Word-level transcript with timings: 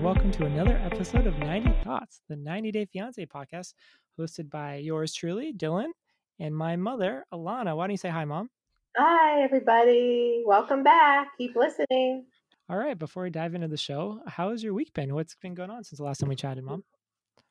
and 0.00 0.06
welcome 0.06 0.32
to 0.32 0.46
another 0.46 0.80
episode 0.82 1.26
of 1.26 1.38
90 1.40 1.74
Thoughts, 1.84 2.22
the 2.26 2.36
90 2.36 2.72
Day 2.72 2.86
Fiance 2.86 3.26
podcast, 3.26 3.74
hosted 4.18 4.48
by 4.48 4.76
yours 4.76 5.12
truly, 5.12 5.52
Dylan, 5.52 5.90
and 6.38 6.56
my 6.56 6.74
mother, 6.74 7.26
Alana. 7.34 7.76
Why 7.76 7.84
don't 7.84 7.90
you 7.90 7.96
say 7.98 8.08
hi, 8.08 8.24
Mom? 8.24 8.48
Hi, 8.96 9.42
everybody. 9.42 10.42
Welcome 10.46 10.82
back. 10.82 11.28
Keep 11.36 11.54
listening. 11.54 12.24
All 12.70 12.78
right, 12.78 12.98
before 12.98 13.24
we 13.24 13.30
dive 13.30 13.54
into 13.54 13.68
the 13.68 13.76
show, 13.76 14.22
how 14.26 14.52
has 14.52 14.62
your 14.62 14.72
week 14.72 14.90
been? 14.94 15.14
What's 15.14 15.34
been 15.34 15.52
going 15.52 15.70
on 15.70 15.84
since 15.84 15.98
the 15.98 16.04
last 16.04 16.20
time 16.20 16.30
we 16.30 16.36
chatted, 16.36 16.64
Mom? 16.64 16.82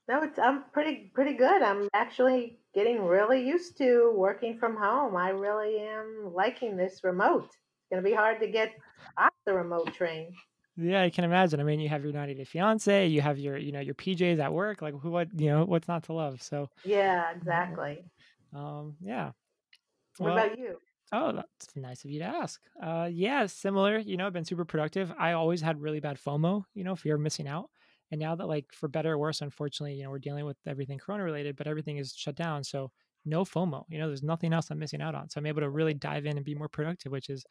No, 0.08 0.24
it's 0.24 0.40
I'm 0.40 0.64
pretty 0.74 1.12
pretty 1.14 1.34
good. 1.34 1.62
I'm 1.62 1.88
actually 1.94 2.58
getting 2.74 3.04
really 3.04 3.48
used 3.48 3.78
to 3.78 4.12
working 4.16 4.58
from 4.58 4.76
home. 4.76 5.16
I 5.16 5.30
really 5.30 5.82
am 5.82 6.32
liking 6.34 6.76
this 6.76 7.02
remote. 7.04 7.46
It's 7.46 7.90
gonna 7.92 8.02
be 8.02 8.14
hard 8.14 8.40
to 8.40 8.48
get 8.48 8.72
off 9.20 9.34
the 9.46 9.54
remote 9.54 9.94
train. 9.94 10.34
Yeah, 10.80 11.02
I 11.04 11.10
can 11.10 11.24
imagine. 11.26 11.60
I 11.60 11.64
mean, 11.64 11.80
you 11.80 11.90
have 11.90 12.04
your 12.04 12.14
90 12.14 12.36
day 12.36 12.46
fiance, 12.46 13.08
you 13.08 13.22
have 13.22 13.38
your, 13.40 13.58
you 13.58 13.72
know, 13.72 13.80
your 13.80 13.96
PJs 13.96 14.40
at 14.40 14.54
work. 14.54 14.82
Like, 14.82 14.94
who, 15.00 15.10
what, 15.12 15.28
you 15.40 15.48
know, 15.50 15.66
what's 15.66 15.88
not 15.88 16.04
to 16.06 16.14
love? 16.14 16.42
So, 16.42 16.70
Yeah, 16.84 17.32
exactly. 17.32 18.12
um, 18.54 18.98
yeah. 19.02 19.32
What 20.18 20.30
Well, 20.30 20.32
about 20.32 20.58
you? 20.60 20.80
oh, 21.14 21.34
that's 21.34 21.76
nice 21.76 22.06
of 22.06 22.12
you 22.12 22.20
to 22.20 22.26
ask. 22.26 22.62
Uh, 22.82 23.10
yeah, 23.12 23.46
similar. 23.48 24.00
You 24.00 24.18
know, 24.18 24.28
I've 24.28 24.34
been 24.34 24.46
super 24.46 24.66
productive. 24.66 25.14
I 25.18 25.34
always 25.34 25.62
had 25.62 25.82
really 25.82 26.00
bad 26.00 26.18
FOMO, 26.20 26.66
you 26.74 26.84
know, 26.84 26.96
fear 26.96 27.16
of 27.16 27.22
missing 27.22 27.48
out. 27.48 27.70
And 28.12 28.20
now 28.22 28.36
that, 28.36 28.48
like, 28.48 28.74
for 28.74 28.88
better 28.90 29.14
or 29.14 29.20
worse, 29.20 29.42
unfortunately, 29.42 29.96
you 29.96 30.04
know, 30.04 30.12
we're 30.12 30.20
dealing 30.20 30.46
with 30.46 30.58
everything 30.68 31.00
Corona 31.00 31.24
related, 31.24 31.56
but 31.58 31.68
everything 31.68 31.98
is 31.98 32.14
shut 32.16 32.36
down. 32.36 32.64
So, 32.64 32.92
no 33.26 33.44
FOMO. 33.46 33.86
You 33.90 34.00
know, 34.00 34.08
there's 34.08 34.24
nothing 34.24 34.54
else 34.54 34.72
I'm 34.72 34.80
missing 34.80 35.02
out 35.02 35.16
on. 35.16 35.30
So, 35.30 35.40
I'm 35.40 35.48
able 35.48 35.62
to 35.62 35.70
really 35.70 35.94
dive 35.96 36.26
in 36.26 36.38
and 36.38 36.46
be 36.46 36.56
more 36.56 36.70
productive, 36.70 37.12
which 37.12 37.30
is 37.30 37.46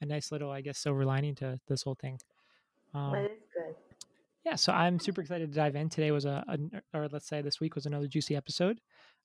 a 0.00 0.06
nice 0.06 0.32
little, 0.32 0.50
I 0.50 0.60
guess, 0.62 0.78
silver 0.78 1.04
lining 1.04 1.34
to 1.36 1.60
this 1.68 1.82
whole 1.84 1.96
thing. 1.96 2.18
Um, 2.94 3.14
it 3.14 3.32
is 3.32 3.42
good. 3.52 3.74
yeah, 4.44 4.54
so 4.54 4.72
I'm 4.72 4.98
super 5.00 5.20
excited 5.20 5.50
to 5.50 5.54
dive 5.54 5.74
in. 5.76 5.88
Today 5.88 6.10
was 6.10 6.24
a, 6.24 6.44
a 6.48 6.98
or 6.98 7.08
let's 7.08 7.26
say 7.26 7.42
this 7.42 7.60
week 7.60 7.74
was 7.74 7.86
another 7.86 8.06
juicy 8.06 8.36
episode. 8.36 8.80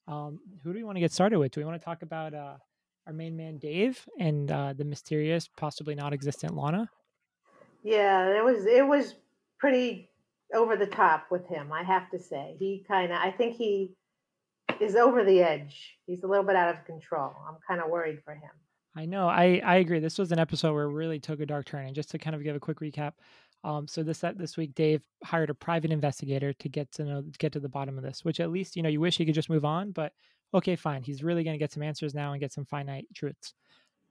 Um, 0.07 0.39
who 0.63 0.73
do 0.73 0.79
we 0.79 0.83
want 0.83 0.95
to 0.95 1.01
get 1.01 1.11
started 1.11 1.37
with? 1.37 1.51
Do 1.51 1.61
we 1.61 1.65
want 1.65 1.79
to 1.79 1.85
talk 1.85 2.01
about 2.01 2.33
uh, 2.33 2.55
our 3.05 3.13
main 3.13 3.37
man 3.37 3.57
Dave 3.57 4.03
and 4.19 4.51
uh, 4.51 4.73
the 4.73 4.85
mysterious, 4.85 5.47
possibly 5.47 5.93
not 5.93 6.13
existent 6.13 6.55
Lana? 6.55 6.89
Yeah, 7.83 8.37
it 8.37 8.43
was 8.43 8.65
it 8.65 8.85
was 8.85 9.15
pretty 9.59 10.09
over 10.53 10.75
the 10.75 10.87
top 10.87 11.27
with 11.29 11.47
him, 11.47 11.71
I 11.71 11.83
have 11.83 12.09
to 12.11 12.19
say. 12.19 12.55
He 12.57 12.83
kind 12.87 13.11
of 13.11 13.19
I 13.19 13.31
think 13.31 13.55
he 13.55 13.93
is 14.81 14.95
over 14.95 15.23
the 15.23 15.41
edge. 15.41 15.97
He's 16.05 16.23
a 16.23 16.27
little 16.27 16.45
bit 16.45 16.55
out 16.55 16.73
of 16.73 16.85
control. 16.85 17.33
I'm 17.47 17.57
kind 17.67 17.81
of 17.81 17.89
worried 17.89 18.19
for 18.23 18.33
him. 18.33 18.51
I 18.95 19.05
know. 19.05 19.27
I 19.27 19.61
I 19.63 19.75
agree. 19.77 19.99
This 19.99 20.17
was 20.17 20.31
an 20.31 20.39
episode 20.39 20.73
where 20.73 20.85
it 20.85 20.93
really 20.93 21.19
took 21.19 21.39
a 21.39 21.45
dark 21.45 21.67
turn. 21.67 21.85
And 21.85 21.95
just 21.95 22.11
to 22.11 22.17
kind 22.17 22.35
of 22.35 22.43
give 22.43 22.55
a 22.55 22.59
quick 22.59 22.79
recap, 22.79 23.13
um, 23.63 23.87
so 23.87 24.03
this 24.03 24.23
this 24.35 24.57
week, 24.57 24.73
Dave 24.73 25.01
hired 25.23 25.49
a 25.49 25.53
private 25.53 25.91
investigator 25.91 26.53
to 26.53 26.69
get 26.69 26.91
to 26.93 27.03
know 27.03 27.23
get 27.39 27.51
to 27.53 27.59
the 27.59 27.69
bottom 27.69 27.97
of 27.97 28.03
this. 28.03 28.23
Which 28.23 28.39
at 28.39 28.51
least 28.51 28.75
you 28.75 28.83
know 28.83 28.89
you 28.89 29.01
wish 29.01 29.17
he 29.17 29.25
could 29.25 29.35
just 29.35 29.49
move 29.49 29.65
on, 29.65 29.91
but 29.91 30.13
okay, 30.53 30.75
fine. 30.75 31.03
He's 31.03 31.23
really 31.23 31.43
going 31.43 31.53
to 31.55 31.59
get 31.59 31.71
some 31.71 31.83
answers 31.83 32.13
now 32.13 32.31
and 32.31 32.39
get 32.39 32.53
some 32.53 32.65
finite 32.65 33.07
truths. 33.13 33.53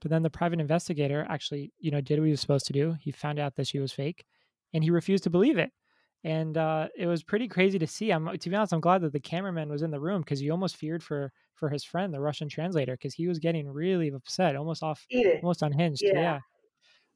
But 0.00 0.10
then 0.10 0.22
the 0.22 0.30
private 0.30 0.60
investigator 0.60 1.26
actually, 1.28 1.72
you 1.80 1.90
know, 1.90 2.00
did 2.00 2.18
what 2.18 2.26
he 2.26 2.30
was 2.30 2.40
supposed 2.40 2.66
to 2.66 2.72
do. 2.72 2.96
He 3.00 3.10
found 3.10 3.38
out 3.38 3.56
that 3.56 3.66
she 3.66 3.78
was 3.80 3.92
fake, 3.92 4.24
and 4.72 4.84
he 4.84 4.90
refused 4.90 5.24
to 5.24 5.30
believe 5.30 5.58
it. 5.58 5.72
And 6.24 6.56
uh, 6.58 6.88
it 6.96 7.06
was 7.06 7.22
pretty 7.22 7.48
crazy 7.48 7.78
to 7.78 7.86
see. 7.86 8.10
I'm 8.10 8.26
to 8.36 8.50
be 8.50 8.56
honest, 8.56 8.72
I'm 8.74 8.80
glad 8.80 9.00
that 9.02 9.12
the 9.12 9.20
cameraman 9.20 9.70
was 9.70 9.82
in 9.82 9.90
the 9.90 10.00
room 10.00 10.20
because 10.20 10.42
you 10.42 10.50
almost 10.50 10.76
feared 10.76 11.02
for 11.02 11.32
for 11.54 11.70
his 11.70 11.84
friend, 11.84 12.12
the 12.12 12.20
Russian 12.20 12.48
translator, 12.48 12.92
because 12.92 13.14
he 13.14 13.26
was 13.26 13.38
getting 13.38 13.68
really 13.68 14.08
upset, 14.08 14.56
almost 14.56 14.82
off, 14.82 15.06
almost 15.42 15.62
unhinged. 15.62 16.02
Yeah. 16.04 16.12
Yeah. 16.20 16.38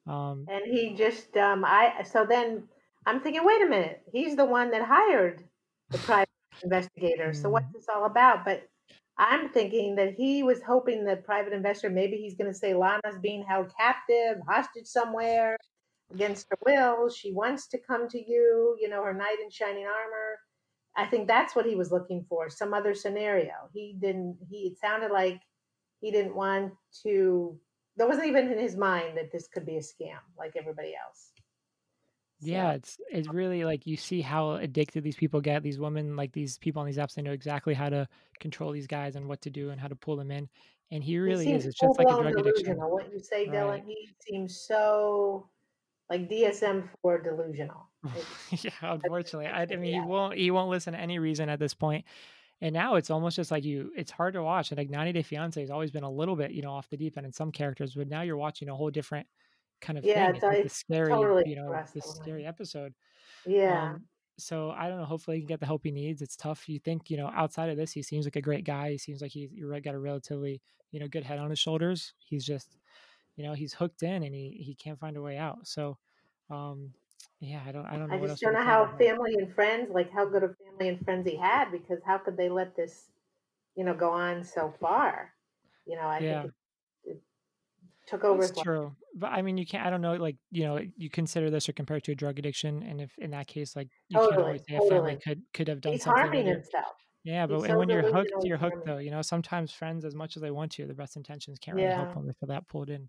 Um, 0.06 0.45
And 0.48 0.62
he 0.67 0.95
just 0.95 1.36
um 1.36 1.64
I 1.64 2.02
so 2.05 2.27
then 2.29 2.68
I'm 3.07 3.20
thinking, 3.20 3.45
wait 3.45 3.63
a 3.63 3.67
minute, 3.68 4.02
he's 4.13 4.36
the 4.36 4.45
one 4.45 4.70
that 4.70 4.83
hired 4.83 5.45
the 5.90 5.98
private 6.11 6.29
investigator. 6.63 7.33
So 7.33 7.51
what's 7.51 7.73
this 7.73 7.86
all 7.95 8.05
about? 8.07 8.45
But 8.45 8.68
I'm 9.18 9.51
thinking 9.51 9.96
that 9.96 10.14
he 10.14 10.42
was 10.42 10.63
hoping 10.63 11.05
that 11.05 11.24
private 11.24 11.52
investor 11.52 11.90
maybe 11.90 12.17
he's 12.17 12.36
going 12.36 12.51
to 12.51 12.58
say 12.58 12.74
Lana's 12.74 13.18
being 13.20 13.45
held 13.45 13.73
captive, 13.79 14.39
hostage 14.48 14.86
somewhere 14.86 15.57
against 16.13 16.46
her 16.51 16.58
will. 16.67 17.11
She 17.11 17.33
wants 17.33 17.69
to 17.69 17.79
come 17.79 18.08
to 18.08 18.19
you, 18.19 18.77
you 18.80 18.89
know, 18.89 19.05
her 19.05 19.14
knight 19.14 19.36
in 19.42 19.51
shining 19.51 19.84
armor. 19.86 20.39
I 20.96 21.07
think 21.07 21.27
that's 21.29 21.55
what 21.57 21.67
he 21.67 21.74
was 21.74 21.90
looking 21.92 22.24
for, 22.29 22.51
some 22.51 22.74
other 22.74 22.95
scenario. 22.95 23.52
He 23.73 23.96
didn't 24.01 24.39
he 24.51 24.69
it 24.69 24.79
sounded 24.79 25.11
like 25.11 25.40
he 26.01 26.11
didn't 26.11 26.34
want 26.34 26.74
to 27.05 27.58
that 27.97 28.08
wasn't 28.08 28.27
even 28.27 28.51
in 28.51 28.58
his 28.58 28.77
mind 28.77 29.17
that 29.17 29.30
this 29.33 29.48
could 29.48 29.67
be 29.67 29.77
a 29.77 29.80
scam 29.80 30.19
like 30.39 30.53
everybody 30.57 30.95
else. 30.95 31.33
yeah, 32.41 32.73
it's 32.73 32.98
it's 33.11 33.29
really 33.29 33.64
like 33.64 33.86
you 33.86 33.97
see 33.97 34.20
how 34.20 34.53
addicted 34.53 35.05
these 35.05 35.17
people 35.17 35.41
get. 35.41 35.63
These 35.63 35.79
women, 35.79 36.17
like 36.17 36.33
these 36.33 36.58
people 36.58 36.81
on 36.81 36.86
these 36.86 36.98
apps, 36.98 37.14
they 37.14 37.23
know 37.23 37.33
exactly 37.33 37.75
how 37.75 37.89
to 37.89 38.08
control 38.41 38.73
these 38.73 38.86
guys 38.86 39.17
and 39.17 39.29
what 39.29 39.41
to 39.42 39.51
do 39.51 39.70
and 39.70 39.81
how 39.81 39.89
to 39.89 39.97
pull 39.97 40.17
them 40.17 40.31
in. 40.31 40.48
And 40.91 41.02
he 41.02 41.13
he 41.13 41.19
really 41.19 41.52
is. 41.52 41.67
It's 41.67 41.79
just 41.79 41.98
like 41.98 42.08
a 42.08 42.20
drug 42.20 42.39
addiction. 42.39 42.77
What 42.77 43.13
you 43.13 43.20
say, 43.20 43.48
right? 43.48 43.55
Dylan? 43.55 43.86
He 43.86 44.08
seems 44.20 44.61
so 44.61 45.48
like 46.11 46.29
DSM 46.29 46.89
four 47.01 47.20
delusional. 47.23 47.89
Yeah, 48.51 48.70
unfortunately, 48.83 49.47
I, 49.47 49.63
I 49.63 49.77
mean, 49.77 49.95
he 49.95 50.01
won't 50.01 50.36
he 50.36 50.51
won't 50.51 50.70
listen 50.70 50.92
to 50.92 50.98
any 50.98 51.19
reason 51.19 51.48
at 51.48 51.58
this 51.58 51.75
point. 51.75 52.05
And 52.62 52.73
now 52.73 52.95
it's 52.95 53.11
almost 53.11 53.36
just 53.36 53.50
like 53.50 53.64
you. 53.64 53.92
It's 53.96 54.12
hard 54.12 54.34
to 54.34 54.42
watch. 54.42 54.70
And 54.70 54.78
like 54.78 54.90
90 54.90 55.12
Day 55.12 55.23
Fiance 55.23 55.61
has 55.61 55.70
always 55.70 55.90
been 55.90 56.05
a 56.05 56.11
little 56.11 56.36
bit, 56.36 56.52
you 56.52 56.62
know, 56.62 56.73
off 56.73 56.89
the 56.89 56.96
deep 56.96 57.18
end 57.18 57.27
in 57.27 57.33
some 57.33 57.52
characters, 57.52 57.95
but 57.95 58.08
now 58.08 58.23
you're 58.23 58.39
watching 58.39 58.70
a 58.70 58.77
whole 58.77 58.90
different 58.90 59.27
kind 59.80 59.98
of 59.98 60.05
Yeah, 60.06 60.28
thing. 60.28 60.36
it's, 60.36 60.45
like 60.45 60.64
it's 60.64 60.77
scary, 60.77 61.11
totally 61.11 61.45
you 61.45 61.56
know, 61.56 61.84
this 61.95 62.06
scary 62.06 62.46
episode. 62.46 62.95
Yeah. 63.46 63.95
Um, 63.95 64.06
so 64.39 64.70
I 64.70 64.89
don't 64.89 64.98
know. 64.98 65.05
Hopefully, 65.05 65.39
he 65.39 65.42
can 65.42 65.48
get 65.48 65.61
the 65.61 65.67
help 65.67 65.83
he 65.84 65.92
needs. 65.92 66.22
It's 66.22 66.36
tough. 66.36 66.68
You 66.68 66.78
think, 66.78 67.11
you 67.11 67.17
know, 67.17 67.30
outside 67.34 67.68
of 67.70 67.77
this, 67.77 67.92
he 67.92 68.02
seems 68.02 68.27
like 68.27 68.36
a 68.36 68.42
great 68.42 68.64
guy. 68.64 68.92
He 68.92 68.98
seems 68.98 69.20
like 69.22 69.33
he's 69.33 69.51
got 69.83 69.95
a 69.95 69.98
relatively, 69.98 70.62
you 70.92 71.01
know, 71.01 71.08
good 71.08 71.24
head 71.24 71.39
on 71.39 71.51
his 71.51 71.58
shoulders. 71.58 72.14
He's 72.18 72.45
just, 72.46 72.78
you 73.36 73.45
know, 73.45 73.55
he's 73.55 73.74
hooked 73.74 74.02
in 74.02 74.22
and 74.22 74.34
he 74.34 74.62
he 74.64 74.74
can't 74.74 74.98
find 74.98 75.17
a 75.17 75.22
way 75.22 75.36
out. 75.36 75.67
So, 75.67 75.98
um, 76.51 76.95
yeah, 77.42 77.63
I 77.67 77.73
don't 77.73 77.86
I 77.86 77.98
don't 77.98 78.11
know 78.11 78.17
I 78.17 78.19
just 78.20 78.41
don't 78.41 78.55
know 78.55 78.63
how 78.64 78.85
about 78.85 78.98
family 78.98 79.35
and 79.35 79.55
friends, 79.55 79.91
like 79.91 80.11
how 80.13 80.25
good 80.27 80.42
of 80.42 80.57
family 80.58 80.89
and 80.89 81.05
friends 81.05 81.29
he 81.29 81.36
had, 81.36 81.70
because 81.70 82.01
how 82.05 82.19
could 82.19 82.36
they 82.36 82.48
let 82.48 82.77
this, 82.77 83.11
you 83.77 83.85
know, 83.85 83.95
go 83.95 84.11
on 84.11 84.45
so 84.45 84.75
far? 84.80 85.35
You 85.86 85.97
know, 85.97 86.08
I 86.08 86.23
Yeah. 86.23 86.42
think 86.42 86.45
it, 86.45 86.55
it 87.05 87.23
took 88.07 88.25
over 88.25 88.42
That's 88.42 88.48
his 88.48 88.57
life. 88.57 88.67
true. 88.67 88.97
But 89.14 89.33
I 89.33 89.42
mean, 89.42 89.58
you 89.58 89.67
can't, 89.67 89.86
I 89.86 89.91
don't 89.91 90.01
know, 90.01 90.14
like, 90.14 90.36
you 90.51 90.64
know, 90.64 90.81
you 90.97 91.11
consider 91.11 91.51
this 91.51 91.69
or 91.69 91.73
compare 91.75 91.98
it 91.98 92.05
to 92.05 92.13
a 92.13 92.14
drug 92.14 92.39
addiction. 92.39 92.83
And 92.83 93.01
if 93.01 93.13
in 93.19 93.31
that 93.33 93.47
case, 93.47 93.77
like, 93.77 93.89
you 94.08 94.20
can't 94.20 94.41
always 94.41 94.63
Totally, 94.63 94.67
say 94.69 94.77
a 94.77 94.81
family 94.81 95.17
could, 95.17 95.42
could 95.52 95.69
have 95.69 95.81
done 95.81 95.95
He's 95.95 96.05
something 96.05 96.31
harming 96.31 96.47
himself. 96.47 96.97
yeah, 97.25 97.47
but 97.47 97.63
so 97.67 97.77
when 97.77 97.91
you're 97.91 98.02
hooked, 98.02 98.45
you're 98.45 98.58
hooked 98.58 98.85
though. 98.85 98.98
You 98.98 99.11
know, 99.11 99.23
sometimes 99.23 99.73
friends, 99.73 100.05
as 100.05 100.14
much 100.14 100.36
as 100.36 100.42
they 100.42 100.51
want 100.51 100.73
to, 100.73 100.86
the 100.86 100.95
best 100.95 101.17
intentions 101.17 101.58
can't 101.61 101.77
really 101.77 101.92
help 101.92 102.14
them 102.14 102.29
if 102.29 102.36
they're 102.41 102.48
that 102.55 102.69
pulled 102.69 102.91
in. 102.91 103.08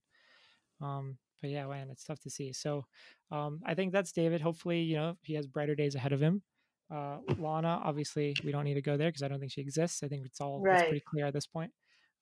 Um, 0.81 1.17
but 1.43 1.49
yeah, 1.51 1.67
man, 1.67 1.89
it's 1.91 2.05
tough 2.05 2.21
to 2.21 2.29
see. 2.29 2.53
So, 2.53 2.85
um, 3.29 3.59
I 3.65 3.73
think 3.73 3.91
that's 3.91 4.13
David. 4.13 4.39
Hopefully, 4.39 4.79
you 4.79 4.95
know, 4.95 5.17
he 5.23 5.33
has 5.33 5.45
brighter 5.45 5.75
days 5.75 5.93
ahead 5.93 6.13
of 6.13 6.21
him. 6.21 6.41
Uh, 6.89 7.17
Lana, 7.37 7.81
obviously, 7.83 8.33
we 8.45 8.53
don't 8.53 8.63
need 8.63 8.75
to 8.75 8.81
go 8.81 8.95
there 8.95 9.09
because 9.09 9.23
I 9.23 9.27
don't 9.27 9.41
think 9.41 9.51
she 9.51 9.59
exists. 9.59 10.03
I 10.03 10.07
think 10.07 10.25
it's 10.25 10.39
all 10.39 10.63
that's 10.63 10.83
pretty 10.83 11.03
clear 11.05 11.25
at 11.25 11.33
this 11.33 11.45
point. 11.45 11.71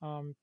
Um, 0.01 0.35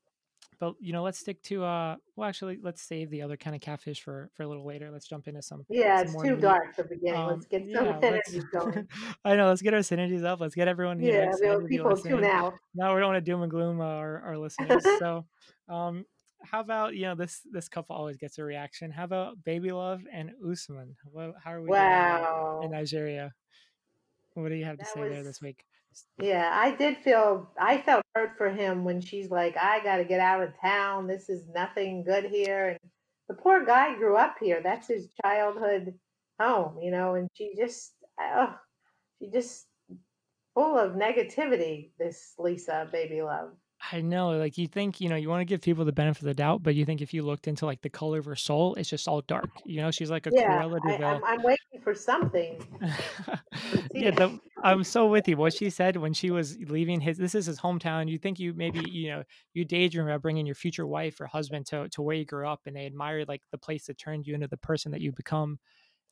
but 0.60 0.74
you 0.80 0.92
know, 0.92 1.02
let's 1.02 1.18
stick 1.18 1.42
to 1.44 1.64
uh, 1.64 1.96
well, 2.14 2.28
actually, 2.28 2.58
let's 2.62 2.80
save 2.80 3.10
the 3.10 3.22
other 3.22 3.36
kind 3.36 3.56
of 3.56 3.62
catfish 3.62 4.00
for 4.00 4.30
for 4.34 4.44
a 4.44 4.46
little 4.46 4.64
later. 4.64 4.90
Let's 4.92 5.08
jump 5.08 5.26
into 5.26 5.42
some 5.42 5.64
Yeah, 5.68 5.98
some 5.98 6.06
it's 6.14 6.22
too 6.22 6.36
meat. 6.36 6.40
dark 6.40 6.76
for 6.76 6.84
the 6.84 6.90
beginning. 6.90 7.20
Um, 7.20 7.28
Let's 7.30 7.46
get 7.46 7.62
some 7.72 7.86
yeah, 7.86 7.92
synergies 8.00 8.50
going. 8.52 8.88
I 9.24 9.34
know. 9.34 9.48
Let's 9.48 9.62
get 9.62 9.74
our 9.74 9.80
synergies 9.80 10.24
up. 10.24 10.40
Let's 10.40 10.54
get 10.54 10.68
everyone 10.68 10.98
know 10.98 11.06
Yeah, 11.06 11.24
the 11.24 11.28
excited 11.30 11.56
to 11.62 11.64
be 11.64 11.76
people 11.78 11.96
tune 11.96 12.24
out. 12.24 12.54
No, 12.76 12.94
we 12.94 13.00
don't 13.00 13.12
want 13.12 13.24
to 13.24 13.30
doom 13.30 13.42
and 13.42 13.50
gloom 13.50 13.80
our 13.80 14.20
our 14.20 14.38
listeners. 14.38 14.84
So, 15.00 15.24
um, 15.68 16.04
how 16.42 16.60
about 16.60 16.94
you 16.94 17.02
know 17.02 17.14
this 17.14 17.40
this 17.50 17.68
couple 17.68 17.96
always 17.96 18.16
gets 18.16 18.38
a 18.38 18.44
reaction. 18.44 18.90
How 18.90 19.04
about 19.04 19.42
Baby 19.44 19.72
Love 19.72 20.02
and 20.12 20.30
Usman? 20.48 20.96
What, 21.10 21.34
how 21.42 21.54
are 21.54 21.60
we 21.60 21.68
doing 21.68 21.78
uh, 21.78 22.60
in 22.62 22.70
Nigeria? 22.70 23.32
What 24.34 24.50
do 24.50 24.54
you 24.54 24.64
have 24.64 24.78
to 24.78 24.84
That 24.84 24.94
say 24.94 25.08
there 25.08 25.24
this 25.24 25.40
week? 25.40 25.64
Yeah, 26.20 26.50
I 26.52 26.74
did 26.76 26.98
feel 26.98 27.50
I 27.60 27.78
felt 27.78 28.02
hurt 28.14 28.36
for 28.36 28.50
him 28.50 28.84
when 28.84 29.00
she's 29.00 29.30
like, 29.30 29.56
I 29.56 29.82
got 29.82 29.96
to 29.96 30.04
get 30.04 30.20
out 30.20 30.42
of 30.42 30.50
town. 30.60 31.06
This 31.06 31.28
is 31.28 31.44
nothing 31.54 32.04
good 32.04 32.26
here. 32.26 32.68
And 32.68 32.78
the 33.28 33.34
poor 33.34 33.64
guy 33.64 33.96
grew 33.96 34.16
up 34.16 34.36
here. 34.40 34.60
That's 34.62 34.86
his 34.86 35.08
childhood 35.24 35.94
home, 36.38 36.78
you 36.80 36.90
know, 36.90 37.14
and 37.14 37.28
she 37.34 37.54
just, 37.56 37.94
oh, 38.20 38.54
she 39.18 39.30
just 39.30 39.66
full 40.54 40.78
of 40.78 40.92
negativity, 40.92 41.90
this 41.98 42.34
Lisa, 42.38 42.88
baby 42.92 43.22
love. 43.22 43.50
I 43.92 44.00
know, 44.00 44.30
like 44.30 44.58
you 44.58 44.66
think, 44.66 45.00
you 45.00 45.08
know, 45.08 45.14
you 45.14 45.28
want 45.28 45.40
to 45.40 45.44
give 45.44 45.62
people 45.62 45.84
the 45.84 45.92
benefit 45.92 46.22
of 46.22 46.26
the 46.26 46.34
doubt, 46.34 46.62
but 46.62 46.74
you 46.74 46.84
think 46.84 47.00
if 47.00 47.14
you 47.14 47.22
looked 47.22 47.46
into 47.46 47.64
like 47.64 47.80
the 47.80 47.88
color 47.88 48.18
of 48.18 48.24
her 48.24 48.34
soul, 48.34 48.74
it's 48.74 48.88
just 48.90 49.06
all 49.06 49.20
dark. 49.22 49.50
You 49.64 49.80
know, 49.80 49.90
she's 49.90 50.10
like 50.10 50.26
a 50.26 50.30
yeah, 50.32 50.60
Cruella 50.60 50.80
I, 50.84 51.04
I'm, 51.04 51.24
I'm 51.24 51.42
waiting 51.42 51.80
for 51.82 51.94
something. 51.94 52.64
Yeah, 53.92 54.10
the, 54.12 54.38
I'm 54.62 54.84
so 54.84 55.06
with 55.06 55.26
you. 55.26 55.36
What 55.36 55.52
she 55.52 55.70
said 55.70 55.96
when 55.96 56.12
she 56.12 56.30
was 56.30 56.56
leaving 56.58 57.00
his, 57.00 57.18
this 57.18 57.34
is 57.34 57.46
his 57.46 57.58
hometown. 57.58 58.08
You 58.08 58.18
think 58.18 58.38
you 58.38 58.54
maybe, 58.54 58.80
you 58.88 59.08
know, 59.10 59.24
you 59.54 59.64
daydream 59.64 60.06
about 60.06 60.22
bringing 60.22 60.46
your 60.46 60.54
future 60.54 60.86
wife 60.86 61.20
or 61.20 61.26
husband 61.26 61.66
to, 61.66 61.88
to 61.90 62.02
where 62.02 62.14
you 62.14 62.24
grew 62.24 62.46
up 62.46 62.60
and 62.66 62.76
they 62.76 62.86
admire 62.86 63.24
like 63.26 63.42
the 63.50 63.58
place 63.58 63.86
that 63.86 63.98
turned 63.98 64.26
you 64.26 64.34
into 64.34 64.46
the 64.46 64.56
person 64.56 64.92
that 64.92 65.00
you 65.00 65.10
become. 65.12 65.58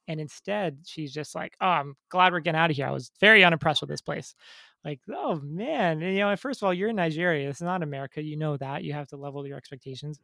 And 0.08 0.20
instead, 0.20 0.78
she's 0.84 1.12
just 1.12 1.34
like, 1.34 1.56
"Oh, 1.60 1.66
I'm 1.66 1.96
glad 2.10 2.32
we're 2.32 2.40
getting 2.40 2.58
out 2.58 2.70
of 2.70 2.76
here. 2.76 2.86
I 2.86 2.92
was 2.92 3.10
very 3.20 3.44
unimpressed 3.44 3.80
with 3.80 3.90
this 3.90 4.00
place." 4.00 4.34
Like, 4.86 5.00
oh 5.12 5.40
man, 5.42 6.00
and, 6.00 6.14
you 6.14 6.20
know, 6.20 6.36
first 6.36 6.62
of 6.62 6.66
all, 6.66 6.72
you're 6.72 6.90
in 6.90 6.96
Nigeria. 6.96 7.50
it's 7.50 7.60
not 7.60 7.82
America. 7.82 8.22
You 8.22 8.36
know 8.36 8.56
that. 8.58 8.84
You 8.84 8.92
have 8.92 9.08
to 9.08 9.16
level 9.16 9.44
your 9.44 9.56
expectations. 9.56 10.20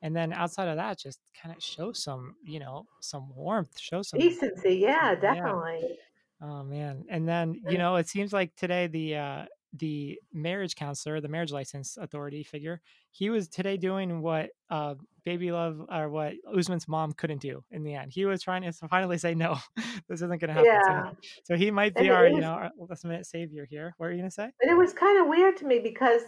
And 0.00 0.16
then 0.16 0.32
outside 0.32 0.68
of 0.68 0.76
that, 0.76 0.98
just 0.98 1.20
kind 1.40 1.54
of 1.54 1.62
show 1.62 1.92
some, 1.92 2.34
you 2.42 2.58
know, 2.58 2.86
some 3.02 3.28
warmth, 3.36 3.78
show 3.78 4.00
some 4.00 4.18
decency. 4.18 4.76
Yeah, 4.76 5.14
definitely. 5.16 5.80
Yeah. 5.82 6.48
Oh 6.48 6.64
man. 6.64 7.04
And 7.10 7.28
then, 7.28 7.60
you 7.68 7.76
know, 7.76 7.96
it 7.96 8.08
seems 8.08 8.32
like 8.32 8.56
today 8.56 8.86
the 8.86 9.16
uh 9.16 9.44
the 9.78 10.18
marriage 10.32 10.74
counselor, 10.74 11.20
the 11.20 11.28
marriage 11.28 11.52
license 11.52 11.96
authority 11.96 12.42
figure, 12.42 12.80
he 13.10 13.30
was 13.30 13.48
today 13.48 13.76
doing 13.76 14.20
what 14.20 14.50
uh, 14.70 14.94
Baby 15.24 15.52
Love 15.52 15.80
or 15.90 16.08
what 16.08 16.34
Usman's 16.56 16.86
mom 16.86 17.12
couldn't 17.12 17.40
do 17.40 17.62
in 17.70 17.82
the 17.82 17.94
end. 17.94 18.12
He 18.12 18.24
was 18.24 18.42
trying 18.42 18.62
to 18.62 18.72
finally 18.88 19.18
say 19.18 19.34
no, 19.34 19.58
this 20.08 20.22
isn't 20.22 20.40
going 20.40 20.48
to 20.48 20.52
happen. 20.52 20.64
Yeah. 20.66 21.10
So, 21.10 21.16
so, 21.44 21.56
he 21.56 21.70
might 21.70 21.94
be 21.94 22.02
and 22.02 22.10
our, 22.10 22.24
was, 22.24 22.32
you 22.32 22.40
know, 22.40 22.52
our 22.52 22.70
last 22.78 23.04
minute 23.04 23.26
savior 23.26 23.66
here. 23.68 23.94
What 23.98 24.06
are 24.06 24.12
you 24.12 24.18
going 24.18 24.30
to 24.30 24.34
say? 24.34 24.50
And 24.62 24.70
it 24.70 24.76
was 24.76 24.92
kind 24.92 25.20
of 25.20 25.28
weird 25.28 25.56
to 25.58 25.66
me 25.66 25.80
because 25.80 26.22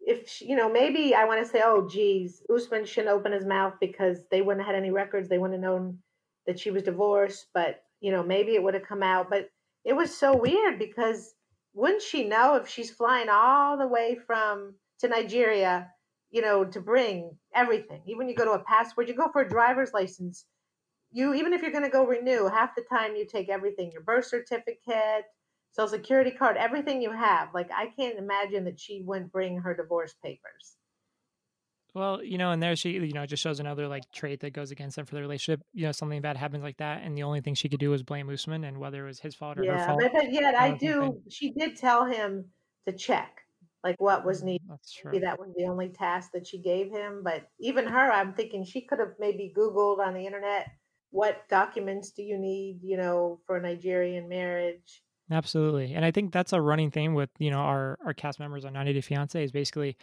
if 0.00 0.28
she, 0.28 0.46
you 0.46 0.56
know, 0.56 0.70
maybe 0.70 1.14
I 1.14 1.24
want 1.24 1.44
to 1.44 1.50
say, 1.50 1.62
oh, 1.64 1.86
geez, 1.88 2.42
Usman 2.54 2.86
shouldn't 2.86 3.12
open 3.12 3.32
his 3.32 3.44
mouth 3.44 3.74
because 3.80 4.20
they 4.30 4.40
wouldn't 4.40 4.64
have 4.64 4.74
had 4.74 4.82
any 4.82 4.90
records. 4.90 5.28
They 5.28 5.38
wouldn't 5.38 5.62
have 5.62 5.70
known 5.70 5.98
that 6.46 6.58
she 6.58 6.70
was 6.70 6.82
divorced, 6.82 7.46
but 7.52 7.82
you 8.00 8.12
know, 8.12 8.22
maybe 8.22 8.54
it 8.54 8.62
would 8.62 8.74
have 8.74 8.86
come 8.86 9.02
out. 9.02 9.28
But 9.28 9.50
it 9.84 9.92
was 9.92 10.16
so 10.16 10.36
weird 10.36 10.78
because 10.78 11.34
wouldn't 11.78 12.02
she 12.02 12.24
know 12.24 12.56
if 12.56 12.68
she's 12.68 12.90
flying 12.90 13.28
all 13.30 13.78
the 13.78 13.86
way 13.86 14.18
from 14.26 14.74
to 14.98 15.06
Nigeria, 15.06 15.88
you 16.30 16.42
know, 16.42 16.64
to 16.64 16.80
bring 16.80 17.30
everything? 17.54 18.02
Even 18.06 18.28
you 18.28 18.34
go 18.34 18.44
to 18.44 18.60
a 18.60 18.64
passport, 18.64 19.06
you 19.06 19.14
go 19.14 19.30
for 19.32 19.42
a 19.42 19.48
driver's 19.48 19.92
license. 19.94 20.44
You 21.12 21.34
even 21.34 21.52
if 21.52 21.62
you're 21.62 21.70
going 21.70 21.84
to 21.84 21.88
go 21.88 22.04
renew, 22.04 22.48
half 22.48 22.74
the 22.74 22.82
time 22.82 23.14
you 23.14 23.24
take 23.24 23.48
everything, 23.48 23.92
your 23.92 24.02
birth 24.02 24.26
certificate, 24.26 25.24
social 25.70 25.88
security 25.88 26.32
card, 26.32 26.56
everything 26.56 27.00
you 27.00 27.12
have. 27.12 27.50
Like 27.54 27.70
I 27.72 27.86
can't 27.96 28.18
imagine 28.18 28.64
that 28.64 28.80
she 28.80 29.02
wouldn't 29.02 29.30
bring 29.30 29.58
her 29.58 29.72
divorce 29.72 30.14
papers. 30.20 30.76
Well, 31.94 32.22
you 32.22 32.38
know, 32.38 32.50
and 32.52 32.62
there 32.62 32.76
she, 32.76 32.90
you 32.90 33.12
know, 33.12 33.26
just 33.26 33.42
shows 33.42 33.60
another 33.60 33.88
like 33.88 34.10
trait 34.12 34.40
that 34.40 34.52
goes 34.52 34.70
against 34.70 34.96
them 34.96 35.06
for 35.06 35.14
the 35.14 35.20
relationship. 35.20 35.62
You 35.72 35.86
know, 35.86 35.92
something 35.92 36.20
bad 36.20 36.36
happens 36.36 36.62
like 36.62 36.76
that, 36.78 37.02
and 37.02 37.16
the 37.16 37.22
only 37.22 37.40
thing 37.40 37.54
she 37.54 37.68
could 37.68 37.80
do 37.80 37.90
was 37.90 38.02
blame 38.02 38.28
Usman, 38.28 38.64
and 38.64 38.78
whether 38.78 39.04
it 39.04 39.06
was 39.06 39.20
his 39.20 39.34
fault 39.34 39.58
or 39.58 39.64
yeah, 39.64 39.78
her 39.78 39.86
fault. 39.86 40.12
but 40.12 40.32
yet 40.32 40.54
I, 40.54 40.68
I 40.68 40.76
do. 40.76 41.20
She 41.28 41.50
did 41.50 41.76
tell 41.76 42.04
him 42.04 42.46
to 42.86 42.92
check 42.92 43.42
like 43.84 43.96
what 43.98 44.24
was 44.24 44.42
mm, 44.42 44.46
needed. 44.46 44.66
That's 44.68 44.92
true. 44.92 45.12
Maybe 45.12 45.24
that 45.24 45.38
was 45.38 45.50
the 45.56 45.64
only 45.64 45.88
task 45.88 46.32
that 46.34 46.46
she 46.46 46.58
gave 46.58 46.90
him. 46.90 47.22
But 47.24 47.48
even 47.58 47.86
her, 47.86 48.12
I'm 48.12 48.34
thinking 48.34 48.64
she 48.64 48.82
could 48.82 48.98
have 48.98 49.14
maybe 49.18 49.52
Googled 49.56 49.98
on 49.98 50.14
the 50.14 50.26
internet 50.26 50.68
what 51.10 51.48
documents 51.48 52.10
do 52.10 52.22
you 52.22 52.38
need, 52.38 52.80
you 52.82 52.96
know, 52.96 53.40
for 53.46 53.56
a 53.56 53.62
Nigerian 53.62 54.28
marriage. 54.28 55.02
Absolutely, 55.30 55.94
and 55.94 56.04
I 56.04 56.10
think 56.10 56.32
that's 56.32 56.54
a 56.54 56.60
running 56.60 56.90
theme 56.90 57.12
with 57.12 57.28
you 57.38 57.50
know 57.50 57.58
our 57.58 57.98
our 58.04 58.14
cast 58.14 58.40
members 58.40 58.64
on 58.64 58.72
90 58.72 58.94
Day 58.94 59.00
Fiance 59.02 59.44
is 59.44 59.52
basically 59.52 59.96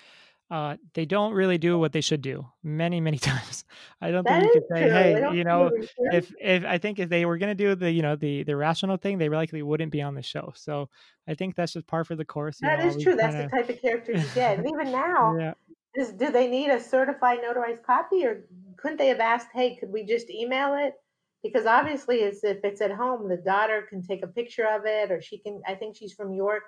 uh, 0.52 0.78
they 0.94 1.06
don't 1.06 1.34
really 1.34 1.58
do 1.58 1.78
what 1.80 1.92
they 1.92 2.02
should 2.02 2.22
do 2.22 2.46
many 2.64 3.02
many 3.02 3.18
times 3.30 3.64
i 4.02 4.12
don't 4.12 4.26
that 4.26 4.42
think 4.42 4.56
you 4.56 4.62
could 4.62 4.78
say 4.78 4.84
true. 4.84 4.92
hey 4.92 5.36
you 5.38 5.44
know 5.44 5.72
if 6.12 6.34
if 6.40 6.64
i 6.66 6.78
think 6.78 7.00
if 7.00 7.10
they 7.10 7.26
were 7.26 7.38
going 7.38 7.50
to 7.50 7.56
do 7.56 7.74
the 7.76 7.92
you 7.92 8.02
know 8.02 8.16
the 8.16 8.44
the 8.44 8.56
rational 8.56 8.98
thing 8.98 9.18
they 9.18 9.30
likely 9.30 9.62
wouldn't 9.62 9.92
be 9.92 10.02
on 10.02 10.14
the 10.14 10.22
show 10.22 10.54
so 10.56 10.90
i 11.28 11.34
think 11.34 11.56
that's 11.56 11.74
just 11.74 11.88
par 11.88 12.04
for 12.04 12.16
the 12.16 12.26
course 12.26 12.60
That 12.62 12.80
know, 12.80 12.86
is 12.86 12.94
true 12.96 13.16
kinda... 13.16 13.24
that's 13.24 13.36
the 13.36 13.58
type 13.58 13.70
of 13.70 13.82
character 13.82 14.12
you 14.14 14.26
get 14.36 14.60
and 14.60 14.68
even 14.68 14.92
now 14.92 15.36
yeah. 15.38 15.54
is, 15.96 16.12
do 16.12 16.32
they 16.32 16.48
need 16.48 16.70
a 16.70 16.80
certified 16.80 17.40
notarized 17.40 17.84
copy 17.84 18.26
or 18.26 18.46
couldn't 18.78 18.98
they 18.98 19.08
have 19.08 19.20
asked 19.20 19.48
hey 19.54 19.76
could 19.78 19.92
we 19.92 20.06
just 20.06 20.30
email 20.30 20.76
it 20.76 20.94
because 21.42 21.68
obviously 21.68 22.18
it's, 22.18 22.44
if 22.44 22.58
it's 22.64 22.82
at 22.82 22.92
home 22.92 23.28
the 23.28 23.38
daughter 23.38 23.86
can 23.90 24.04
take 24.04 24.24
a 24.24 24.28
picture 24.28 24.68
of 24.68 24.84
it 24.86 25.12
or 25.12 25.22
she 25.22 25.40
can 25.40 25.60
i 25.68 25.74
think 25.74 25.96
she's 25.96 26.14
from 26.14 26.34
york 26.34 26.64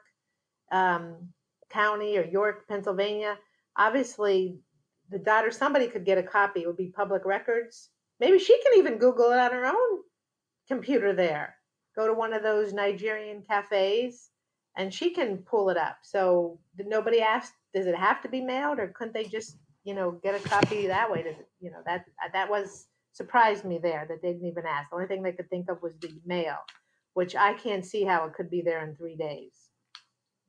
um, 0.72 1.30
county 1.70 2.18
or 2.18 2.26
york 2.26 2.68
pennsylvania 2.68 3.38
obviously 3.78 4.58
the 5.10 5.20
daughter 5.20 5.52
somebody 5.52 5.88
could 5.88 6.06
get 6.06 6.18
a 6.18 6.24
copy. 6.24 6.62
It 6.64 6.68
would 6.68 6.78
be 6.78 6.88
public 6.88 7.26
records. 7.26 7.90
Maybe 8.20 8.40
she 8.40 8.60
can 8.62 8.78
even 8.78 8.98
google 8.98 9.32
it 9.32 9.40
on 9.40 9.52
her 9.52 9.66
own 9.66 10.00
computer 10.68 11.14
there. 11.14 11.56
Go 11.96 12.08
to 12.08 12.14
one 12.14 12.34
of 12.34 12.44
those 12.44 12.74
nigerian 12.74 13.42
cafes 13.42 14.30
and 14.76 14.94
she 14.94 15.12
can 15.12 15.38
pull 15.38 15.70
it 15.70 15.78
up. 15.78 15.98
So 16.04 16.60
nobody 16.78 17.22
asked 17.22 17.54
does 17.74 17.86
it 17.88 17.96
have 17.96 18.22
to 18.22 18.30
be 18.30 18.42
mailed 18.42 18.80
or 18.80 18.88
couldn't 18.88 19.14
they 19.14 19.26
just 19.26 19.58
you 19.84 19.94
know 19.94 20.12
get 20.24 20.36
a 20.36 20.50
copy 20.50 20.88
that 20.88 21.12
way? 21.12 21.24
Does 21.24 21.38
it 21.38 21.48
you 21.60 21.72
know 21.72 21.82
that 21.86 22.06
that 22.34 22.50
was 22.50 22.88
surprised 23.14 23.66
me 23.66 23.80
there 23.82 24.06
that 24.10 24.22
they 24.22 24.34
didn't 24.34 24.48
even 24.48 24.66
ask. 24.68 24.90
The 24.90 24.96
only 24.96 25.08
thing 25.08 25.24
they 25.24 25.32
could 25.32 25.50
think 25.50 25.70
of 25.70 25.82
was 25.82 25.94
the 26.02 26.12
mail 26.26 26.58
which 27.18 27.36
i 27.36 27.52
can't 27.54 27.84
see 27.84 28.04
how 28.04 28.26
it 28.26 28.34
could 28.36 28.48
be 28.48 28.62
there 28.62 28.88
in 28.88 28.96
three 28.96 29.16
days 29.16 29.67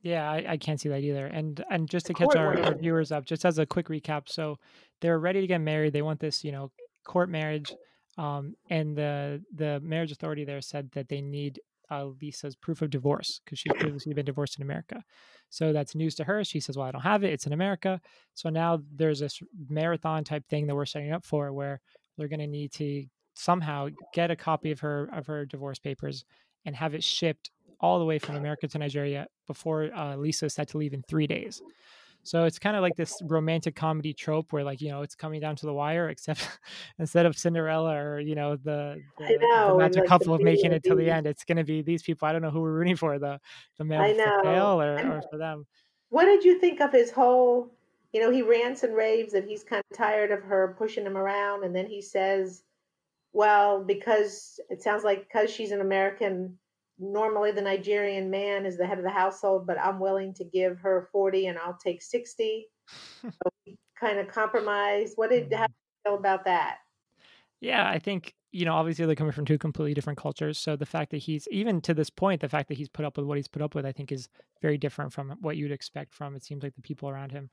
yeah, 0.01 0.29
I, 0.29 0.45
I 0.49 0.57
can't 0.57 0.79
see 0.79 0.89
that 0.89 1.01
either. 1.01 1.25
And 1.25 1.63
and 1.69 1.89
just 1.89 2.05
to 2.07 2.13
catch 2.13 2.35
our, 2.35 2.57
our 2.59 2.75
viewers 2.75 3.11
up, 3.11 3.25
just 3.25 3.45
as 3.45 3.59
a 3.59 3.65
quick 3.65 3.87
recap, 3.87 4.23
so 4.27 4.57
they're 5.01 5.19
ready 5.19 5.41
to 5.41 5.47
get 5.47 5.59
married. 5.59 5.93
They 5.93 6.01
want 6.01 6.19
this, 6.19 6.43
you 6.43 6.51
know, 6.51 6.71
court 7.05 7.29
marriage. 7.29 7.73
Um, 8.17 8.55
and 8.69 8.97
the 8.97 9.43
the 9.53 9.79
marriage 9.81 10.11
authority 10.11 10.45
there 10.45 10.61
said 10.61 10.91
that 10.93 11.09
they 11.09 11.21
need 11.21 11.59
uh, 11.91 12.05
Lisa's 12.21 12.55
proof 12.55 12.81
of 12.81 12.89
divorce 12.89 13.41
because 13.43 13.59
she's 13.59 13.73
previously 13.73 14.13
been 14.13 14.25
divorced 14.25 14.57
in 14.57 14.63
America. 14.63 15.03
So 15.49 15.73
that's 15.73 15.95
news 15.95 16.15
to 16.15 16.23
her. 16.25 16.43
She 16.43 16.59
says, 16.59 16.77
"Well, 16.77 16.87
I 16.87 16.91
don't 16.91 17.01
have 17.01 17.23
it. 17.23 17.33
It's 17.33 17.45
in 17.45 17.53
America." 17.53 17.99
So 18.35 18.49
now 18.49 18.79
there's 18.95 19.19
this 19.19 19.39
marathon 19.69 20.23
type 20.23 20.47
thing 20.47 20.67
that 20.67 20.75
we're 20.75 20.85
setting 20.85 21.11
up 21.11 21.25
for, 21.25 21.51
where 21.51 21.81
they're 22.17 22.27
going 22.27 22.39
to 22.39 22.47
need 22.47 22.71
to 22.73 23.05
somehow 23.33 23.87
get 24.13 24.31
a 24.31 24.35
copy 24.35 24.71
of 24.71 24.79
her 24.81 25.09
of 25.13 25.27
her 25.27 25.45
divorce 25.45 25.79
papers 25.79 26.25
and 26.65 26.75
have 26.75 26.93
it 26.93 27.03
shipped 27.03 27.51
all 27.79 27.99
the 27.99 28.05
way 28.05 28.19
from 28.19 28.35
America 28.35 28.67
to 28.67 28.77
Nigeria 28.77 29.27
before 29.47 29.89
uh, 29.95 30.15
Lisa 30.15 30.45
is 30.45 30.53
set 30.53 30.67
to 30.69 30.77
leave 30.77 30.93
in 30.93 31.03
three 31.03 31.27
days. 31.27 31.61
So 32.23 32.43
it's 32.43 32.59
kind 32.59 32.75
of 32.75 32.81
like 32.81 32.95
this 32.95 33.19
romantic 33.23 33.75
comedy 33.75 34.13
trope 34.13 34.51
where, 34.51 34.63
like, 34.63 34.81
you 34.81 34.89
know, 34.89 35.01
it's 35.01 35.15
coming 35.15 35.39
down 35.39 35.55
to 35.57 35.65
the 35.65 35.73
wire, 35.73 36.09
except 36.09 36.47
instead 36.99 37.25
of 37.25 37.37
Cinderella 37.37 37.95
or, 37.95 38.19
you 38.19 38.35
know, 38.35 38.55
the, 38.57 39.01
the, 39.17 39.37
know, 39.39 39.71
the 39.71 39.77
magic 39.77 40.01
like 40.01 40.09
couple 40.09 40.33
of 40.33 40.41
making 40.41 40.73
it 40.73 40.83
to 40.83 40.95
the 40.95 41.09
end, 41.09 41.25
it's 41.25 41.43
going 41.43 41.57
to 41.57 41.63
be 41.63 41.81
these 41.81 42.03
people. 42.03 42.27
I 42.27 42.31
don't 42.31 42.41
know 42.41 42.51
who 42.51 42.61
we're 42.61 42.73
rooting 42.73 42.97
for 42.97 43.17
the, 43.19 43.39
the 43.77 43.85
male 43.85 44.13
for 44.13 44.47
or, 44.47 45.17
or 45.17 45.21
for 45.31 45.37
them. 45.37 45.65
What 46.09 46.25
did 46.25 46.43
you 46.43 46.59
think 46.59 46.81
of 46.81 46.91
his 46.91 47.09
whole, 47.09 47.71
you 48.11 48.21
know, 48.21 48.31
he 48.31 48.41
rants 48.41 48.83
and 48.83 48.95
raves 48.95 49.31
that 49.33 49.45
he's 49.45 49.63
kind 49.63 49.83
of 49.89 49.97
tired 49.97 50.31
of 50.31 50.43
her 50.43 50.75
pushing 50.77 51.05
him 51.05 51.17
around. 51.17 51.63
And 51.63 51.75
then 51.75 51.85
he 51.85 52.01
says, 52.01 52.63
well, 53.31 53.83
because 53.83 54.59
it 54.69 54.81
sounds 54.81 55.03
like 55.03 55.27
because 55.27 55.51
she's 55.51 55.71
an 55.71 55.81
American 55.81 56.57
normally 56.99 57.51
the 57.51 57.61
Nigerian 57.61 58.29
man 58.29 58.65
is 58.65 58.77
the 58.77 58.85
head 58.85 58.97
of 58.97 59.03
the 59.03 59.09
household, 59.09 59.65
but 59.65 59.79
I'm 59.79 59.99
willing 59.99 60.33
to 60.35 60.43
give 60.43 60.79
her 60.79 61.09
40 61.11 61.47
and 61.47 61.57
I'll 61.57 61.77
take 61.81 62.01
60. 62.01 62.67
so 63.21 63.29
kind 63.99 64.19
of 64.19 64.27
compromise. 64.27 65.13
What 65.15 65.29
did 65.29 65.51
how 65.53 65.63
mm-hmm. 65.63 65.65
did 65.65 65.69
you 65.69 66.11
feel 66.11 66.15
about 66.15 66.45
that? 66.45 66.77
Yeah, 67.61 67.89
I 67.89 67.99
think, 67.99 68.33
you 68.51 68.65
know, 68.65 68.73
obviously 68.73 69.05
they're 69.05 69.15
coming 69.15 69.33
from 69.33 69.45
two 69.45 69.57
completely 69.57 69.93
different 69.93 70.17
cultures. 70.17 70.57
So 70.57 70.75
the 70.75 70.85
fact 70.85 71.11
that 71.11 71.17
he's 71.17 71.47
even 71.51 71.81
to 71.81 71.93
this 71.93 72.09
point, 72.09 72.41
the 72.41 72.49
fact 72.49 72.69
that 72.69 72.77
he's 72.77 72.89
put 72.89 73.05
up 73.05 73.17
with 73.17 73.25
what 73.25 73.37
he's 73.37 73.47
put 73.47 73.61
up 73.61 73.75
with, 73.75 73.85
I 73.85 73.91
think 73.91 74.11
is 74.11 74.29
very 74.61 74.77
different 74.77 75.13
from 75.13 75.35
what 75.41 75.57
you'd 75.57 75.71
expect 75.71 76.13
from 76.13 76.35
it 76.35 76.43
seems 76.43 76.63
like 76.63 76.75
the 76.75 76.81
people 76.81 77.09
around 77.09 77.31
him. 77.31 77.49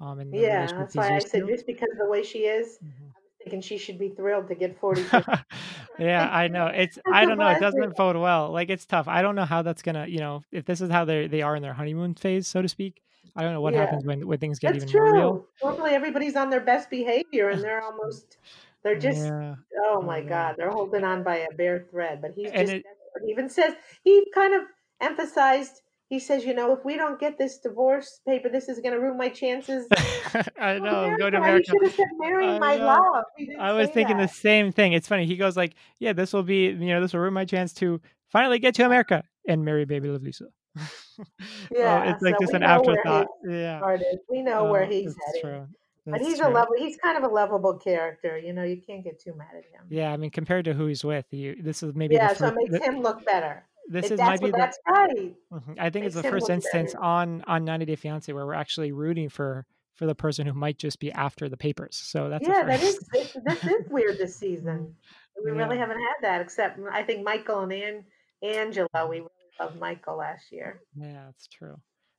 Um 0.00 0.18
and 0.18 0.34
yeah, 0.34 0.66
that's 0.66 0.94
why 0.94 1.16
I 1.16 1.18
said 1.18 1.46
just 1.46 1.66
because 1.66 1.90
of 1.92 1.98
the 1.98 2.10
way 2.10 2.22
she 2.22 2.40
is, 2.40 2.78
mm-hmm 2.82 3.08
thinking 3.50 3.60
she 3.60 3.78
should 3.78 3.98
be 3.98 4.10
thrilled 4.10 4.48
to 4.48 4.54
get 4.54 4.78
40. 4.78 5.04
yeah, 5.98 6.28
I 6.30 6.48
know. 6.48 6.66
It's 6.66 6.98
I 7.12 7.24
don't 7.26 7.38
know. 7.38 7.48
It 7.48 7.60
doesn't 7.60 7.96
bode 7.96 8.16
well. 8.16 8.50
Like 8.50 8.70
it's 8.70 8.86
tough. 8.86 9.08
I 9.08 9.22
don't 9.22 9.34
know 9.34 9.44
how 9.44 9.62
that's 9.62 9.82
gonna, 9.82 10.06
you 10.06 10.18
know, 10.18 10.42
if 10.52 10.64
this 10.64 10.80
is 10.80 10.90
how 10.90 11.04
they 11.04 11.26
they 11.26 11.42
are 11.42 11.56
in 11.56 11.62
their 11.62 11.74
honeymoon 11.74 12.14
phase, 12.14 12.46
so 12.46 12.62
to 12.62 12.68
speak. 12.68 13.02
I 13.36 13.42
don't 13.42 13.52
know 13.52 13.60
what 13.60 13.74
yeah. 13.74 13.80
happens 13.80 14.04
when 14.04 14.26
when 14.26 14.38
things 14.38 14.58
get 14.58 14.72
that's 14.72 14.84
even 14.84 14.92
true. 14.92 15.04
more 15.04 15.14
real. 15.14 15.46
Normally 15.62 15.90
everybody's 15.90 16.36
on 16.36 16.50
their 16.50 16.60
best 16.60 16.90
behavior 16.90 17.50
and 17.50 17.62
they're 17.62 17.82
almost 17.82 18.38
they're 18.82 18.98
just 18.98 19.24
yeah. 19.24 19.54
oh 19.86 20.02
my 20.02 20.20
god, 20.20 20.54
they're 20.56 20.70
holding 20.70 21.04
on 21.04 21.22
by 21.22 21.36
a 21.36 21.54
bare 21.54 21.86
thread. 21.90 22.20
But 22.22 22.32
he's 22.32 22.50
just 22.50 22.72
it, 22.72 22.84
even 23.28 23.48
says 23.48 23.74
he 24.04 24.24
kind 24.34 24.54
of 24.54 24.62
emphasized 25.00 25.82
he 26.10 26.18
says, 26.18 26.44
you 26.44 26.54
know, 26.54 26.72
if 26.72 26.84
we 26.84 26.96
don't 26.96 27.20
get 27.20 27.38
this 27.38 27.58
divorce 27.58 28.20
paper, 28.26 28.48
this 28.48 28.68
is 28.68 28.80
going 28.80 28.92
to 28.92 28.98
ruin 28.98 29.16
my 29.16 29.28
chances. 29.28 29.86
I 30.60 30.76
know. 30.80 31.14
Go 31.16 31.30
to 31.30 31.36
America. 31.36 31.70
He 31.70 31.78
should 31.78 31.82
have 31.84 31.94
said, 31.94 32.06
marry 32.18 32.58
my 32.58 32.74
love. 32.74 33.24
I 33.60 33.72
was 33.72 33.90
thinking 33.90 34.16
that. 34.16 34.28
the 34.28 34.34
same 34.34 34.72
thing. 34.72 34.92
It's 34.92 35.06
funny. 35.06 35.24
He 35.24 35.36
goes 35.36 35.56
like, 35.56 35.74
yeah, 36.00 36.12
this 36.12 36.32
will 36.32 36.42
be, 36.42 36.64
you 36.64 36.74
know, 36.74 37.00
this 37.00 37.12
will 37.12 37.20
ruin 37.20 37.32
my 37.32 37.44
chance 37.44 37.72
to 37.74 38.00
finally 38.28 38.58
get 38.58 38.74
to 38.74 38.84
America 38.84 39.22
and 39.46 39.64
marry 39.64 39.84
baby 39.84 40.08
love 40.08 40.22
Lisa. 40.22 40.46
Oh, 41.20 41.24
yeah, 41.70 42.04
oh, 42.06 42.10
it's 42.10 42.22
like 42.22 42.36
so 42.36 42.44
just 42.44 42.54
an 42.54 42.62
afterthought. 42.62 43.26
Yeah, 43.46 43.98
we 44.30 44.40
know 44.40 44.70
where 44.70 44.84
oh, 44.84 44.88
he's 44.88 45.14
headed. 45.26 45.42
True. 45.42 45.66
but 46.06 46.22
he's 46.22 46.38
true. 46.38 46.48
a 46.48 46.50
level. 46.50 46.74
He's 46.78 46.96
kind 46.96 47.18
of 47.18 47.24
a 47.24 47.28
lovable 47.28 47.76
character. 47.76 48.38
You 48.38 48.54
know, 48.54 48.62
you 48.62 48.80
can't 48.80 49.04
get 49.04 49.20
too 49.20 49.34
mad 49.36 49.50
at 49.50 49.64
him. 49.64 49.86
Yeah, 49.90 50.14
I 50.14 50.16
mean, 50.16 50.30
compared 50.30 50.64
to 50.64 50.72
who 50.72 50.86
he's 50.86 51.04
with, 51.04 51.26
you, 51.30 51.56
this 51.60 51.82
is 51.82 51.94
maybe 51.94 52.14
yeah. 52.14 52.32
so 52.32 52.46
it 52.46 52.54
makes 52.54 52.70
the, 52.70 52.78
him 52.82 53.02
look 53.02 53.26
better 53.26 53.66
this 53.90 54.10
is 54.12 54.20
might 54.20 54.40
be 54.40 54.50
the, 54.50 54.56
that's 54.56 54.78
right. 54.88 55.34
Mm-hmm, 55.52 55.72
I 55.78 55.90
think 55.90 56.06
it's, 56.06 56.14
it's 56.14 56.22
the 56.22 56.30
first 56.30 56.48
instance 56.48 56.92
better. 56.92 57.04
on 57.04 57.44
on 57.46 57.64
90 57.64 57.86
Day 57.86 57.96
Fiance 57.96 58.32
where 58.32 58.46
we're 58.46 58.54
actually 58.54 58.92
rooting 58.92 59.28
for 59.28 59.66
for 59.96 60.06
the 60.06 60.14
person 60.14 60.46
who 60.46 60.54
might 60.54 60.78
just 60.78 61.00
be 61.00 61.10
after 61.12 61.48
the 61.48 61.56
papers. 61.56 62.00
So 62.02 62.30
that's 62.30 62.46
yeah, 62.46 62.62
that 62.62 62.82
is 62.82 62.98
this, 63.12 63.36
this 63.44 63.64
is 63.64 63.88
weird 63.90 64.16
this 64.16 64.36
season. 64.36 64.94
we 65.44 65.50
really 65.50 65.76
haven't 65.76 65.98
had 65.98 66.14
that 66.22 66.40
except 66.40 66.78
I 66.92 67.02
think 67.02 67.24
Michael 67.24 67.60
and 67.60 67.72
An- 67.72 68.04
Angela. 68.42 69.08
We 69.08 69.16
really 69.16 69.30
loved 69.58 69.78
Michael 69.80 70.18
last 70.18 70.52
year. 70.52 70.80
Yeah, 70.96 71.24
that's 71.26 71.48
true. 71.48 71.76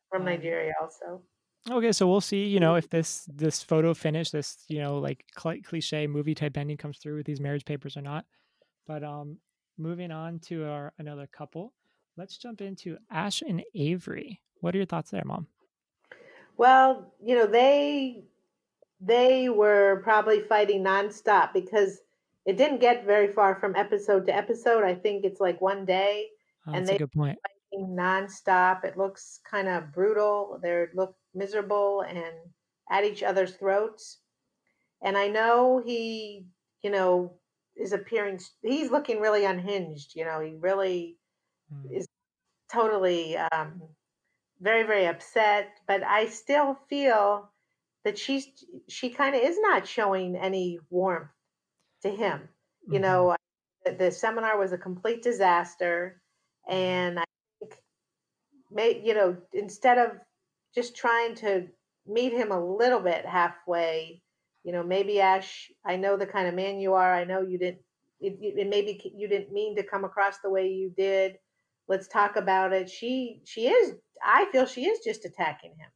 From 0.10 0.24
um, 0.24 0.26
Nigeria, 0.26 0.74
also. 0.82 1.24
Okay, 1.70 1.92
so 1.94 2.08
we'll 2.08 2.22
see. 2.22 2.48
You 2.48 2.60
know, 2.60 2.76
if 2.76 2.90
this 2.90 3.26
this 3.34 3.64
photo 3.64 3.94
finish, 3.94 4.32
this 4.32 4.66
you 4.68 4.82
know 4.82 4.98
like 4.98 5.24
cl- 5.40 5.62
cliche 5.64 6.06
movie 6.06 6.36
type 6.36 6.58
ending 6.58 6.78
comes 6.78 6.98
through 6.98 7.16
with 7.18 7.26
these 7.26 7.40
marriage 7.40 7.64
papers 7.64 7.96
or 7.96 8.02
not. 8.02 8.26
But 8.88 9.04
um, 9.04 9.38
moving 9.82 10.12
on 10.12 10.40
to 10.40 10.66
our 10.66 10.94
another 11.00 11.28
couple, 11.28 11.74
let's 12.18 12.38
jump 12.38 12.62
into 12.62 12.98
Ash 13.10 13.42
and 13.42 13.64
Avery. 13.76 14.42
What 14.62 14.76
are 14.76 14.78
your 14.78 14.86
thoughts 14.86 15.12
there, 15.12 15.24
Mom? 15.26 15.48
Well, 16.58 17.14
you 17.24 17.36
know 17.36 17.48
they 17.48 18.24
they 19.00 19.50
were 19.50 20.02
probably 20.04 20.42
fighting 20.42 20.84
nonstop 20.84 21.54
because 21.54 22.00
it 22.46 22.58
didn't 22.58 22.82
get 22.82 23.06
very 23.06 23.34
far 23.34 23.56
from 23.56 23.76
episode 23.76 24.26
to 24.28 24.36
episode. 24.36 24.84
I 24.84 24.96
think 24.96 25.26
it's 25.26 25.40
like 25.40 25.60
one 25.62 25.86
day, 25.86 26.28
oh, 26.68 26.74
and 26.74 26.88
they 26.88 26.96
a 26.96 27.00
good 27.00 27.12
point. 27.12 27.40
Fighting 27.72 27.96
nonstop. 27.96 28.84
It 28.84 28.98
looks 28.98 29.40
kind 29.50 29.68
of 29.68 29.92
brutal. 29.92 30.60
They 30.62 30.86
look 30.94 31.16
miserable 31.34 32.02
and 32.02 32.18
at 32.92 33.06
each 33.06 33.24
other's 33.24 33.56
throats. 33.56 34.20
And 35.02 35.18
I 35.18 35.28
know 35.28 35.82
he, 35.84 36.46
you 36.84 36.92
know, 36.92 37.34
is 37.82 37.94
appearing. 37.94 38.40
He's 38.62 38.92
looking 38.92 39.20
really 39.20 39.46
unhinged. 39.46 40.16
You 40.16 40.26
know, 40.26 40.40
he 40.40 40.56
really 40.60 41.18
mm. 41.74 41.98
is 41.98 42.08
totally 42.72 43.38
um, 43.38 43.82
very, 44.60 44.84
very 44.84 45.08
upset. 45.08 45.70
But 45.88 46.04
I 46.04 46.28
still 46.28 46.78
feel 46.90 47.50
that 48.04 48.18
she's 48.18 48.48
she 48.88 49.10
kind 49.10 49.36
of 49.36 49.42
is 49.42 49.58
not 49.60 49.88
showing 49.88 50.36
any 50.36 50.80
warmth 50.90 51.30
to 52.04 52.10
him. 52.10 52.40
Mm-hmm. 52.40 52.94
You 52.94 53.00
know, 53.00 53.36
the, 53.86 53.92
the, 53.94 54.12
seminar 54.12 54.58
was 54.58 54.72
a 54.72 54.78
complete 54.78 55.22
disaster, 55.22 56.22
mm-hmm. 56.70 56.78
and 56.78 57.20
I 57.20 57.24
think, 57.60 57.76
may, 58.72 59.02
you 59.04 59.14
know, 59.14 59.38
instead 59.54 59.98
of 59.98 60.12
just 60.74 60.96
trying 60.96 61.36
to 61.36 61.68
meet 62.08 62.34
him 62.34 62.52
a 62.52 62.76
little 62.78 63.00
bit 63.00 63.26
halfway, 63.26 64.22
you 64.64 64.72
know, 64.72 64.84
maybe 64.84 65.20
Ash, 65.20 65.72
I 65.86 65.96
know 65.96 66.18
the 66.18 66.28
kind 66.28 66.48
of 66.48 66.54
man 66.54 66.80
you 66.80 66.94
are. 66.94 67.14
I 67.14 67.24
know 67.24 67.42
you 67.42 67.58
didn't. 67.58 67.82
It, 68.20 68.38
it 68.42 68.70
maybe 68.70 69.12
you 69.16 69.28
didn't 69.28 69.52
mean 69.52 69.76
to 69.78 69.84
come 69.84 70.04
across 70.04 70.36
the 70.44 70.50
way 70.50 70.68
you 70.68 70.92
did. 70.96 71.38
Let's 71.88 72.08
talk 72.08 72.36
about 72.36 72.72
it. 72.72 72.90
She 72.90 73.42
she 73.46 73.68
is. 73.68 73.96
I 74.24 74.46
feel 74.52 74.66
she 74.66 74.86
is 74.86 75.00
just 75.04 75.26
attacking 75.26 75.72
him. 75.72 75.90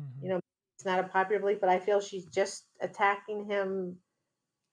Mm-hmm. 0.00 0.24
You 0.24 0.30
know, 0.30 0.40
it's 0.76 0.84
not 0.84 0.98
a 0.98 1.04
popular 1.04 1.40
belief, 1.40 1.60
but 1.60 1.70
I 1.70 1.78
feel 1.78 2.00
she's 2.00 2.26
just 2.26 2.64
attacking 2.80 3.46
him 3.46 3.96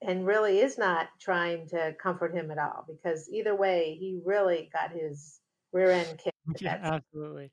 and 0.02 0.26
really 0.26 0.58
is 0.58 0.76
not 0.76 1.08
trying 1.20 1.68
to 1.68 1.94
comfort 2.02 2.34
him 2.34 2.50
at 2.50 2.58
all 2.58 2.84
because 2.86 3.28
either 3.30 3.54
way, 3.54 3.96
he 3.98 4.18
really 4.24 4.68
got 4.72 4.90
his 4.92 5.40
rear 5.72 5.90
end 5.90 6.18
kicked. 6.18 6.60
Yeah, 6.60 6.78
absolutely. 6.82 7.50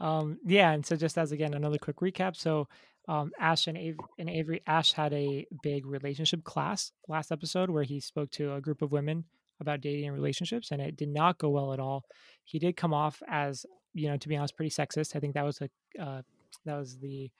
Um, 0.00 0.38
yeah, 0.46 0.72
and 0.72 0.84
so 0.84 0.96
just 0.96 1.18
as 1.18 1.32
again 1.32 1.52
another 1.52 1.78
quick 1.78 1.96
recap. 1.96 2.36
So 2.36 2.68
um, 3.08 3.32
Ash 3.40 3.66
and, 3.66 3.76
Avery, 3.76 4.04
and 4.18 4.30
Avery, 4.30 4.60
Ash 4.66 4.92
had 4.92 5.12
a 5.12 5.46
big 5.62 5.86
relationship 5.86 6.44
class 6.44 6.92
last 7.08 7.32
episode 7.32 7.70
where 7.70 7.82
he 7.82 8.00
spoke 8.00 8.30
to 8.32 8.54
a 8.54 8.60
group 8.60 8.82
of 8.82 8.92
women 8.92 9.24
about 9.60 9.80
dating 9.80 10.06
and 10.06 10.14
relationships, 10.14 10.70
and 10.70 10.80
it 10.80 10.96
did 10.96 11.08
not 11.08 11.38
go 11.38 11.50
well 11.50 11.72
at 11.72 11.80
all. 11.80 12.04
He 12.44 12.58
did 12.58 12.76
come 12.76 12.94
off 12.94 13.22
as, 13.28 13.66
you 13.92 14.08
know, 14.08 14.16
to 14.16 14.28
be 14.28 14.36
honest, 14.36 14.56
pretty 14.56 14.70
sexist. 14.70 15.16
I 15.16 15.20
think 15.20 15.34
that 15.34 15.44
was 15.44 15.60
a 15.60 16.02
uh, 16.02 16.22
that 16.64 16.78
was 16.78 16.98
the 16.98 17.30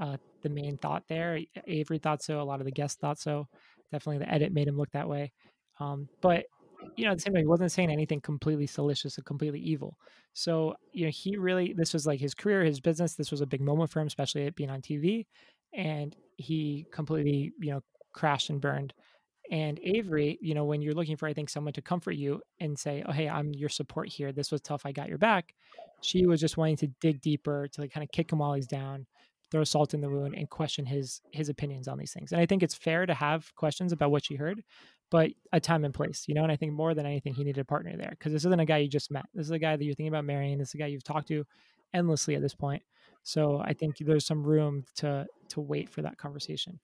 uh, 0.00 0.16
the 0.42 0.48
main 0.48 0.76
thought 0.76 1.04
there. 1.08 1.38
Avery 1.66 1.98
thought 1.98 2.22
so. 2.22 2.40
A 2.40 2.42
lot 2.42 2.60
of 2.60 2.66
the 2.66 2.72
guests 2.72 2.98
thought 3.00 3.18
so. 3.18 3.48
Definitely, 3.92 4.24
the 4.24 4.32
edit 4.32 4.52
made 4.52 4.68
him 4.68 4.76
look 4.76 4.90
that 4.92 5.08
way. 5.08 5.32
Um, 5.80 6.08
but 6.20 6.44
you 6.96 7.06
know, 7.06 7.14
the 7.14 7.20
same 7.20 7.34
time, 7.34 7.42
he 7.42 7.46
wasn't 7.46 7.72
saying 7.72 7.90
anything 7.90 8.20
completely 8.20 8.66
salacious 8.66 9.18
or 9.18 9.22
completely 9.22 9.60
evil. 9.60 9.96
So 10.32 10.74
you 10.92 11.04
know, 11.06 11.10
he 11.10 11.36
really 11.36 11.72
this 11.76 11.92
was 11.92 12.06
like 12.06 12.20
his 12.20 12.34
career, 12.34 12.64
his 12.64 12.80
business. 12.80 13.14
This 13.14 13.30
was 13.30 13.40
a 13.40 13.46
big 13.46 13.60
moment 13.60 13.90
for 13.90 14.00
him, 14.00 14.06
especially 14.06 14.42
it 14.42 14.56
being 14.56 14.70
on 14.70 14.82
TV, 14.82 15.26
and 15.72 16.16
he 16.36 16.86
completely 16.92 17.52
you 17.60 17.72
know 17.72 17.80
crashed 18.12 18.50
and 18.50 18.60
burned. 18.60 18.94
And 19.50 19.78
Avery, 19.82 20.38
you 20.40 20.54
know, 20.54 20.64
when 20.64 20.80
you're 20.80 20.94
looking 20.94 21.16
for, 21.16 21.28
I 21.28 21.34
think, 21.34 21.50
someone 21.50 21.74
to 21.74 21.82
comfort 21.82 22.12
you 22.12 22.40
and 22.60 22.78
say, 22.78 23.02
"Oh, 23.06 23.12
hey, 23.12 23.28
I'm 23.28 23.52
your 23.54 23.68
support 23.68 24.08
here. 24.08 24.32
This 24.32 24.50
was 24.50 24.60
tough. 24.62 24.86
I 24.86 24.92
got 24.92 25.08
your 25.08 25.18
back." 25.18 25.54
She 26.02 26.26
was 26.26 26.40
just 26.40 26.56
wanting 26.56 26.76
to 26.78 26.88
dig 27.00 27.20
deeper 27.20 27.68
to 27.68 27.80
like 27.82 27.92
kind 27.92 28.04
of 28.04 28.10
kick 28.10 28.32
him 28.32 28.38
while 28.38 28.54
he's 28.54 28.66
down, 28.66 29.06
throw 29.50 29.64
salt 29.64 29.94
in 29.94 30.00
the 30.00 30.08
wound 30.10 30.34
and 30.34 30.48
question 30.50 30.86
his 30.86 31.20
his 31.32 31.48
opinions 31.48 31.88
on 31.88 31.98
these 31.98 32.12
things. 32.12 32.32
And 32.32 32.40
I 32.40 32.46
think 32.46 32.62
it's 32.62 32.74
fair 32.74 33.06
to 33.06 33.14
have 33.14 33.54
questions 33.54 33.92
about 33.92 34.10
what 34.10 34.24
she 34.24 34.36
heard, 34.36 34.62
but 35.14 35.30
a 35.52 35.60
time 35.60 35.84
and 35.84 35.94
place, 35.94 36.24
you 36.26 36.34
know. 36.34 36.42
And 36.42 36.50
I 36.50 36.56
think 36.56 36.72
more 36.72 36.92
than 36.92 37.06
anything, 37.06 37.34
he 37.34 37.44
needed 37.44 37.60
a 37.60 37.64
partner 37.64 37.96
there 37.96 38.10
because 38.10 38.32
this 38.32 38.44
isn't 38.44 38.58
a 38.58 38.64
guy 38.64 38.78
you 38.78 38.88
just 38.88 39.12
met. 39.12 39.26
This 39.32 39.46
is 39.46 39.52
a 39.52 39.60
guy 39.60 39.76
that 39.76 39.84
you're 39.84 39.94
thinking 39.94 40.12
about 40.12 40.24
marrying. 40.24 40.58
This 40.58 40.70
is 40.70 40.74
a 40.74 40.78
guy 40.78 40.86
you've 40.86 41.04
talked 41.04 41.28
to 41.28 41.44
endlessly 41.92 42.34
at 42.34 42.42
this 42.42 42.56
point. 42.56 42.82
So 43.22 43.62
I 43.64 43.74
think 43.74 43.98
there's 43.98 44.26
some 44.26 44.42
room 44.42 44.82
to 44.96 45.24
to 45.50 45.60
wait 45.60 45.88
for 45.88 46.02
that 46.02 46.18
conversation. 46.18 46.80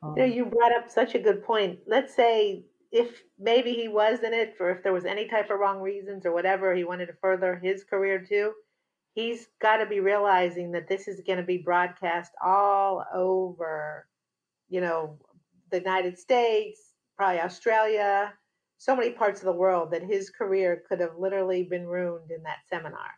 Um, 0.00 0.14
you, 0.16 0.22
know, 0.22 0.32
you 0.32 0.44
brought 0.44 0.70
up 0.76 0.92
such 0.92 1.16
a 1.16 1.18
good 1.18 1.42
point. 1.42 1.80
Let's 1.88 2.14
say 2.14 2.66
if 2.92 3.24
maybe 3.36 3.72
he 3.72 3.88
was 3.88 4.20
in 4.22 4.32
it, 4.32 4.56
for 4.56 4.70
if 4.70 4.84
there 4.84 4.92
was 4.92 5.04
any 5.04 5.26
type 5.26 5.50
of 5.50 5.58
wrong 5.58 5.80
reasons 5.80 6.24
or 6.24 6.32
whatever, 6.32 6.76
he 6.76 6.84
wanted 6.84 7.06
to 7.06 7.14
further 7.20 7.58
his 7.60 7.82
career 7.82 8.24
too 8.24 8.52
he's 9.14 9.46
got 9.60 9.76
to 9.76 9.84
be 9.86 10.00
realizing 10.00 10.72
that 10.72 10.88
this 10.88 11.06
is 11.06 11.20
going 11.26 11.36
to 11.38 11.44
be 11.44 11.58
broadcast 11.58 12.32
all 12.42 13.04
over, 13.12 14.06
you 14.70 14.80
know, 14.80 15.18
the 15.70 15.78
United 15.78 16.18
States, 16.18 16.91
probably 17.16 17.40
Australia, 17.40 18.32
so 18.78 18.96
many 18.96 19.10
parts 19.10 19.40
of 19.40 19.46
the 19.46 19.52
world 19.52 19.90
that 19.92 20.02
his 20.02 20.30
career 20.30 20.82
could 20.88 21.00
have 21.00 21.16
literally 21.18 21.62
been 21.62 21.86
ruined 21.86 22.30
in 22.30 22.42
that 22.42 22.58
seminar. 22.68 23.10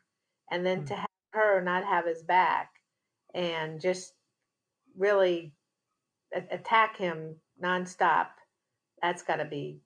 And 0.51 0.65
then 0.65 0.79
mm-hmm. 0.79 0.87
to 0.87 0.95
have 0.97 1.07
her 1.33 1.63
not 1.63 1.85
have 1.85 2.07
his 2.07 2.23
back 2.23 2.71
and 3.35 3.81
just 3.81 4.13
really 4.97 5.53
a- 6.35 6.55
attack 6.55 6.97
him 6.97 7.37
nonstop, 7.63 8.29
that's 9.03 9.23
got 9.23 9.37
to 9.37 9.45
be 9.45 9.81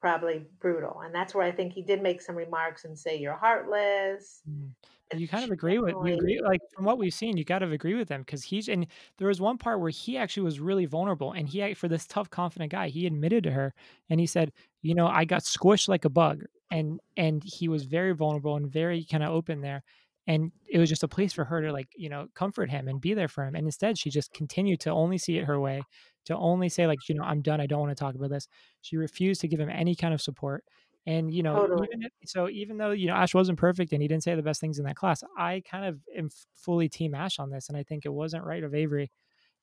probably 0.00 0.46
brutal. 0.60 1.02
And 1.04 1.14
that's 1.14 1.34
where 1.34 1.46
I 1.46 1.52
think 1.52 1.72
he 1.72 1.82
did 1.82 2.02
make 2.02 2.22
some 2.22 2.36
remarks 2.36 2.84
and 2.84 2.98
say, 2.98 3.18
You're 3.18 3.36
heartless. 3.36 4.40
Mm 4.48 4.70
you 5.16 5.28
kind 5.28 5.44
of 5.44 5.50
agree 5.50 5.78
with 5.78 5.94
we 5.94 6.12
agree 6.12 6.40
like 6.42 6.60
from 6.74 6.84
what 6.84 6.98
we've 6.98 7.14
seen 7.14 7.36
you 7.36 7.44
got 7.44 7.60
to 7.60 7.70
agree 7.70 7.94
with 7.94 8.08
him 8.08 8.22
because 8.22 8.42
he's 8.42 8.68
and 8.68 8.86
there 9.16 9.28
was 9.28 9.40
one 9.40 9.56
part 9.56 9.80
where 9.80 9.90
he 9.90 10.18
actually 10.18 10.42
was 10.42 10.60
really 10.60 10.84
vulnerable 10.84 11.32
and 11.32 11.48
he 11.48 11.72
for 11.74 11.88
this 11.88 12.06
tough 12.06 12.28
confident 12.30 12.70
guy 12.70 12.88
he 12.88 13.06
admitted 13.06 13.42
to 13.44 13.50
her 13.50 13.72
and 14.10 14.20
he 14.20 14.26
said 14.26 14.52
you 14.82 14.94
know 14.94 15.06
i 15.06 15.24
got 15.24 15.42
squished 15.42 15.88
like 15.88 16.04
a 16.04 16.10
bug 16.10 16.44
and 16.70 17.00
and 17.16 17.42
he 17.44 17.68
was 17.68 17.84
very 17.84 18.14
vulnerable 18.14 18.56
and 18.56 18.70
very 18.70 19.04
kind 19.04 19.22
of 19.22 19.30
open 19.30 19.60
there 19.60 19.82
and 20.26 20.52
it 20.68 20.78
was 20.78 20.90
just 20.90 21.02
a 21.02 21.08
place 21.08 21.32
for 21.32 21.44
her 21.44 21.62
to 21.62 21.72
like 21.72 21.88
you 21.96 22.10
know 22.10 22.26
comfort 22.34 22.70
him 22.70 22.86
and 22.88 23.00
be 23.00 23.14
there 23.14 23.28
for 23.28 23.44
him 23.44 23.54
and 23.54 23.66
instead 23.66 23.96
she 23.96 24.10
just 24.10 24.32
continued 24.32 24.80
to 24.80 24.90
only 24.90 25.16
see 25.16 25.38
it 25.38 25.44
her 25.44 25.58
way 25.58 25.80
to 26.26 26.36
only 26.36 26.68
say 26.68 26.86
like 26.86 27.08
you 27.08 27.14
know 27.14 27.24
i'm 27.24 27.40
done 27.40 27.60
i 27.60 27.66
don't 27.66 27.80
want 27.80 27.90
to 27.90 27.94
talk 27.98 28.14
about 28.14 28.30
this. 28.30 28.46
She 28.82 28.96
refused 28.96 29.40
to 29.40 29.48
give 29.48 29.60
him 29.60 29.70
any 29.70 29.94
kind 29.94 30.12
of 30.12 30.20
support 30.20 30.64
and 31.08 31.32
you 31.32 31.42
know, 31.42 31.54
totally. 31.54 31.88
even 31.90 32.02
if, 32.02 32.12
so 32.26 32.50
even 32.50 32.76
though 32.76 32.90
you 32.90 33.06
know 33.06 33.14
Ash 33.14 33.32
wasn't 33.32 33.58
perfect 33.58 33.94
and 33.94 34.02
he 34.02 34.08
didn't 34.08 34.24
say 34.24 34.34
the 34.34 34.42
best 34.42 34.60
things 34.60 34.78
in 34.78 34.84
that 34.84 34.96
class, 34.96 35.24
I 35.38 35.62
kind 35.68 35.86
of 35.86 35.98
am 36.14 36.28
fully 36.54 36.90
team 36.90 37.14
Ash 37.14 37.38
on 37.38 37.48
this, 37.48 37.70
and 37.70 37.78
I 37.78 37.82
think 37.82 38.04
it 38.04 38.12
wasn't 38.12 38.44
right 38.44 38.62
of 38.62 38.74
Avery. 38.74 39.10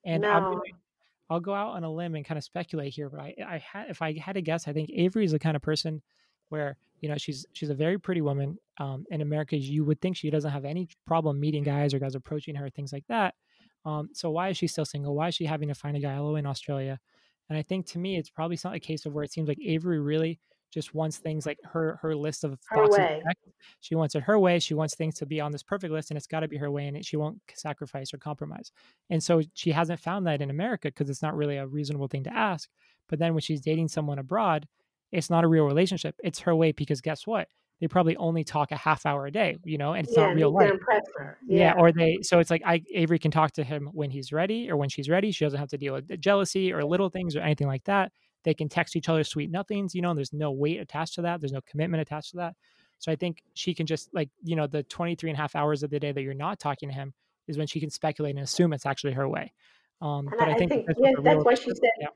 And 0.04 0.24
no. 0.24 0.40
gonna, 0.40 0.60
I'll 1.30 1.40
go 1.40 1.54
out 1.54 1.76
on 1.76 1.84
a 1.84 1.92
limb 1.92 2.16
and 2.16 2.26
kind 2.26 2.40
of 2.40 2.44
speculate 2.44 2.94
here, 2.94 3.12
but 3.12 3.20
I, 3.20 3.36
I 3.48 3.58
had 3.60 3.92
if 3.92 4.02
I 4.02 4.18
had 4.18 4.34
to 4.34 4.42
guess, 4.42 4.68
I 4.68 4.74
think 4.74 4.90
Avery 4.92 5.24
is 5.24 5.34
the 5.34 5.40
kind 5.40 5.56
of 5.56 5.62
person 5.62 6.02
where 6.50 6.78
you 7.02 7.10
know 7.10 7.16
she's 7.18 7.46
she's 7.54 7.70
a 7.70 7.76
very 7.76 8.00
pretty 8.00 8.22
woman. 8.22 8.58
Um, 8.80 9.06
in 9.12 9.22
America, 9.22 9.56
you 9.56 9.86
would 9.86 10.02
think 10.02 10.18
she 10.18 10.32
doesn't 10.32 10.52
have 10.52 10.66
any 10.66 10.88
problem 11.06 11.40
meeting 11.40 11.64
guys 11.64 11.94
or 11.94 12.00
guys 12.00 12.16
approaching 12.16 12.56
her, 12.56 12.72
things 12.72 12.92
like 12.92 13.06
that. 13.08 13.36
Um, 13.86 14.10
so 14.14 14.32
why 14.32 14.50
is 14.50 14.58
she 14.58 14.66
still 14.66 14.84
single? 14.84 15.16
Why 15.16 15.28
is 15.28 15.36
she 15.36 15.46
having 15.46 15.68
to 15.68 15.76
find 15.76 15.96
a 15.96 16.00
guy 16.00 16.16
all 16.16 16.26
the 16.26 16.34
way 16.34 16.40
in 16.40 16.48
Australia? 16.48 17.00
And 17.50 17.58
I 17.60 17.62
think 17.62 17.86
to 17.90 18.00
me, 18.00 18.18
it's 18.18 18.32
probably 18.32 18.58
not 18.64 18.74
a 18.74 18.80
case 18.80 19.06
of 19.06 19.14
where 19.14 19.24
it 19.24 19.32
seems 19.32 19.48
like 19.48 19.60
Avery 19.64 20.00
really 20.00 20.40
just 20.72 20.94
wants 20.94 21.18
things 21.18 21.46
like 21.46 21.58
her 21.64 21.98
her 22.02 22.16
list 22.16 22.44
of 22.44 22.58
her 22.70 22.90
way. 22.90 23.22
She 23.80 23.96
wants 23.96 24.16
it 24.16 24.24
her 24.24 24.38
way. 24.38 24.60
She 24.60 24.74
wants 24.74 24.96
things 24.96 25.16
to 25.16 25.26
be 25.26 25.40
on 25.40 25.52
this 25.52 25.64
perfect 25.64 25.94
list, 25.94 26.12
and 26.12 26.18
it's 26.18 26.28
got 26.28 26.42
to 26.42 26.48
be 26.48 26.58
her 26.58 26.70
way, 26.70 26.88
and 26.88 27.06
she 27.06 27.18
won't 27.18 27.42
sacrifice 27.54 28.14
or 28.14 28.18
compromise. 28.18 28.72
And 29.10 29.24
so 29.24 29.42
she 29.54 29.72
hasn't 29.72 30.00
found 30.00 30.28
that 30.28 30.42
in 30.42 30.50
America 30.50 30.90
because 30.90 31.10
it's 31.10 31.22
not 31.22 31.36
really 31.36 31.58
a 31.58 31.68
reasonable 31.68 32.08
thing 32.08 32.24
to 32.24 32.36
ask. 32.36 32.70
But 33.08 33.20
then 33.20 33.34
when 33.34 33.42
she's 33.42 33.62
dating 33.62 33.88
someone 33.88 34.20
abroad, 34.20 34.68
it's 35.12 35.30
not 35.30 35.44
a 35.44 35.48
real 35.48 35.66
relationship. 35.66 36.16
It's 36.24 36.40
her 36.40 36.56
way 36.56 36.72
because 36.72 37.02
guess 37.02 37.26
what? 37.26 37.48
They 37.82 37.88
probably 37.88 38.16
only 38.16 38.44
talk 38.44 38.72
a 38.72 38.78
half 38.78 39.06
hour 39.06 39.26
a 39.26 39.32
day, 39.32 39.58
you 39.66 39.78
know, 39.78 39.94
and 39.94 40.08
it's 40.08 40.16
yeah, 40.16 40.28
not 40.28 40.36
real 40.36 40.52
life. 40.52 40.72
Yeah. 41.20 41.34
yeah. 41.46 41.74
or 41.78 41.92
they 41.92 42.20
so 42.22 42.40
it's 42.40 42.50
like 42.50 42.62
I 42.66 42.82
Avery 42.94 43.20
can 43.20 43.32
talk 43.32 43.52
to 43.54 43.64
him 43.64 43.90
when 43.92 44.10
he's 44.10 44.32
ready 44.32 44.70
or 44.70 44.78
when 44.78 44.88
she's 44.88 45.10
ready. 45.10 45.32
She 45.32 45.44
doesn't 45.44 45.60
have 45.60 45.70
to 45.70 45.78
deal 45.78 45.94
with 45.94 46.20
jealousy 46.22 46.72
or 46.72 46.86
little 46.86 47.10
things 47.10 47.36
or 47.36 47.42
anything 47.42 47.68
like 47.68 47.84
that. 47.84 48.14
They 48.46 48.54
can 48.54 48.70
text 48.70 48.96
each 48.96 49.10
other 49.10 49.24
sweet 49.26 49.52
nothings, 49.52 49.94
you 49.94 50.02
know, 50.02 50.14
there's 50.14 50.32
no 50.34 50.52
weight 50.52 50.80
attached 50.80 51.16
to 51.16 51.24
that. 51.24 51.42
There's 51.42 51.52
no 51.52 51.62
commitment 51.62 52.02
attached 52.02 52.32
to 52.32 52.38
that. 52.38 52.56
So 53.00 53.12
I 53.12 53.18
think 53.18 53.44
she 53.54 53.74
can 53.74 53.86
just 53.86 54.14
like, 54.14 54.30
you 54.44 54.56
know, 54.56 54.68
the 54.68 54.84
23 54.84 55.30
and 55.32 55.38
a 55.38 55.42
half 55.42 55.56
hours 55.56 55.84
of 55.84 55.90
the 55.90 56.00
day 56.00 56.14
that 56.14 56.22
you're 56.22 56.34
not 56.34 56.60
talking 56.60 56.88
to 56.90 56.96
him 56.96 57.14
is 57.48 57.58
when 57.58 57.68
she 57.68 57.80
can 57.80 57.90
speculate 57.90 58.36
and 58.36 58.44
assume 58.44 58.72
it's 58.72 58.86
actually 58.86 59.14
her 59.14 59.28
way. 59.28 59.52
Um, 60.02 60.34
but 60.40 60.48
I, 60.48 60.52
I 60.52 60.56
think, 60.56 60.72
think 60.72 60.86
that's, 60.88 61.00
yeah, 61.00 61.12
that's 61.24 61.44
why 61.44 61.56
she 61.56 61.72
said, 61.72 61.90
yeah. 62.00 62.08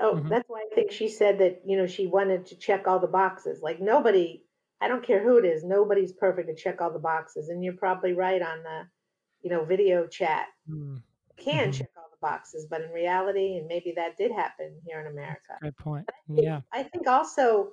Oh, 0.00 0.20
hmm 0.20 0.28
that's 0.28 0.48
why 0.48 0.66
I 0.70 0.74
think 0.74 0.90
she 0.90 1.08
said 1.08 1.38
that, 1.38 1.62
you 1.64 1.76
know, 1.76 1.86
she 1.86 2.06
wanted 2.06 2.46
to 2.46 2.56
check 2.56 2.86
all 2.86 2.98
the 2.98 3.06
boxes. 3.06 3.62
Like 3.62 3.80
nobody, 3.80 4.44
I 4.80 4.88
don't 4.88 5.02
care 5.02 5.22
who 5.22 5.38
it 5.38 5.44
is, 5.44 5.64
nobody's 5.64 6.12
perfect 6.12 6.48
to 6.48 6.54
check 6.54 6.80
all 6.80 6.92
the 6.92 6.98
boxes. 6.98 7.48
And 7.48 7.64
you're 7.64 7.72
probably 7.74 8.12
right 8.12 8.42
on 8.42 8.62
the, 8.62 8.88
you 9.42 9.50
know, 9.50 9.64
video 9.64 10.06
chat. 10.06 10.46
You 11.38 11.44
can 11.44 11.72
hmm 11.72 11.72
check 11.72 11.88
all 11.96 12.05
the 12.05 12.05
boxes, 12.20 12.66
but 12.70 12.80
in 12.82 12.90
reality, 12.90 13.56
and 13.56 13.66
maybe 13.66 13.92
that 13.96 14.16
did 14.16 14.32
happen 14.32 14.80
here 14.86 15.00
in 15.00 15.06
America. 15.06 15.58
great 15.60 15.76
point. 15.76 16.06
I 16.08 16.12
think, 16.26 16.44
Yeah. 16.44 16.60
I 16.72 16.82
think 16.82 17.06
also, 17.06 17.72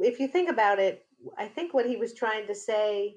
if 0.00 0.18
you 0.20 0.28
think 0.28 0.50
about 0.50 0.78
it, 0.78 1.06
I 1.38 1.46
think 1.46 1.72
what 1.74 1.86
he 1.86 1.96
was 1.96 2.14
trying 2.14 2.46
to 2.46 2.54
say, 2.54 3.16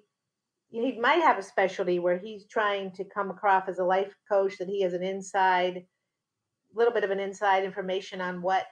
he 0.69 0.99
might 0.99 1.21
have 1.21 1.37
a 1.37 1.43
specialty 1.43 1.99
where 1.99 2.17
he's 2.17 2.45
trying 2.45 2.91
to 2.93 3.05
come 3.05 3.29
across 3.29 3.67
as 3.69 3.79
a 3.79 3.83
life 3.83 4.13
coach, 4.29 4.57
that 4.57 4.67
he 4.67 4.81
has 4.81 4.93
an 4.93 5.03
inside 5.03 5.77
a 6.73 6.77
little 6.77 6.93
bit 6.93 7.03
of 7.03 7.11
an 7.11 7.19
inside 7.19 7.63
information 7.63 8.19
on 8.21 8.41
what 8.41 8.65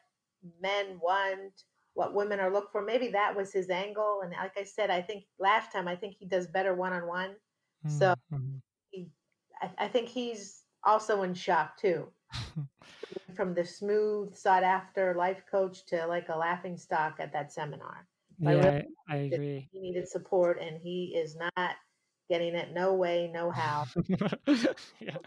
men 0.61 0.99
want, 1.01 1.63
what 1.93 2.13
women 2.13 2.39
are 2.39 2.51
looking 2.51 2.69
for. 2.71 2.81
Maybe 2.83 3.09
that 3.09 3.35
was 3.35 3.53
his 3.53 3.69
angle. 3.69 4.21
And 4.23 4.33
like 4.33 4.57
I 4.57 4.63
said, 4.63 4.89
I 4.89 5.01
think 5.01 5.23
last 5.39 5.71
time 5.71 5.87
I 5.87 5.95
think 5.95 6.15
he 6.19 6.25
does 6.25 6.47
better 6.47 6.73
one 6.75 6.91
on 6.93 7.07
one. 7.07 7.35
So 7.87 8.13
Mm-hmm. 8.33 8.57
he, 8.91 9.07
I, 9.61 9.85
I 9.85 9.87
think 9.87 10.09
he's 10.09 10.62
also 10.85 11.23
in 11.23 11.33
shock 11.33 11.77
too. 11.77 12.07
From 13.35 13.53
the 13.53 13.65
smooth, 13.65 14.35
sought 14.35 14.63
after 14.63 15.15
life 15.15 15.43
coach 15.49 15.85
to 15.87 16.05
like 16.07 16.29
a 16.29 16.37
laughing 16.37 16.77
stock 16.77 17.15
at 17.19 17.33
that 17.33 17.51
seminar. 17.51 18.07
I 18.45 18.51
really 18.51 18.65
Yeah, 18.65 18.81
I, 19.09 19.13
I 19.13 19.17
agree. 19.17 19.69
he 19.71 19.79
needed 19.79 20.07
support 20.07 20.59
and 20.61 20.79
he 20.81 21.13
is 21.15 21.35
not 21.35 21.75
getting 22.29 22.55
it. 22.55 22.73
No 22.73 22.93
way, 22.93 23.29
no 23.33 23.51
how. 23.51 23.85
yeah, 24.99 25.17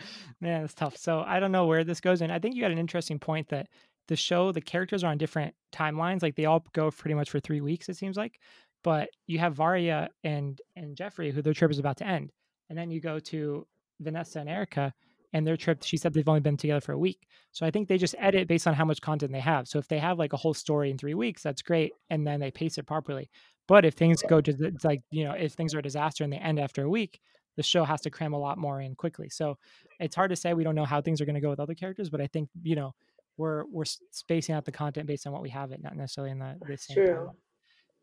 man, 0.40 0.64
it's 0.64 0.74
tough. 0.74 0.96
So 0.96 1.20
I 1.20 1.40
don't 1.40 1.52
know 1.52 1.66
where 1.66 1.84
this 1.84 2.00
goes, 2.00 2.22
and 2.22 2.32
I 2.32 2.38
think 2.38 2.54
you 2.54 2.62
had 2.62 2.72
an 2.72 2.78
interesting 2.78 3.18
point 3.18 3.48
that 3.48 3.68
the 4.08 4.16
show, 4.16 4.52
the 4.52 4.60
characters 4.60 5.04
are 5.04 5.10
on 5.10 5.18
different 5.18 5.54
timelines. 5.72 6.22
Like 6.22 6.36
they 6.36 6.44
all 6.44 6.64
go 6.72 6.90
pretty 6.90 7.14
much 7.14 7.30
for 7.30 7.40
three 7.40 7.60
weeks, 7.60 7.88
it 7.88 7.96
seems 7.96 8.16
like. 8.16 8.40
But 8.82 9.08
you 9.26 9.38
have 9.38 9.54
Varya 9.54 10.10
and 10.22 10.60
and 10.76 10.96
Geoffrey, 10.96 11.30
who 11.30 11.42
their 11.42 11.54
trip 11.54 11.70
is 11.70 11.78
about 11.78 11.96
to 11.98 12.06
end, 12.06 12.32
and 12.68 12.78
then 12.78 12.90
you 12.90 13.00
go 13.00 13.18
to 13.18 13.66
Vanessa 14.00 14.40
and 14.40 14.48
Erika, 14.48 14.92
and 15.32 15.46
their 15.46 15.56
trip. 15.56 15.82
She 15.82 15.96
said 15.96 16.14
they've 16.14 16.28
only 16.28 16.40
been 16.40 16.56
together 16.56 16.80
for 16.80 16.92
a 16.92 16.98
week. 16.98 17.26
So 17.52 17.66
I 17.66 17.70
think 17.70 17.88
they 17.88 17.98
just 17.98 18.14
edit 18.18 18.48
based 18.48 18.66
on 18.66 18.74
how 18.74 18.84
much 18.84 19.00
content 19.00 19.32
they 19.32 19.40
have. 19.40 19.68
So 19.68 19.78
if 19.78 19.88
they 19.88 19.98
have 19.98 20.18
like 20.18 20.32
a 20.32 20.36
whole 20.36 20.54
story 20.54 20.90
in 20.90 20.98
three 20.98 21.14
weeks, 21.14 21.42
that's 21.42 21.62
great, 21.62 21.92
and 22.10 22.26
then 22.26 22.40
they 22.40 22.50
pace 22.50 22.78
it 22.78 22.86
properly. 22.86 23.30
But 23.68 23.84
if 23.84 23.94
things 23.94 24.22
go 24.22 24.40
to 24.40 24.52
the- 24.52 24.76
like 24.84 25.02
you 25.10 25.24
know, 25.24 25.32
if 25.32 25.52
things 25.52 25.74
are 25.74 25.80
a 25.80 25.82
disaster 25.82 26.24
and 26.24 26.32
they 26.32 26.38
end 26.38 26.58
after 26.58 26.82
a 26.84 26.90
week, 26.90 27.20
the 27.56 27.62
show 27.62 27.84
has 27.84 28.02
to 28.02 28.10
cram 28.10 28.34
a 28.34 28.38
lot 28.38 28.58
more 28.58 28.80
in 28.80 28.94
quickly. 28.94 29.28
So 29.28 29.58
it's 29.98 30.14
hard 30.14 30.30
to 30.30 30.36
say. 30.36 30.54
We 30.54 30.64
don't 30.64 30.74
know 30.74 30.84
how 30.84 31.00
things 31.00 31.20
are 31.20 31.24
going 31.24 31.34
to 31.34 31.40
go 31.40 31.50
with 31.50 31.60
other 31.60 31.74
characters, 31.74 32.10
but 32.10 32.20
I 32.20 32.26
think 32.26 32.48
you 32.62 32.76
know 32.76 32.94
we're 33.36 33.64
we're 33.66 33.84
spacing 33.84 34.54
out 34.54 34.64
the 34.64 34.72
content 34.72 35.06
based 35.06 35.26
on 35.26 35.32
what 35.32 35.42
we 35.42 35.50
have 35.50 35.72
it, 35.72 35.82
not 35.82 35.96
necessarily 35.96 36.30
in 36.32 36.38
the, 36.38 36.56
the 36.66 36.76
same 36.76 36.94
true. 36.96 37.06
timeline. 37.06 37.34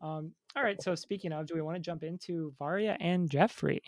Um, 0.00 0.32
all 0.54 0.62
right. 0.62 0.82
So 0.82 0.94
speaking 0.94 1.32
of, 1.32 1.46
do 1.46 1.54
we 1.54 1.62
want 1.62 1.76
to 1.76 1.80
jump 1.80 2.02
into 2.02 2.52
Varya 2.58 2.96
and 3.00 3.30
Geoffrey? 3.30 3.82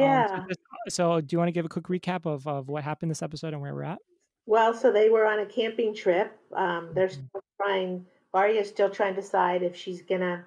Um, 0.00 0.24
so, 0.26 0.36
Yeah. 0.36 0.46
just, 0.48 0.60
so 0.88 1.20
do 1.20 1.34
you 1.34 1.38
want 1.38 1.48
to 1.48 1.52
give 1.52 1.64
a 1.64 1.68
quick 1.68 1.84
recap 1.86 2.26
of 2.26 2.46
of 2.48 2.68
what 2.68 2.84
happened 2.84 3.10
this 3.10 3.22
episode 3.22 3.52
and 3.52 3.62
where 3.62 3.74
we're 3.74 3.84
at? 3.84 4.00
Well, 4.46 4.74
so 4.74 4.92
they 4.92 5.08
were 5.08 5.26
on 5.26 5.38
a 5.38 5.46
camping 5.46 5.94
trip. 5.94 6.38
Um, 6.52 6.92
they're 6.94 7.08
Mhm. 7.08 7.28
still 7.30 7.42
trying. 7.60 8.06
Varya's 8.34 8.68
still 8.68 8.90
trying 8.90 9.14
to 9.14 9.20
decide 9.20 9.62
if 9.62 9.76
she's 9.76 10.02
gonna 10.02 10.46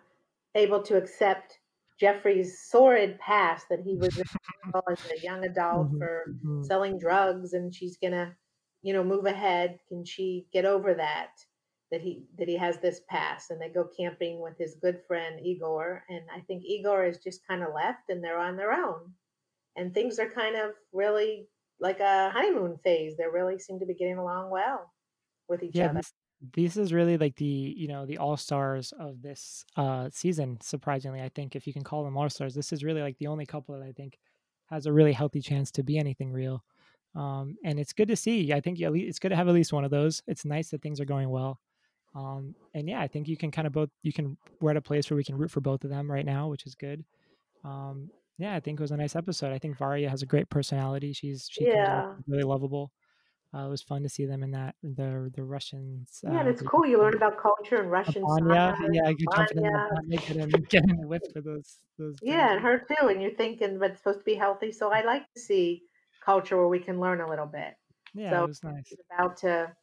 able 0.56 0.84
to 0.84 0.98
accept 0.98 1.60
Geoffrey's 2.00 2.60
sordid 2.60 3.20
past 3.20 3.70
that 3.70 3.79
he 3.82 3.98
was 3.98 4.12
as 4.89 4.98
a 5.12 5.22
young 5.24 5.46
adult 5.46 5.89
Mhm, 5.89 6.00
for 6.00 6.25
mhm. 6.25 6.70
selling 6.70 7.00
drugs, 7.00 7.53
and 7.53 7.74
she's 7.74 7.98
gonna, 7.98 8.38
you 8.84 8.94
know, 8.94 9.03
move 9.03 9.25
ahead. 9.25 9.79
Can 9.88 10.06
she 10.06 10.48
get 10.53 10.66
over 10.66 10.94
that? 10.96 11.31
That 11.92 12.01
he 12.01 12.27
that 12.38 12.48
he 12.50 12.57
has 12.57 12.79
this 12.79 13.01
past, 13.09 13.51
and 13.51 13.62
they 13.62 13.70
go 13.70 13.85
camping 13.88 14.42
with 14.42 14.57
his 14.57 14.75
good 14.75 15.03
friend 15.07 15.40
Igor, 15.46 16.03
and 16.09 16.29
I 16.31 16.42
think 16.42 16.64
Igor 16.66 17.05
is 17.05 17.20
just 17.24 17.48
kind 17.48 17.64
of 17.64 17.74
left, 17.74 18.09
and 18.09 18.24
they're 18.24 18.40
on 18.40 18.57
their 18.57 18.74
own, 18.74 19.16
and 19.77 19.94
things 19.94 20.20
are 20.20 20.29
kind 20.31 20.57
of 20.57 20.72
really 20.94 21.50
like 21.79 22.01
a 22.01 22.31
honeymoon 22.31 22.79
phase. 22.83 23.18
They 23.18 23.27
really 23.27 23.59
seem 23.59 23.79
to 23.79 23.87
be 23.87 23.96
getting 23.96 24.20
along 24.20 24.51
well 24.51 24.94
with 25.50 25.63
each 25.63 25.77
Yeah, 25.77 25.87
other. 25.90 25.94
this 25.94 26.13
this 26.53 26.77
is 26.77 26.94
really 26.94 27.18
like 27.18 27.35
the 27.35 27.46
you 27.46 27.87
know 27.87 28.05
the 28.05 28.18
all 28.18 28.37
stars 28.37 28.92
of 28.94 29.22
this 29.22 29.66
uh 29.75 30.09
season. 30.11 30.59
Surprisingly, 30.61 31.22
I 31.22 31.29
think 31.29 31.55
if 31.55 31.68
you 31.68 31.74
can 31.74 31.83
call 31.83 32.03
them 32.03 32.18
all 32.18 32.29
stars, 32.29 32.53
this 32.55 32.72
is 32.74 32.83
really 32.83 33.01
like 33.01 33.18
the 33.18 33.27
only 33.27 33.46
couple 33.46 33.77
that 33.77 33.85
I 33.85 33.92
think 33.92 34.20
has 34.68 34.85
a 34.85 34.94
really 34.94 35.13
healthy 35.13 35.42
chance 35.42 35.72
to 35.72 35.83
be 35.83 35.98
anything 35.98 36.31
real. 36.31 36.63
Um, 37.16 37.57
and 37.63 37.79
it's 37.79 37.94
good 37.94 38.09
to 38.09 38.16
see. 38.16 38.53
I 38.53 38.61
think 38.61 38.81
at 38.81 38.92
least, 38.92 39.09
it's 39.09 39.20
good 39.20 39.29
to 39.29 39.35
have 39.35 39.48
at 39.48 39.53
least 39.55 39.74
one 39.74 39.85
of 39.85 39.92
those. 39.92 40.22
It's 40.27 40.46
nice 40.46 40.70
that 40.72 40.81
things 40.81 41.00
are 41.00 41.05
going 41.05 41.29
well. 41.29 41.59
Um, 42.16 42.55
and 42.74 42.90
yeah, 42.90 43.01
I 43.01 43.07
think 43.07 43.27
you 43.27 43.37
can 43.37 43.51
kind 43.51 43.68
of 43.68 43.74
both. 43.74 43.90
You 44.03 44.13
can 44.13 44.37
we're 44.61 44.72
at 44.72 44.77
a 44.77 44.81
place 44.81 45.09
where 45.09 45.18
we 45.18 45.24
can 45.24 45.37
root 45.37 45.51
for 45.51 45.61
both 45.61 45.83
of 45.83 45.90
them 45.90 46.11
right 46.11 46.25
now, 46.25 46.50
which 46.50 46.66
is 46.66 46.75
good. 46.75 47.05
Um, 47.63 48.11
yeah, 48.38 48.56
I 48.56 48.60
think 48.60 48.80
it 48.80 48.84
was 48.84 48.92
a 48.92 48.98
nice 48.98 49.16
episode. 49.16 49.54
I 49.54 49.60
think 49.60 49.78
Varya 49.78 50.10
has 50.10 50.22
a 50.22 50.26
great 50.28 50.50
personality. 50.50 51.14
She's 51.14 51.48
she 51.52 51.66
Yeah. 51.66 52.16
really 52.28 52.44
lovable. 52.44 52.92
Uh, 53.54 53.66
it 53.68 53.70
was 53.70 53.82
fun 53.82 54.04
to 54.04 54.10
see 54.10 54.26
them 54.26 54.44
in 54.44 54.52
that 54.52 54.76
the 54.84 55.32
the 55.34 55.44
Russians 55.44 56.24
Yeah, 56.24 56.42
uh, 56.42 56.48
it's 56.48 56.62
cool. 56.62 56.86
You 56.86 57.00
learn 57.00 57.16
about 57.16 57.38
culture 57.38 57.78
and 57.82 57.90
Russian 57.92 58.24
sauna, 58.26 58.76
yeah, 58.92 59.10
you're 59.18 59.30
jumping 59.36 59.58
in 59.60 59.64
the 59.72 59.80
banya. 59.80 59.90
banya, 59.90 60.18
getting 60.20 60.50
getting 60.70 61.08
whipped 61.08 61.32
for 61.34 61.42
those 61.42 61.80
those 61.98 62.18
Yeah, 62.22 62.54
and 62.54 62.62
her 62.62 62.80
too. 62.80 63.08
And 63.08 63.22
you're 63.22 63.36
thinking, 63.36 63.80
but 63.80 63.92
it's 63.92 64.00
supposed 64.00 64.20
to 64.20 64.26
be 64.26 64.36
healthy. 64.36 64.72
So 64.72 64.92
I 64.92 65.02
like 65.04 65.32
to 65.34 65.40
see 65.40 65.84
culture 66.24 66.58
where 66.58 66.68
we 66.68 66.80
can 66.80 67.00
learn 67.00 67.22
a 67.22 67.30
little 67.30 67.46
bit. 67.46 67.76
Yeah, 68.14 68.40
it 68.40 68.42
So 68.42 68.48
was 68.48 68.64
nice. 68.64 68.84
she's 68.90 69.00
about 69.12 69.38
to 69.38 69.76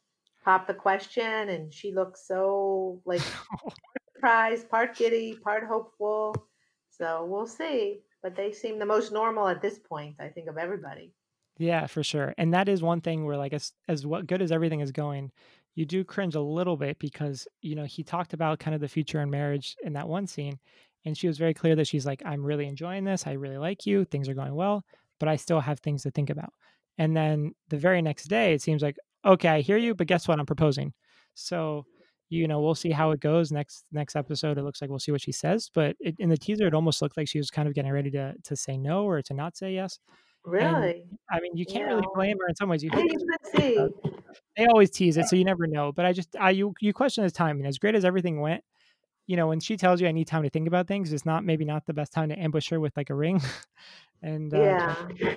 pop 0.43 0.67
the 0.67 0.73
question, 0.73 1.49
and 1.49 1.73
she 1.73 1.93
looks 1.93 2.27
so 2.27 3.01
like 3.05 3.21
surprised, 4.15 4.69
part 4.69 4.95
giddy, 4.95 5.35
part 5.43 5.65
hopeful. 5.67 6.35
So 6.89 7.25
we'll 7.25 7.47
see. 7.47 8.01
But 8.25 8.35
they 8.35 8.51
seem 8.51 8.79
the 8.79 8.87
most 8.87 9.11
normal 9.11 9.47
at 9.47 9.61
this 9.61 9.77
point, 9.77 10.15
I 10.19 10.29
think, 10.29 10.49
of 10.49 10.57
everybody. 10.57 11.13
Yeah, 11.59 11.85
for 11.85 12.01
sure. 12.01 12.33
And 12.39 12.55
that 12.55 12.67
is 12.67 12.81
one 12.81 12.99
thing 12.99 13.23
where 13.23 13.37
like 13.37 13.53
as 13.53 13.71
as 13.87 14.03
what 14.03 14.25
good 14.25 14.41
as 14.41 14.51
everything 14.51 14.79
is 14.79 14.91
going, 14.91 15.31
you 15.75 15.85
do 15.85 16.03
cringe 16.03 16.33
a 16.33 16.41
little 16.41 16.75
bit 16.75 16.97
because, 16.97 17.47
you 17.61 17.75
know, 17.75 17.83
he 17.83 18.03
talked 18.03 18.33
about 18.33 18.57
kind 18.57 18.73
of 18.73 18.81
the 18.81 18.87
future 18.87 19.21
in 19.21 19.29
marriage 19.29 19.75
in 19.83 19.93
that 19.93 20.07
one 20.07 20.25
scene. 20.25 20.57
And 21.05 21.15
she 21.15 21.27
was 21.27 21.37
very 21.37 21.53
clear 21.53 21.75
that 21.75 21.85
she's 21.85 22.07
like, 22.07 22.23
I'm 22.25 22.43
really 22.43 22.65
enjoying 22.65 23.03
this. 23.03 23.27
I 23.27 23.33
really 23.33 23.59
like 23.59 23.85
you. 23.85 24.05
Things 24.05 24.27
are 24.27 24.33
going 24.33 24.55
well, 24.55 24.83
but 25.19 25.29
I 25.29 25.35
still 25.35 25.59
have 25.59 25.81
things 25.81 26.01
to 26.01 26.09
think 26.09 26.31
about. 26.31 26.51
And 26.97 27.15
then 27.15 27.53
the 27.69 27.77
very 27.77 28.01
next 28.01 28.25
day, 28.25 28.55
it 28.55 28.61
seems 28.63 28.81
like, 28.81 28.97
okay, 29.23 29.49
I 29.49 29.61
hear 29.61 29.77
you, 29.77 29.93
but 29.93 30.07
guess 30.07 30.27
what? 30.27 30.39
I'm 30.39 30.47
proposing. 30.47 30.93
So, 31.35 31.85
you 32.35 32.47
know, 32.47 32.61
we'll 32.61 32.75
see 32.75 32.91
how 32.91 33.11
it 33.11 33.19
goes 33.19 33.51
next 33.51 33.85
next 33.91 34.15
episode. 34.15 34.57
It 34.57 34.63
looks 34.63 34.81
like 34.81 34.89
we'll 34.89 34.99
see 34.99 35.11
what 35.11 35.21
she 35.21 35.31
says. 35.31 35.69
But 35.73 35.95
it, 35.99 36.15
in 36.19 36.29
the 36.29 36.37
teaser, 36.37 36.67
it 36.67 36.73
almost 36.73 37.01
looked 37.01 37.17
like 37.17 37.27
she 37.27 37.37
was 37.37 37.49
kind 37.49 37.67
of 37.67 37.73
getting 37.73 37.91
ready 37.91 38.11
to 38.11 38.35
to 38.43 38.55
say 38.55 38.77
no 38.77 39.05
or 39.05 39.21
to 39.21 39.33
not 39.33 39.57
say 39.57 39.73
yes. 39.73 39.99
And 40.45 40.53
Really? 40.53 41.05
I 41.31 41.39
mean, 41.39 41.55
you 41.57 41.65
can't 41.65 41.85
Yeah. 41.85 41.95
really 41.95 42.07
blame 42.13 42.37
her 42.39 42.47
in 42.47 42.55
some 42.55 42.69
ways. 42.69 42.83
You 42.83 42.91
Yeah, 42.93 42.99
hope 42.99 43.11
you 43.11 43.27
see. 43.59 43.87
they 44.57 44.65
always 44.67 44.89
tease 44.91 45.17
it, 45.17 45.25
so 45.25 45.35
you 45.35 45.43
never 45.43 45.67
know. 45.67 45.91
But 45.91 46.05
I 46.05 46.13
just, 46.13 46.35
I 46.39 46.51
you 46.51 46.73
you 46.79 46.93
question 46.93 47.23
his 47.23 47.33
timing. 47.33 47.65
As 47.65 47.77
great 47.77 47.95
as 47.95 48.05
everything 48.05 48.39
went, 48.41 48.63
you 49.27 49.35
know, 49.35 49.47
when 49.47 49.59
she 49.59 49.75
tells 49.77 50.01
you 50.01 50.07
I 50.07 50.11
need 50.11 50.27
time 50.27 50.43
to 50.43 50.49
think 50.49 50.67
about 50.67 50.87
things, 50.87 51.11
it's 51.11 51.25
not 51.25 51.43
maybe 51.43 51.65
not 51.65 51.85
the 51.85 51.93
best 51.93 52.13
time 52.13 52.29
to 52.29 52.39
ambush 52.39 52.69
her 52.69 52.79
with 52.79 52.95
like 52.95 53.09
a 53.09 53.15
ring. 53.15 53.41
and 54.21 54.53
uh, 54.53 54.57
Yeah. 54.57 54.95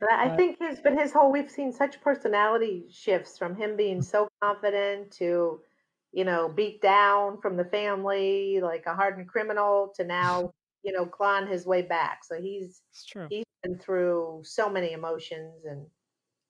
But 0.00 0.12
I 0.12 0.26
I 0.26 0.36
think 0.36 0.58
his, 0.60 0.80
but 0.80 0.92
his 0.96 1.12
whole, 1.12 1.32
we've 1.32 1.50
seen 1.50 1.72
such 1.72 2.00
personality 2.00 2.86
shifts 2.88 3.36
from 3.36 3.56
him 3.56 3.76
being 3.76 4.00
so 4.00 4.28
confident 4.40 5.10
to, 5.14 5.60
you 6.12 6.24
know, 6.24 6.48
beat 6.48 6.80
down 6.82 7.40
from 7.40 7.56
the 7.56 7.64
family, 7.66 8.60
like 8.62 8.84
a 8.86 8.94
hardened 8.94 9.28
criminal, 9.28 9.92
to 9.96 10.04
now, 10.04 10.52
you 10.82 10.92
know, 10.92 11.06
clawing 11.06 11.46
his 11.48 11.66
way 11.66 11.82
back. 11.82 12.24
So 12.24 12.40
he's 12.40 12.82
true. 13.06 13.30
he's 13.30 13.44
been 13.62 13.78
through 13.78 14.42
so 14.44 14.70
many 14.70 14.92
emotions, 14.92 15.64
and 15.64 15.86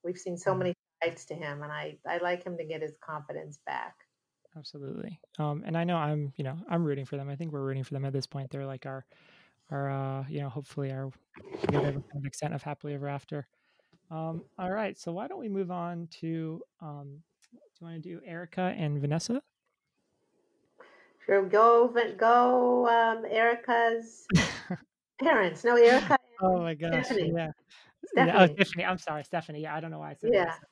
we've 0.04 0.18
seen 0.18 0.36
so 0.38 0.54
Mhm. 0.54 0.56
many 0.56 0.74
sides 1.04 1.26
to 1.26 1.34
him. 1.34 1.62
And 1.62 1.72
I 1.72 1.98
I 2.06 2.18
like 2.18 2.44
him 2.44 2.58
to 2.58 2.64
get 2.64 2.82
his 2.82 2.96
confidence 3.02 3.58
back. 3.66 3.96
Absolutely. 4.56 5.20
Um, 5.38 5.62
and 5.64 5.76
I 5.76 5.84
know 5.84 5.96
I'm, 5.96 6.32
you 6.36 6.42
know, 6.44 6.58
I'm 6.68 6.84
rooting 6.84 7.04
for 7.04 7.16
them. 7.16 7.28
I 7.28 7.36
think 7.36 7.52
we're 7.52 7.62
rooting 7.64 7.84
for 7.84 7.94
them 7.94 8.04
at 8.04 8.12
this 8.12 8.26
point. 8.26 8.50
They're 8.50 8.66
like 8.66 8.86
our, 8.86 9.06
our, 9.70 9.90
uh, 9.90 10.26
you 10.28 10.40
know, 10.40 10.48
hopefully 10.48 10.92
our 10.92 11.10
kind 11.72 11.96
of 11.96 12.26
extent 12.26 12.54
of 12.54 12.62
happily 12.62 12.94
ever 12.94 13.08
after. 13.08 13.48
Um, 14.10 14.44
all 14.58 14.72
right. 14.72 14.98
So 14.98 15.12
why 15.12 15.28
don't 15.28 15.40
we 15.40 15.48
move 15.50 15.70
on 15.70 16.08
to, 16.20 16.62
um, 16.80 17.24
do 17.78 17.86
you 17.86 17.92
want 17.92 18.02
to 18.02 18.08
do 18.08 18.20
Erika 18.26 18.74
and 18.76 19.00
Vanessa? 19.00 19.40
Sure, 21.24 21.42
go 21.42 21.94
go 22.16 22.88
um, 22.88 23.24
Erika's 23.30 24.26
parents. 25.20 25.62
No, 25.62 25.76
Erika 25.76 26.16
oh 26.42 26.58
my 26.58 26.74
gosh. 26.74 27.06
Stephanie. 27.06 27.32
Yeah. 27.36 27.50
Yeah. 28.16 28.26
Oh, 28.26 28.46
Stephanie. 28.46 28.56
Tiffany. 28.56 28.84
I'm 28.84 28.98
sorry, 28.98 29.24
Stephanie. 29.24 29.62
Yeah, 29.62 29.76
I 29.76 29.80
don't 29.80 29.90
know 29.90 29.98
why 29.98 30.10
I 30.10 30.14
said 30.14 30.30
Yeah. 30.32 30.44
Vanessa. 30.44 30.66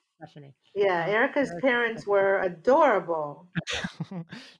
Yeah, 0.74 1.06
Erika's 1.08 1.52
parents 1.60 2.06
were 2.06 2.40
adorable. 2.40 3.46
they 4.10 4.16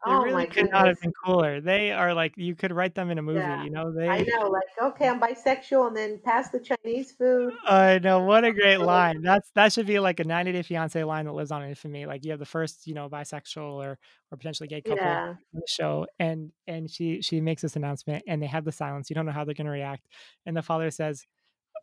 Oh 0.06 0.22
really 0.22 0.32
my 0.32 0.46
could 0.46 0.70
not 0.70 0.86
have 0.86 0.96
been 1.00 1.12
cooler. 1.24 1.60
They 1.60 1.92
are 1.92 2.14
like 2.14 2.34
you 2.36 2.54
could 2.54 2.72
write 2.72 2.94
them 2.94 3.10
in 3.10 3.18
a 3.18 3.22
movie, 3.22 3.40
Yeah. 3.40 3.64
you 3.64 3.70
know. 3.70 3.92
they. 3.92 4.08
I 4.08 4.18
know, 4.22 4.48
like, 4.48 4.62
okay, 4.92 5.08
I'm 5.08 5.20
bisexual, 5.20 5.88
and 5.88 5.96
then 5.96 6.20
pass 6.24 6.50
the 6.50 6.60
Chinese 6.60 7.12
food. 7.12 7.54
I 7.66 7.98
know 7.98 8.20
what 8.20 8.44
a 8.44 8.52
great 8.52 8.78
line. 8.80 9.22
That's 9.22 9.50
that 9.54 9.72
should 9.72 9.86
be 9.86 9.98
like 9.98 10.20
a 10.20 10.24
90 10.24 10.52
Day 10.52 10.62
Fiance 10.62 11.02
line 11.04 11.26
that 11.26 11.32
lives 11.32 11.50
on 11.50 11.62
in 11.62 11.70
infamy. 11.70 12.06
Like 12.06 12.24
you 12.24 12.30
have 12.30 12.40
the 12.40 12.46
first, 12.46 12.86
you 12.86 12.94
know, 12.94 13.08
bisexual 13.08 13.62
or 13.84 13.98
or 14.30 14.36
potentially 14.38 14.68
gay 14.68 14.82
couple 14.82 15.10
Yeah. 15.10 15.28
on 15.54 15.60
the 15.60 15.66
show, 15.68 16.06
and 16.18 16.52
and 16.66 16.90
she 16.90 17.20
she 17.22 17.40
makes 17.40 17.62
this 17.62 17.76
announcement, 17.76 18.24
and 18.26 18.42
they 18.42 18.46
have 18.46 18.64
the 18.64 18.72
silence. 18.72 19.10
You 19.10 19.14
don't 19.14 19.26
know 19.26 19.32
how 19.32 19.44
they're 19.44 19.54
going 19.54 19.66
to 19.66 19.72
react, 19.72 20.06
and 20.46 20.56
the 20.56 20.62
father 20.62 20.90
says, 20.90 21.26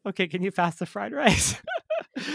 "Okay, 0.05 0.27
can 0.27 0.43
you 0.43 0.51
pass 0.51 0.77
the 0.77 0.85
fried 0.87 1.13
rice?" 1.13 1.55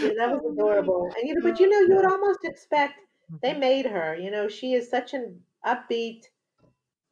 Yeah, 0.00 0.12
that 0.18 0.30
was 0.30 0.44
adorable. 0.52 1.12
And 1.16 1.28
you 1.28 1.34
know, 1.34 1.40
but 1.42 1.58
you 1.60 1.68
know, 1.68 1.80
you 1.80 1.96
would 1.96 2.06
almost 2.06 2.44
expect 2.44 3.00
they 3.42 3.54
Mhm. 3.54 3.58
made 3.58 3.86
her. 3.86 4.16
You 4.16 4.30
know, 4.30 4.48
she 4.48 4.74
is 4.74 4.88
such 4.90 5.14
an 5.14 5.44
upbeat, 5.64 6.26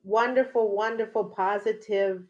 wonderful, 0.05 0.75
wonderful, 0.77 1.27
positive 1.31 2.29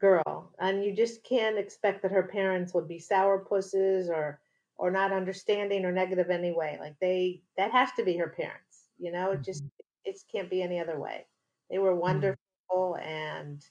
girl, 0.00 0.54
and 0.60 0.84
you 0.84 0.94
just 0.96 1.24
can't 1.24 1.58
expect 1.58 2.02
that 2.02 2.12
her 2.12 2.24
parents 2.28 2.74
would 2.74 2.88
be 2.88 2.98
sourpusses 2.98 4.08
or 4.10 4.42
or 4.76 4.90
not 4.90 5.12
understanding 5.12 5.84
or 5.84 5.92
negative 5.92 6.30
anyway. 6.30 6.76
Like 6.80 6.98
they, 7.00 7.42
that 7.58 7.72
has 7.72 7.92
to 7.94 8.04
be 8.04 8.16
her 8.18 8.30
parents. 8.30 8.90
You 8.98 9.12
know, 9.12 9.32
it 9.32 9.44
just 9.44 9.62
Mhm. 9.62 9.70
it 10.04 10.18
can't 10.32 10.50
be 10.50 10.62
any 10.62 10.80
other 10.80 10.98
way. 11.00 11.26
They 11.70 11.78
were 11.78 11.94
Mm. 12.06 12.34
wonderful, 12.70 12.96
and 13.00 13.64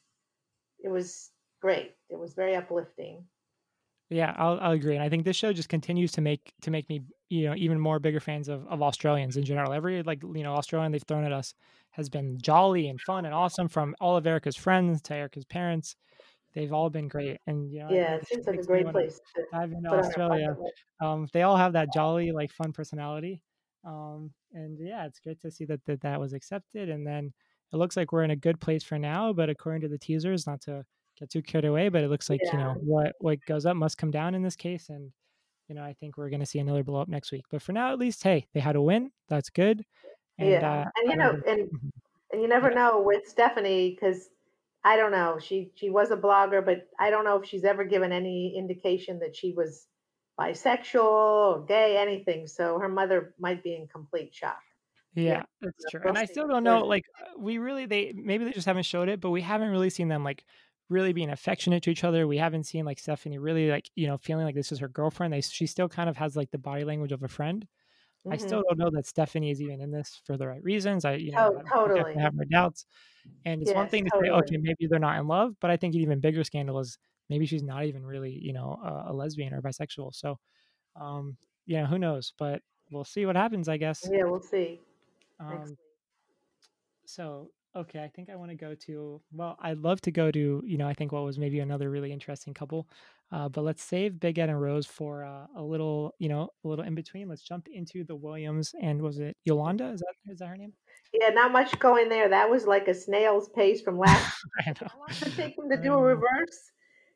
it 0.80 0.90
was 0.90 1.32
great. 1.62 1.96
It 2.10 2.18
was 2.18 2.34
very 2.34 2.56
uplifting. 2.56 3.28
Yeah, 4.12 4.36
I'll 4.38 4.60
I'll 4.62 4.72
agree, 4.72 4.96
and 4.96 5.04
I 5.04 5.08
think 5.08 5.24
this 5.24 5.38
show 5.38 5.54
just 5.54 5.70
continues 5.70 6.12
to 6.14 6.22
make 6.22 6.52
to 6.64 6.70
make 6.70 6.90
me, 6.90 7.02
you 7.30 7.46
know, 7.46 7.56
even 7.56 7.80
more 7.80 7.98
bigger 7.98 8.20
fans 8.20 8.50
of 8.50 8.68
of 8.68 8.82
Australians 8.82 9.38
in 9.38 9.46
general. 9.46 9.72
Every 9.72 10.04
like 10.04 10.22
you 10.22 10.44
know 10.44 10.56
Australian 10.56 10.92
they've 10.92 11.02
thrown 11.08 11.24
at 11.24 11.32
us 11.32 11.54
has 11.92 12.10
been 12.10 12.38
jolly 12.42 12.90
and 12.90 13.00
fun 13.00 13.24
and 13.24 13.34
awesome. 13.34 13.70
From 13.70 13.96
all 14.02 14.18
of 14.18 14.28
Erika's 14.28 14.58
friends 14.58 15.02
to 15.04 15.16
Erika's 15.16 15.46
parents, 15.46 15.96
they've 16.54 16.74
all 16.74 16.90
been 16.90 17.08
great. 17.08 17.40
And 17.48 17.72
you 17.72 17.80
know, 17.80 17.88
Yeah, 17.90 18.16
it 18.16 18.28
seems 18.28 18.46
like 18.46 18.60
a 18.60 18.64
great 18.64 18.88
place 18.88 19.22
to 19.36 19.62
into 19.64 19.90
put 19.90 20.00
on 20.00 20.06
Australia. 20.06 20.58
Um, 21.02 21.28
they 21.32 21.44
all 21.44 21.56
have 21.56 21.74
that 21.74 21.94
jolly, 21.94 22.34
like 22.34 22.52
fun 22.52 22.74
personality. 22.74 23.42
Um, 23.86 24.32
and 24.54 24.78
yeah, 24.78 25.06
it's 25.06 25.20
great 25.20 25.40
to 25.42 25.52
see 25.52 25.64
that 25.66 25.86
that, 25.86 26.02
that 26.02 26.20
was 26.20 26.34
accepted. 26.34 26.90
And 26.90 27.08
then 27.08 27.32
it 27.72 27.78
looks 27.78 27.96
like 27.96 28.12
we're 28.12 28.24
in 28.24 28.32
a 28.32 28.36
good 28.36 28.60
place 28.60 28.84
for 28.84 29.00
now. 29.00 29.32
But 29.32 29.50
according 29.50 29.82
to 29.84 29.88
the 29.88 29.98
teasers, 29.98 30.46
not 30.46 30.60
to 30.62 30.86
get 31.22 31.30
too 31.30 31.42
carried 31.42 31.66
away, 31.66 31.90
but 31.90 32.04
it 32.04 32.10
looks 32.10 32.30
like 32.30 32.42
you 32.44 32.58
know 32.58 32.74
what 32.74 33.16
what 33.20 33.46
goes 33.46 33.66
up 33.66 33.76
must 33.78 33.98
come 33.98 34.12
down 34.12 34.36
in 34.36 34.42
this 34.42 34.56
case. 34.56 34.90
And 34.90 35.12
you 35.68 35.76
know, 35.76 35.84
I 35.84 35.94
think 35.94 36.18
we're 36.18 36.30
going 36.30 36.42
to 36.42 36.46
see 36.46 36.60
another 36.60 36.84
blow 36.84 37.02
up 37.02 37.08
next 37.08 37.32
week. 37.32 37.46
But 37.50 37.62
for 37.62 37.72
now, 37.72 37.94
at 37.94 38.00
least, 38.00 38.24
hey, 38.24 38.48
they 38.54 38.60
had 38.60 38.76
a 38.76 38.82
win. 38.82 39.12
That's 39.30 39.50
good. 39.50 39.86
And 40.38 40.50
Yeah, 40.50 40.72
uh, 40.72 40.86
and 40.98 41.12
you 41.12 41.18
know, 41.18 41.42
and 41.48 41.72
and 42.32 42.42
you 42.42 42.48
never 42.48 42.70
Yeah. 42.70 42.76
know 42.76 43.02
with 43.02 43.28
Stephanie 43.28 43.92
because 43.92 44.30
I 44.84 44.98
don't 44.98 45.12
know. 45.12 45.40
She 45.40 45.72
she 45.76 45.90
was 45.90 46.12
a 46.12 46.18
blogger, 46.18 46.66
but 46.66 46.90
I 47.00 47.10
don't 47.10 47.24
know 47.24 47.38
if 47.38 47.48
she's 47.48 47.64
ever 47.64 47.84
given 47.84 48.12
any 48.12 48.56
indication 48.58 49.20
that 49.20 49.36
she 49.36 49.54
was 49.54 49.88
bisexual 50.40 51.04
or 51.04 51.66
gay, 51.66 51.98
anything. 51.98 52.48
So 52.48 52.80
her 52.80 52.90
mother 52.90 53.36
might 53.40 53.64
be 53.64 53.76
in 53.76 53.88
complete 53.88 54.34
shock. 54.34 54.60
Know, 55.16 55.24
Yeah, 55.24 55.44
that's 55.62 55.86
true. 55.92 56.02
And 56.06 56.18
I 56.18 56.26
still 56.26 56.48
don't 56.48 56.64
know, 56.64 56.86
like, 56.86 57.04
uh, 57.20 57.38
we 57.38 57.58
really, 57.58 57.86
they 57.86 58.14
maybe 58.14 58.46
they 58.46 58.52
just 58.52 58.66
haven't 58.66 58.84
showed 58.84 59.10
it, 59.10 59.20
but 59.20 59.30
we 59.30 59.42
haven't 59.42 59.70
really 59.70 59.90
seen 59.90 60.08
them 60.08 60.24
like 60.24 60.46
really 60.92 61.14
being 61.14 61.30
affectionate 61.32 61.84
to 61.84 61.92
each 61.92 62.04
other. 62.04 62.28
We 62.28 62.38
haven't 62.38 62.66
seen 62.66 62.86
like 62.86 63.00
Stephanie 63.00 63.40
really 63.40 63.70
like, 63.72 63.90
you 63.96 64.08
know, 64.08 64.18
feeling 64.18 64.46
like 64.46 64.56
this 64.56 64.72
is 64.72 64.80
her 64.80 64.90
girlfriend. 64.90 65.34
They, 65.34 65.42
she 65.42 65.68
still 65.68 65.90
kind 65.90 66.10
of 66.10 66.18
has 66.18 66.36
like 66.38 66.52
the 66.52 66.60
body 66.60 66.84
language 66.86 67.14
of 67.14 67.24
a 67.24 67.30
friend. 67.30 67.68
I 68.32 68.38
hmm 68.38 68.38
still 68.38 68.64
don't 68.68 68.80
know 68.80 68.92
that 68.92 69.08
Stephanie 69.08 69.52
is 69.52 69.62
even 69.62 69.82
in 69.82 69.92
this 69.92 70.22
for 70.26 70.38
the 70.38 70.48
right 70.48 70.64
reasons. 70.64 71.06
I, 71.06 71.16
you 71.16 71.32
know, 71.32 71.40
Oh, 71.40 71.62
I 71.86 71.90
think 71.92 72.08
I 72.18 72.20
totally. 72.20 72.22
have 72.22 72.36
my 72.36 72.46
doubts. 72.52 72.86
And 73.46 73.62
it's 73.62 73.76
one 73.76 73.90
thing 73.90 74.06
to 74.06 74.12
say, 74.22 74.30
okay, 74.30 74.58
maybe 74.58 74.88
they're 74.88 75.00
not 75.00 75.20
in 75.20 75.28
love, 75.28 75.56
but 75.62 75.72
I 75.72 75.78
think 75.78 75.96
an 75.96 76.02
even 76.02 76.20
bigger 76.22 76.44
scandal 76.44 76.80
is 76.80 76.98
maybe 77.30 77.46
she's 77.48 77.64
not 77.64 77.86
even 77.86 78.06
really, 78.06 78.32
you 78.32 78.54
know, 78.54 78.80
a, 78.84 79.12
a 79.12 79.14
lesbian 79.14 79.54
or 79.54 79.62
bisexual. 79.62 80.16
So, 80.16 80.40
um, 80.96 81.38
yeah, 81.68 81.88
who 81.88 82.00
knows? 82.00 82.34
But 82.38 82.62
we'll 82.92 83.06
see 83.06 83.26
what 83.26 83.36
happens, 83.38 83.70
I 83.70 83.78
guess. 83.78 84.10
Yeah, 84.10 84.24
we'll 84.26 84.42
see 84.42 84.82
Um, 85.40 85.78
so 87.06 87.52
okay, 87.76 88.04
I 88.04 88.08
think 88.08 88.30
I 88.30 88.36
want 88.36 88.52
to 88.52 88.56
go 88.56 88.76
to. 88.76 89.22
Well, 89.32 89.58
I'd 89.60 89.80
love 89.80 90.02
to 90.02 90.12
go 90.12 90.32
to. 90.32 90.64
You 90.66 90.78
know, 90.78 90.88
I 90.88 90.94
think 90.94 91.12
what 91.12 91.24
was 91.24 91.38
maybe 91.38 91.60
another 91.60 91.90
really 91.90 92.12
interesting 92.12 92.54
couple. 92.54 92.88
Uh, 93.32 93.48
but 93.48 93.64
let's 93.64 93.82
save 93.82 94.20
Big 94.20 94.40
Ed 94.40 94.50
and 94.50 94.62
Rose 94.62 94.86
for 94.86 95.24
uh, 95.24 95.48
a 95.56 95.62
little. 95.62 96.16
You 96.20 96.30
know, 96.30 96.50
a 96.64 96.68
little 96.68 96.86
in 96.86 96.96
between. 96.96 97.30
Let's 97.30 97.44
jump 97.44 97.68
into 97.74 98.04
the 98.04 98.16
Williams 98.16 98.74
and 98.82 99.02
was 99.02 99.20
it 99.20 99.38
Yolanda? 99.46 99.92
Is 99.92 100.02
that 100.02 100.32
is 100.32 100.40
that 100.40 100.48
her 100.48 100.58
name? 100.58 100.74
Yeah, 101.14 101.30
not 101.30 101.52
much 101.52 101.78
going 101.80 102.10
there. 102.10 102.30
That 102.30 102.50
was 102.50 102.66
like 102.66 102.88
a 102.88 102.94
snail's 102.94 103.50
pace 103.50 103.82
from 103.82 103.98
last. 103.98 104.38
I 104.66 104.70
know. 104.70 104.88
Long 104.98 105.08
did 105.10 105.28
it 105.28 105.36
take 105.36 105.56
them 105.58 105.70
to 105.70 105.78
do 105.78 105.94
a 105.94 106.02
reverse 106.02 106.72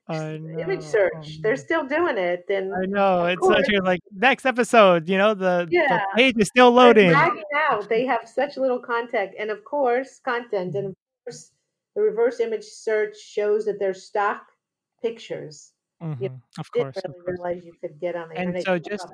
I 0.08 0.36
image 0.36 0.84
search? 0.84 1.40
They're 1.42 1.56
still 1.56 1.86
doing 1.86 2.18
it, 2.18 2.46
and 2.50 2.74
I 2.74 2.86
know. 2.86 3.26
It's 3.26 3.46
such 3.48 3.70
a 3.70 3.82
like 3.82 4.02
next 4.12 4.46
episode. 4.46 5.10
You 5.10 5.18
know, 5.18 5.34
the 5.34 5.68
the 5.70 6.00
page 6.16 6.36
is 6.38 6.48
still 6.48 6.72
loading. 6.72 7.12
out. 7.12 7.90
They 7.90 8.06
have 8.06 8.28
such 8.28 8.58
little 8.58 8.80
content, 8.80 9.32
and 9.40 9.50
of 9.50 9.64
course, 9.64 10.20
content, 10.20 10.76
and 10.76 10.88
of 10.88 10.94
course, 11.24 11.52
the 11.96 12.02
reverse 12.02 12.40
image 12.40 12.64
search 12.66 13.18
shows 13.18 13.66
that 13.66 13.80
they're 13.80 13.94
stock 13.94 14.48
pictures. 15.02 15.72
You 16.20 16.30
hmm 16.30 16.36
Of 16.60 16.72
course, 16.72 16.98
of 16.98 17.14
course. 17.14 17.40
realize 17.40 17.66
you 17.66 17.74
could 17.82 18.00
get 18.00 18.16
on 18.16 18.30
the 18.30 18.36
And 18.36 18.48
internet. 18.50 18.66
so 18.66 18.80
just 18.80 19.08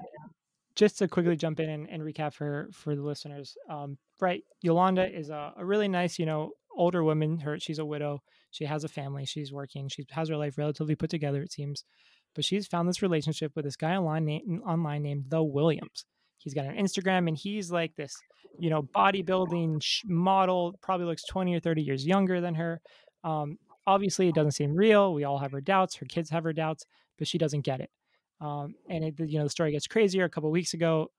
just 0.76 0.98
to 1.00 1.08
quickly 1.08 1.36
jump 1.36 1.60
in 1.60 1.70
and, 1.70 1.90
and 1.90 2.02
recap 2.02 2.34
for 2.34 2.70
for 2.72 2.96
the 2.96 3.02
listeners 3.02 3.58
um 3.70 3.98
right 4.22 4.44
yolanda 4.62 5.06
is 5.14 5.30
a, 5.30 5.54
a 5.58 5.66
really 5.66 5.90
nice 5.90 6.18
you 6.18 6.26
know 6.26 6.54
older 6.78 7.04
woman 7.04 7.38
her 7.40 7.60
she's 7.60 7.78
a 7.80 7.86
widow 7.86 8.24
she 8.52 8.66
has 8.66 8.84
a 8.84 8.90
family 8.90 9.26
she's 9.26 9.52
working 9.52 9.88
she 9.88 10.06
has 10.12 10.30
her 10.30 10.38
life 10.38 10.58
relatively 10.58 10.96
put 10.96 11.10
together 11.10 11.42
it 11.42 11.52
seems 11.52 11.84
but 12.36 12.46
she's 12.46 12.68
found 12.68 12.88
this 12.88 13.02
relationship 13.02 13.52
with 13.56 13.66
this 13.66 13.76
guy 13.76 13.96
online 13.96 14.26
named 14.26 14.62
online 14.66 15.04
named 15.04 15.26
the 15.30 15.44
williams 15.44 16.06
he's 16.38 16.54
got 16.54 16.66
an 16.66 16.76
instagram 16.76 17.28
and 17.28 17.38
he's 17.38 17.72
like 17.72 17.96
this 17.96 18.16
you 18.60 18.70
know 18.70 18.84
bodybuilding 18.84 19.82
sh- 19.82 20.04
model 20.06 20.78
probably 20.82 21.06
looks 21.06 21.26
20 21.26 21.56
or 21.56 21.60
30 21.60 21.82
years 21.82 22.06
younger 22.06 22.42
than 22.42 22.56
her 22.56 22.82
um 23.24 23.58
obviously 23.88 24.28
it 24.28 24.36
doesn't 24.36 24.52
seem 24.52 24.76
real 24.76 25.14
we 25.14 25.24
all 25.24 25.40
have 25.40 25.54
our 25.54 25.62
doubts 25.62 25.96
her 25.96 26.06
kids 26.06 26.30
have 26.30 26.44
her 26.44 26.54
doubts 26.54 26.86
but 27.18 27.28
she 27.28 27.38
doesn't 27.38 27.62
get 27.62 27.80
it 27.80 27.90
um, 28.42 28.74
and 28.90 29.04
it, 29.04 29.14
you 29.20 29.38
know 29.38 29.46
the 29.46 29.50
story 29.50 29.72
gets 29.72 29.88
crazier. 29.88 30.26
A 30.26 30.30
couple 30.30 30.50
weeks 30.52 30.74
ago, 30.74 31.12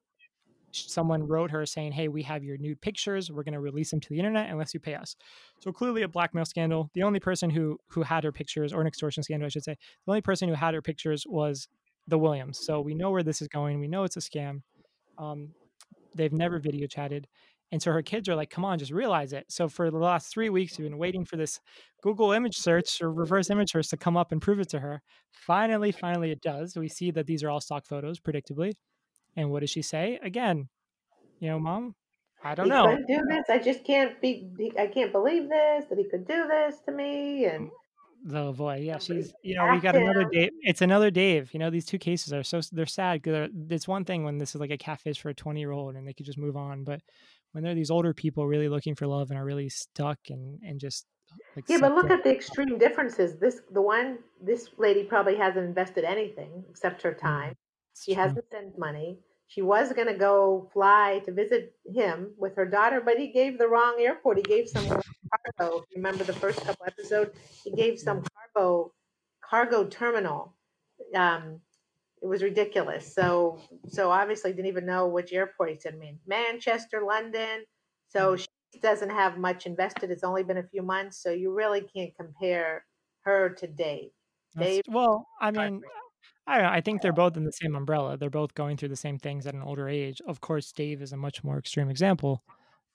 someone 0.73 1.27
wrote 1.27 1.51
her 1.51 1.65
saying, 1.67 1.93
"Hey, 1.93 2.09
we 2.09 2.23
have 2.23 2.45
your 2.45 2.57
nude 2.59 2.81
pictures. 2.81 3.31
We're 3.31 3.43
going 3.43 3.55
to 3.55 3.61
release 3.61 3.91
them 3.91 4.01
to 4.01 4.09
the 4.09 4.19
internet 4.19 4.51
unless 4.51 4.75
you 4.75 4.81
pay 4.81 4.95
us." 4.95 5.17
So 5.61 5.73
clearly 5.73 6.03
a 6.03 6.09
blackmail 6.09 6.45
scandal. 6.45 6.91
The 6.95 7.03
only 7.03 7.21
person 7.21 7.51
who 7.51 7.79
who 7.89 8.03
had 8.03 8.25
her 8.25 8.33
pictures, 8.33 8.73
or 8.73 8.81
an 8.81 8.87
extortion 8.87 9.23
scandal, 9.23 9.47
I 9.47 9.51
should 9.51 9.65
say, 9.65 9.77
the 10.07 10.11
only 10.13 10.23
person 10.23 10.49
who 10.49 10.55
had 10.55 10.75
her 10.75 10.83
pictures 10.83 11.25
was 11.29 11.69
the 12.09 12.19
Williams. 12.19 12.59
So 12.59 12.81
we 12.81 12.95
know 12.95 13.11
where 13.11 13.23
this 13.23 13.43
is 13.43 13.49
going. 13.49 13.79
We 13.79 13.89
know 13.89 14.05
it's 14.05 14.17
a 14.17 14.21
scam. 14.21 14.63
Um, 15.19 15.51
they've 16.15 16.33
never 16.33 16.59
video 16.59 16.87
chatted. 16.87 17.29
And 17.71 17.83
so 17.83 17.91
her 17.91 18.03
kids 18.03 18.29
are 18.29 18.37
like, 18.37 18.51
come 18.51 18.67
on, 18.67 18.79
just 18.79 18.93
realize 18.93 19.33
it. 19.33 19.47
So 19.49 19.67
for 19.67 19.91
the 19.91 19.97
last 19.97 20.31
three 20.31 20.51
weeks, 20.51 20.77
we've 20.77 20.87
been 20.87 20.99
waiting 20.99 21.25
for 21.25 21.37
this 21.37 21.59
Google 22.03 22.33
image 22.33 22.59
search 22.59 23.01
or 23.01 23.11
reverse 23.11 23.49
image 23.49 23.73
search 23.73 23.89
to 23.89 23.97
come 23.97 24.15
up 24.15 24.31
and 24.31 24.43
prove 24.43 24.61
it 24.61 24.69
to 24.71 24.81
her. 24.81 25.01
Finally, 25.31 25.93
finally, 25.93 26.31
it 26.31 26.43
does. 26.43 26.77
We 26.77 26.89
see 26.89 27.11
that 27.13 27.27
these 27.27 27.43
are 27.43 27.49
all 27.49 27.63
stock 27.63 27.87
photos, 27.87 28.21
predictably. 28.21 28.75
And 29.37 29.51
what 29.51 29.61
does 29.61 29.71
she 29.71 29.83
say? 29.83 30.19
Again, 30.23 30.69
you 31.41 31.49
know, 31.49 31.59
mom, 31.59 31.95
I 32.45 32.55
don't 32.55 32.67
He 32.67 32.71
know. 32.71 32.87
couldn't 32.89 33.07
do 33.07 33.23
this. 33.29 33.45
I 33.49 33.59
just 33.59 33.85
can't 33.85 34.21
be. 34.21 34.51
I 34.79 34.87
can't 34.89 35.13
believe 35.13 35.49
this 35.49 35.87
that 35.89 35.99
he 35.99 36.05
could 36.09 36.27
do 36.27 36.47
this 36.49 36.81
to 36.87 36.93
me. 36.93 37.47
And 37.47 37.71
Oh 38.33 38.53
boy, 38.53 38.77
yeah, 38.83 38.99
she's. 38.99 39.33
You 39.43 39.57
know, 39.57 39.73
we 39.73 39.81
got 39.81 39.97
another. 39.97 40.25
Dave. 40.31 40.51
It's 40.63 40.81
another 40.83 41.11
Dave. 41.11 41.53
You 41.53 41.59
know, 41.59 41.71
these 41.71 41.87
two 41.87 41.99
cases 41.99 42.33
are 42.33 42.45
so 42.45 42.61
they're 42.71 42.87
sad. 42.87 43.23
'cause 43.23 43.33
they're- 43.33 43.49
It's 43.71 43.89
one 43.89 44.05
thing 44.05 44.23
when 44.23 44.39
this 44.39 44.55
is 44.55 44.61
like 44.61 44.71
a 44.71 44.79
catfish 44.79 45.21
for 45.21 45.29
a 45.31 45.35
twenty-year-old 45.35 45.97
and 45.97 46.07
they 46.07 46.13
could 46.13 46.27
just 46.27 46.39
move 46.39 46.57
on, 46.57 46.85
but 46.85 47.01
when 47.51 47.65
they're 47.65 47.75
these 47.75 47.91
older 47.91 48.15
people 48.15 48.47
really 48.47 48.69
looking 48.69 48.95
for 48.95 49.07
love 49.09 49.31
and 49.31 49.39
are 49.41 49.45
really 49.45 49.69
stuck 49.69 50.19
and 50.31 50.61
and 50.65 50.79
just 50.79 51.07
like 51.57 51.65
Yeah, 51.69 51.79
but 51.81 51.95
look 51.95 52.11
at 52.11 52.23
the 52.23 52.31
extreme 52.33 52.79
differences. 52.79 53.39
This 53.39 53.61
the 53.73 53.83
one. 53.83 54.19
This 54.41 54.69
lady 54.79 55.03
probably 55.05 55.35
hasn't 55.37 55.65
invested 55.67 56.05
anything 56.05 56.65
except 56.71 57.03
her 57.03 57.13
Mm, 57.15 57.19
time. 57.21 57.55
She 58.01 58.15
true. 58.15 58.23
hasn't 58.23 58.45
sent 58.51 58.79
money. 58.79 59.19
She 59.49 59.61
was 59.63 59.93
going 59.93 60.07
to 60.09 60.15
go 60.15 60.71
fly 60.73 61.21
to 61.27 61.33
visit 61.33 61.75
him 61.85 62.33
with 62.39 62.57
her 62.57 62.65
daughter, 62.65 63.03
but 63.05 63.19
he 63.19 63.29
gave 63.29 63.59
the 63.59 63.69
wrong 63.69 63.97
airport. 64.01 64.39
He 64.39 64.43
gave 64.43 64.67
some 64.69 64.87
cargo. 65.59 65.85
Remember 65.95 66.25
the 66.25 66.33
first 66.33 66.61
couple 66.65 66.87
episodes, 66.87 67.37
he 67.65 67.71
gave 67.71 67.99
some 67.99 68.23
cargo 68.55 68.93
cargo 69.45 69.85
terminal. 69.87 70.55
Um, 71.15 71.61
it 72.23 72.27
was 72.27 72.43
ridiculous. 72.43 73.13
So 73.15 73.59
so 73.89 74.11
obviously 74.11 74.53
didn't 74.53 74.67
even 74.69 74.87
know 74.87 75.09
which 75.09 75.33
airport 75.33 75.71
he 75.71 75.77
said. 75.79 75.95
I 75.95 75.99
mean, 75.99 76.19
Manchester, 76.27 77.03
London. 77.05 77.65
So 78.09 78.37
Mm. 78.37 78.47
she 78.73 78.79
doesn't 78.81 79.11
have 79.11 79.37
much 79.37 79.67
invested. 79.67 80.11
It's 80.11 80.25
only 80.25 80.45
been 80.45 80.59
a 80.59 80.63
few 80.69 80.83
months, 80.83 81.23
so 81.23 81.31
you 81.31 81.53
really 81.53 81.83
can't 81.95 82.15
compare 82.17 82.87
her 83.25 83.51
to 83.51 83.67
Dave. 83.67 84.11
Dave, 84.59 84.83
well, 84.89 85.27
I 85.41 85.51
mean. 85.51 85.83
I 86.47 86.57
don't 86.57 86.65
know, 86.65 86.71
I 86.71 86.81
think 86.81 87.03
they're 87.03 87.13
both 87.13 87.37
in 87.37 87.45
the 87.45 87.53
same 87.53 87.75
umbrella. 87.77 88.17
They're 88.17 88.31
both 88.31 88.55
going 88.55 88.77
through 88.77 88.89
the 88.89 88.97
same 88.97 89.19
things 89.19 89.47
at 89.47 89.55
an 89.55 89.63
older 89.63 89.89
age. 89.89 90.21
Of 90.27 90.41
course, 90.41 90.73
Dave 90.73 91.01
is 91.01 91.13
a 91.13 91.17
much 91.17 91.45
more 91.45 91.59
extreme 91.59 91.89
example, 91.89 92.43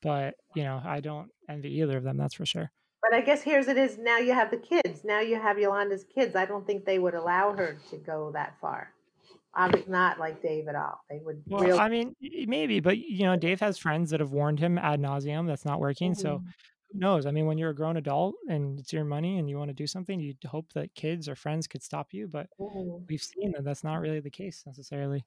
but 0.01 0.35
you 0.53 0.63
know, 0.63 0.81
I 0.83 0.99
don't 0.99 1.29
envy 1.49 1.69
either 1.81 1.97
of 1.97 2.03
them. 2.03 2.17
That's 2.17 2.35
for 2.35 2.45
sure. 2.45 2.71
But 3.01 3.13
I 3.13 3.21
guess 3.21 3.41
here's 3.41 3.67
it 3.67 3.77
is 3.77 3.97
now 3.97 4.17
you 4.17 4.33
have 4.33 4.51
the 4.51 4.57
kids. 4.57 5.03
Now 5.05 5.21
you 5.21 5.39
have 5.39 5.57
Yolanda's 5.57 6.03
kids. 6.03 6.35
I 6.35 6.45
don't 6.45 6.65
think 6.67 6.83
they 6.83 6.99
would 6.99 7.13
allow 7.13 7.53
her 7.53 7.77
to 7.89 7.97
go 7.97 8.31
that 8.33 8.55
far. 8.59 8.93
Obviously 9.55 9.91
not 9.91 10.19
like 10.19 10.41
Dave 10.41 10.67
at 10.67 10.75
all. 10.75 10.99
They 11.09 11.19
would 11.23 11.41
Well, 11.47 11.63
real 11.63 11.79
I 11.79 11.89
mean, 11.89 12.15
maybe, 12.19 12.79
but 12.79 12.97
you 12.97 13.23
know, 13.23 13.35
Dave 13.37 13.59
has 13.61 13.77
friends 13.77 14.09
that 14.09 14.19
have 14.19 14.31
warned 14.31 14.59
him 14.59 14.77
ad 14.77 14.99
nauseum 14.99 15.47
that's 15.47 15.65
not 15.65 15.79
working. 15.79 16.13
So 16.15 16.39
Mhm. 16.39 16.53
Who 16.91 16.99
knows? 16.99 17.25
I 17.25 17.31
mean, 17.31 17.45
when 17.45 17.57
you're 17.57 17.69
a 17.71 17.75
grown 17.75 17.97
adult 17.97 18.35
and 18.49 18.79
it's 18.79 18.93
your 18.93 19.03
money 19.03 19.37
and 19.39 19.49
you 19.49 19.57
want 19.57 19.69
to 19.69 19.73
do 19.73 19.87
something, 19.87 20.19
you 20.19 20.33
hope 20.45 20.71
that 20.73 20.93
kids 20.95 21.27
or 21.27 21.35
friends 21.35 21.67
could 21.67 21.83
stop 21.83 22.13
you. 22.13 22.27
But 22.27 22.47
we've 23.09 23.21
seen 23.21 23.51
that 23.53 23.63
that's 23.63 23.83
not 23.83 23.99
really 24.01 24.19
the 24.19 24.29
case 24.29 24.63
necessarily. 24.65 25.25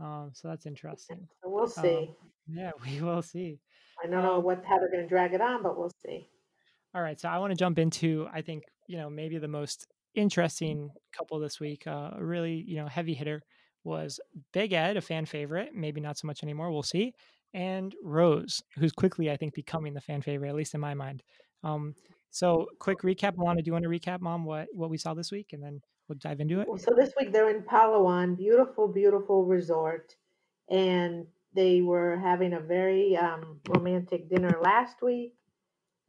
Um, 0.00 0.30
so 0.34 0.48
that's 0.48 0.66
interesting. 0.66 1.28
So 1.42 1.48
we'll 1.50 1.64
Um, 1.64 1.68
see. 1.68 2.10
yeah, 2.48 2.72
we 2.84 3.00
will 3.00 3.22
see. 3.22 3.60
I 4.02 4.08
don't 4.08 4.22
know 4.22 4.38
Um, 4.38 4.44
what 4.44 4.64
how 4.64 4.78
they're 4.78 4.90
going 4.90 5.02
to 5.04 5.08
drag 5.08 5.32
it 5.34 5.40
on, 5.40 5.62
but 5.62 5.78
we'll 5.78 5.92
see. 6.04 6.28
all 6.94 7.02
right, 7.02 7.18
so 7.18 7.28
I 7.28 7.38
want 7.38 7.52
to 7.52 7.56
jump 7.56 7.78
into 7.78 8.28
I 8.32 8.42
think 8.42 8.64
you 8.86 8.96
know 8.96 9.08
maybe 9.08 9.38
the 9.38 9.48
most 9.48 9.86
interesting 10.14 10.90
couple 11.16 11.38
this 11.38 11.60
week. 11.60 11.86
Uh, 11.86 12.10
a 12.16 12.24
really 12.24 12.54
you 12.66 12.76
know 12.76 12.86
heavy 12.88 13.14
hitter 13.14 13.42
was 13.84 14.20
Big 14.52 14.72
Ed, 14.72 14.96
a 14.96 15.00
fan 15.00 15.26
favorite, 15.26 15.74
maybe 15.74 16.00
not 16.00 16.16
so 16.18 16.26
much 16.26 16.42
anymore. 16.42 16.70
We'll 16.70 16.82
see, 16.82 17.14
and 17.54 17.94
Rose, 18.02 18.62
who's 18.76 18.92
quickly 18.92 19.30
I 19.30 19.36
think 19.36 19.54
becoming 19.54 19.94
the 19.94 20.00
fan 20.00 20.22
favorite, 20.22 20.48
at 20.48 20.54
least 20.54 20.74
in 20.74 20.80
my 20.80 20.94
mind. 20.94 21.22
Um, 21.64 21.94
so 22.30 22.66
quick 22.78 23.02
recap. 23.02 23.36
Alana, 23.36 23.58
do 23.58 23.66
you 23.66 23.72
want 23.72 23.84
to 23.84 23.90
recap, 23.90 24.20
Mom, 24.20 24.44
what 24.44 24.68
what 24.72 24.90
we 24.90 24.98
saw 24.98 25.14
this 25.14 25.30
week, 25.30 25.52
and 25.52 25.62
then 25.62 25.80
we'll 26.08 26.18
dive 26.18 26.40
into 26.40 26.60
it. 26.60 26.68
So 26.78 26.92
this 26.96 27.12
week 27.18 27.32
they're 27.32 27.50
in 27.50 27.62
Palawan, 27.62 28.36
beautiful, 28.36 28.88
beautiful 28.88 29.44
resort, 29.44 30.16
and 30.70 31.26
they 31.54 31.82
were 31.82 32.16
having 32.16 32.54
a 32.54 32.60
very 32.60 33.16
um, 33.16 33.60
romantic 33.68 34.30
dinner 34.30 34.58
last 34.62 35.02
week. 35.02 35.34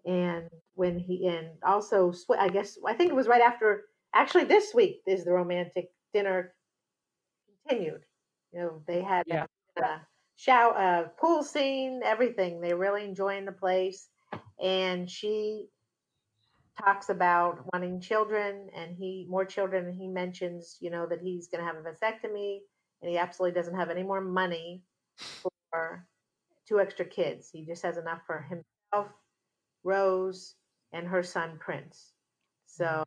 And 0.06 0.50
when 0.76 0.98
he 0.98 1.28
and 1.28 1.48
also 1.66 2.14
I 2.38 2.50
guess 2.50 2.78
I 2.86 2.94
think 2.94 3.10
it 3.10 3.16
was 3.16 3.28
right 3.28 3.42
after. 3.42 3.86
Actually, 4.16 4.44
this 4.44 4.76
week 4.76 5.02
is 5.08 5.26
the 5.26 5.32
romantic 5.32 5.90
dinner 6.14 6.54
continued. 7.68 8.06
You 8.52 8.60
know, 8.60 8.84
they 8.86 9.02
had 9.02 9.24
Yeah. 9.28 9.46
a 9.78 10.02
shower, 10.36 10.78
uh, 10.78 11.08
pool 11.20 11.44
scene, 11.44 12.02
everything. 12.04 12.62
They're 12.62 12.78
really 12.78 13.06
enjoying 13.06 13.46
the 13.46 13.52
place, 13.52 14.08
and 14.62 15.10
she 15.10 15.68
talks 16.84 17.10
about 17.10 17.60
wanting 17.72 18.02
children 18.02 18.68
and 18.76 18.96
he 18.98 19.28
more 19.30 19.46
children 19.46 19.86
and 19.86 19.94
he 19.94 20.08
mentions 20.08 20.76
you 20.82 20.90
know 20.90 21.06
that 21.06 21.22
he's 21.22 21.48
going 21.48 21.64
to 21.64 21.68
have 21.68 21.76
a 21.76 21.88
vasectomy 21.88 22.62
and 23.04 23.12
he 23.12 23.16
absolutely 23.16 23.54
doesn't 23.54 23.76
have 23.76 23.92
any 23.92 24.02
more 24.02 24.22
money 24.22 24.82
for 25.70 26.08
two 26.68 26.80
extra 26.80 27.06
kids. 27.06 27.50
He 27.52 27.66
just 27.66 27.84
has 27.84 27.98
enough 27.98 28.22
for 28.26 28.42
himself 28.42 29.12
rose 29.84 30.56
and 30.94 31.08
her 31.08 31.24
son 31.24 31.58
prince. 31.60 32.14
So 32.66 33.04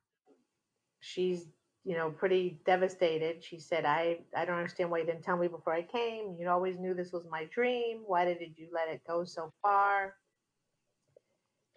she's 1.01 1.47
you 1.87 1.97
know 1.97 2.11
pretty 2.11 2.59
devastated 2.67 3.43
she 3.43 3.59
said 3.59 3.85
i 3.85 4.19
i 4.37 4.45
don't 4.45 4.57
understand 4.57 4.91
why 4.91 4.99
you 4.99 5.07
didn't 5.07 5.23
tell 5.23 5.37
me 5.37 5.47
before 5.47 5.73
i 5.73 5.83
came 5.83 6.37
you 6.39 6.49
always 6.49 6.77
knew 6.79 6.93
this 6.93 7.13
was 7.13 7.25
my 7.31 7.45
dream 7.45 8.03
why 8.07 8.25
did 8.25 8.39
you 8.57 8.67
let 8.75 8.89
it 8.89 9.01
go 9.07 9.25
so 9.25 9.53
far 9.63 10.15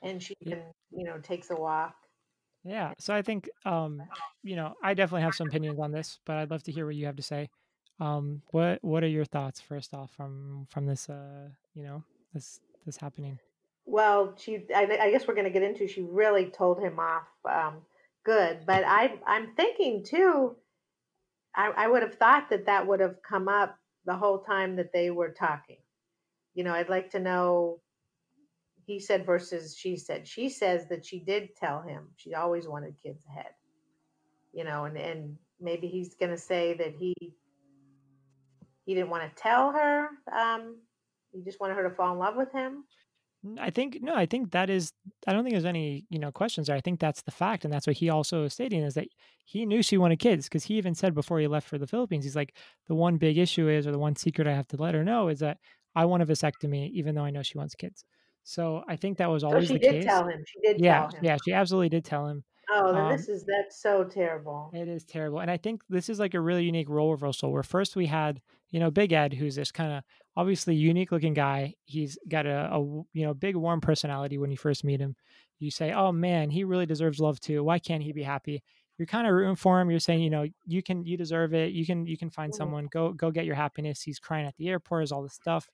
and 0.02 0.22
she 0.22 0.36
then 0.42 0.64
you 0.92 1.06
know 1.06 1.18
takes 1.20 1.52
a 1.52 1.56
walk 1.56 1.96
Yeah. 2.64 2.94
So 3.00 3.14
I 3.14 3.22
think, 3.22 3.50
um, 3.66 4.02
you 4.44 4.56
know, 4.56 4.74
I 4.84 4.94
definitely 4.94 5.22
have 5.24 5.36
some 5.36 5.48
opinions 5.48 5.80
on 5.80 5.92
this, 5.92 6.20
but 6.26 6.36
I'd 6.36 6.52
love 6.52 6.64
to 6.64 6.72
hear 6.72 6.86
what 6.86 6.96
you 6.96 7.06
have 7.06 7.16
to 7.16 7.24
say. 7.24 7.50
Um, 8.00 8.42
what 8.52 8.80
What 8.84 9.04
are 9.04 9.08
your 9.08 9.26
thoughts 9.26 9.62
first 9.62 9.94
off 9.94 10.12
from 10.12 10.68
from 10.70 10.86
this, 10.86 11.10
uh, 11.10 11.50
you 11.74 11.84
know, 11.84 12.04
this 12.34 12.60
this 12.86 12.98
happening? 12.98 13.40
Well, 13.86 14.36
she, 14.38 14.66
I, 14.76 14.84
I 15.02 15.12
guess 15.12 15.28
we're 15.28 15.34
going 15.34 15.46
to 15.46 15.60
get 15.60 15.64
into. 15.64 15.88
She 15.88 16.02
really 16.02 16.46
told 16.46 16.80
him 16.80 17.00
off 17.00 17.28
um, 17.50 17.82
good, 18.26 18.62
but 18.66 18.84
I, 18.86 19.20
I'm 19.26 19.56
thinking 19.56 20.04
too. 20.04 20.56
I, 21.56 21.72
I 21.76 21.88
would 21.88 22.04
have 22.04 22.16
thought 22.16 22.50
that 22.50 22.68
that 22.68 22.88
would 22.88 23.00
have 23.00 23.18
come 23.28 23.48
up 23.48 23.78
the 24.06 24.16
whole 24.16 24.40
time 24.40 24.76
that 24.78 24.94
they 24.94 25.12
were 25.12 25.32
talking. 25.32 25.78
You 26.54 26.64
know, 26.64 26.74
I'd 26.74 26.90
like 26.90 27.12
to 27.12 27.20
know. 27.20 27.82
He 28.86 29.00
said 29.00 29.26
versus 29.26 29.76
she 29.78 29.98
said. 29.98 30.28
She 30.28 30.50
says 30.50 30.88
that 30.90 31.06
she 31.06 31.20
did 31.20 31.56
tell 31.56 31.82
him 31.82 32.08
she 32.18 32.34
always 32.34 32.68
wanted 32.68 32.96
kids 33.04 33.24
ahead. 33.30 33.52
You 34.52 34.64
know, 34.64 34.86
and 34.86 34.98
and 34.98 35.38
maybe 35.60 35.88
he's 35.88 36.16
going 36.16 36.32
to 36.32 36.38
say 36.38 36.74
that 36.76 36.94
he 36.98 37.16
he 38.86 38.96
didn't 38.96 39.12
want 39.12 39.24
to 39.24 39.42
tell 39.42 39.72
her. 39.72 40.08
Um, 40.36 40.78
he 41.32 41.44
just 41.44 41.60
wanted 41.60 41.76
her 41.76 41.88
to 41.88 41.96
fall 41.96 42.14
in 42.14 42.20
love 42.20 42.36
with 42.36 42.52
him. 42.52 42.86
N- 43.46 43.58
I 43.60 43.70
think 43.70 44.00
no, 44.02 44.16
I 44.16 44.26
think 44.26 44.52
that 44.52 44.70
is. 44.70 44.92
I 45.28 45.34
don't 45.34 45.44
think 45.44 45.54
there's 45.54 45.66
any 45.66 46.06
you 46.10 46.20
know 46.20 46.32
questions 46.32 46.68
there. 46.68 46.76
I 46.76 46.82
think 46.82 47.00
that's 47.00 47.22
the 47.22 47.32
fact, 47.32 47.64
and 47.64 47.74
that's 47.74 47.88
what 47.88 47.96
he 47.98 48.10
also 48.10 48.44
is 48.44 48.54
stating 48.54 48.82
is 48.84 48.94
that 48.96 49.08
he 49.46 49.66
knew 49.66 49.82
she 49.82 49.98
wanted 49.98 50.20
kids 50.20 50.46
because 50.46 50.64
he 50.66 50.76
even 50.76 50.94
said 50.96 51.14
before 51.16 51.40
he 51.40 51.48
left 51.48 51.68
for 51.68 51.78
the 51.78 51.88
Philippines, 51.88 52.24
he's 52.26 52.36
like, 52.36 52.56
the 52.88 52.96
one 52.96 53.18
big 53.18 53.38
issue 53.38 53.70
is, 53.70 53.88
or 53.88 53.92
the 53.92 54.00
one 54.00 54.16
secret 54.16 54.48
I 54.48 54.54
have 54.54 54.68
to 54.70 54.78
let 54.78 54.94
her 54.94 55.04
know 55.04 55.30
is 55.30 55.40
that 55.40 55.58
I 55.96 56.06
want 56.06 56.24
a 56.24 56.26
vasectomy, 56.26 56.92
even 56.92 57.16
though 57.16 57.24
I 57.24 57.32
know 57.32 57.42
she 57.44 57.58
wants 57.58 57.76
kids. 57.76 58.06
So 58.44 58.84
I 58.88 58.96
think 58.96 59.18
that 59.18 59.30
was 59.30 59.42
So 59.42 59.48
always 59.48 59.68
she 59.68 59.74
the 59.76 59.80
did 59.80 59.94
case. 59.94 60.06
tell 60.06 60.28
him. 60.28 60.44
She 60.46 60.60
did 60.62 60.82
Yeah, 60.82 61.00
tell 61.02 61.10
him. 61.10 61.20
yeah, 61.24 61.38
she 61.44 61.54
absolutely 61.54 61.90
did 61.90 62.06
tell 62.06 62.28
him. 62.28 62.44
Oh, 62.72 62.94
Um, 62.96 63.12
this 63.18 63.28
is 63.30 63.46
that's 63.46 63.82
so 63.82 64.04
terrible. 64.04 64.72
It 64.74 64.88
is 64.88 65.04
terrible. 65.04 65.40
And 65.40 65.50
I 65.50 65.58
think 65.58 65.82
this 65.90 66.10
is 66.10 66.20
like 66.20 66.34
a 66.34 66.40
really 66.42 66.64
unique 66.64 66.90
role 66.90 67.12
reversal 67.12 67.52
where 67.52 67.64
first 67.64 67.96
we 67.96 68.06
had, 68.06 68.42
you 68.72 68.80
know, 68.80 68.92
Big 68.92 69.12
Ed, 69.12 69.34
who's 69.34 69.56
this 69.56 69.72
kind 69.72 69.92
of 69.94 70.04
obviously 70.36 70.76
unique 70.76 71.12
looking 71.12 71.34
guy. 71.34 71.74
He's 71.86 72.18
got 72.28 72.46
a 72.46 72.70
you 73.14 73.26
know, 73.26 73.34
big 73.34 73.56
warm 73.56 73.82
personality 73.82 74.38
when 74.38 74.52
you 74.52 74.58
first 74.58 74.84
meet 74.84 75.00
him. 75.00 75.16
You 75.60 75.72
say, 75.72 75.92
oh 75.92 76.12
man, 76.12 76.50
he 76.50 76.64
really 76.64 76.86
deserves 76.86 77.20
love 77.20 77.40
too. 77.40 77.64
Why 77.64 77.80
can't 77.80 78.04
he 78.04 78.14
be 78.14 78.24
happy? 78.24 78.64
You're 78.98 79.06
kind 79.08 79.26
of 79.28 79.34
rooting 79.34 79.56
for 79.56 79.80
him. 79.82 79.90
You're 79.90 80.00
saying, 80.00 80.22
you 80.22 80.30
know, 80.30 80.46
you 80.66 80.84
can, 80.84 81.06
you 81.06 81.18
deserve 81.18 81.54
it. 81.54 81.72
You 81.72 81.86
can, 81.86 82.06
you 82.06 82.18
can 82.18 82.30
find 82.30 82.52
Mhm. 82.52 82.56
someone. 82.56 82.88
Go, 82.88 83.14
go 83.14 83.32
get 83.32 83.46
your 83.46 83.56
happiness. 83.56 84.02
He's 84.02 84.20
crying 84.20 84.46
at 84.46 84.56
the 84.58 84.70
airport, 84.70 85.04
is 85.04 85.12
all 85.12 85.24
this 85.24 85.34
stuff. 85.34 85.70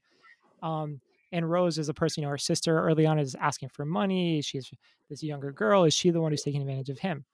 Um, 0.62 1.02
and 1.32 1.50
Rose 1.50 1.78
is 1.78 1.90
a 1.90 1.94
person, 1.94 2.22
you 2.22 2.28
know, 2.28 2.32
her 2.32 2.38
sister 2.38 2.80
early 2.80 3.06
on 3.06 3.20
is 3.20 3.36
asking 3.36 3.70
for 3.70 3.86
money. 3.86 4.42
She's 4.42 4.72
this 5.10 5.24
younger 5.24 5.52
girl. 5.52 5.84
Is 5.84 5.94
she 5.94 6.10
the 6.10 6.22
one 6.22 6.32
who's 6.32 6.44
taking 6.44 6.62
advantage 6.62 6.90
of 6.90 7.00
him? 7.00 7.26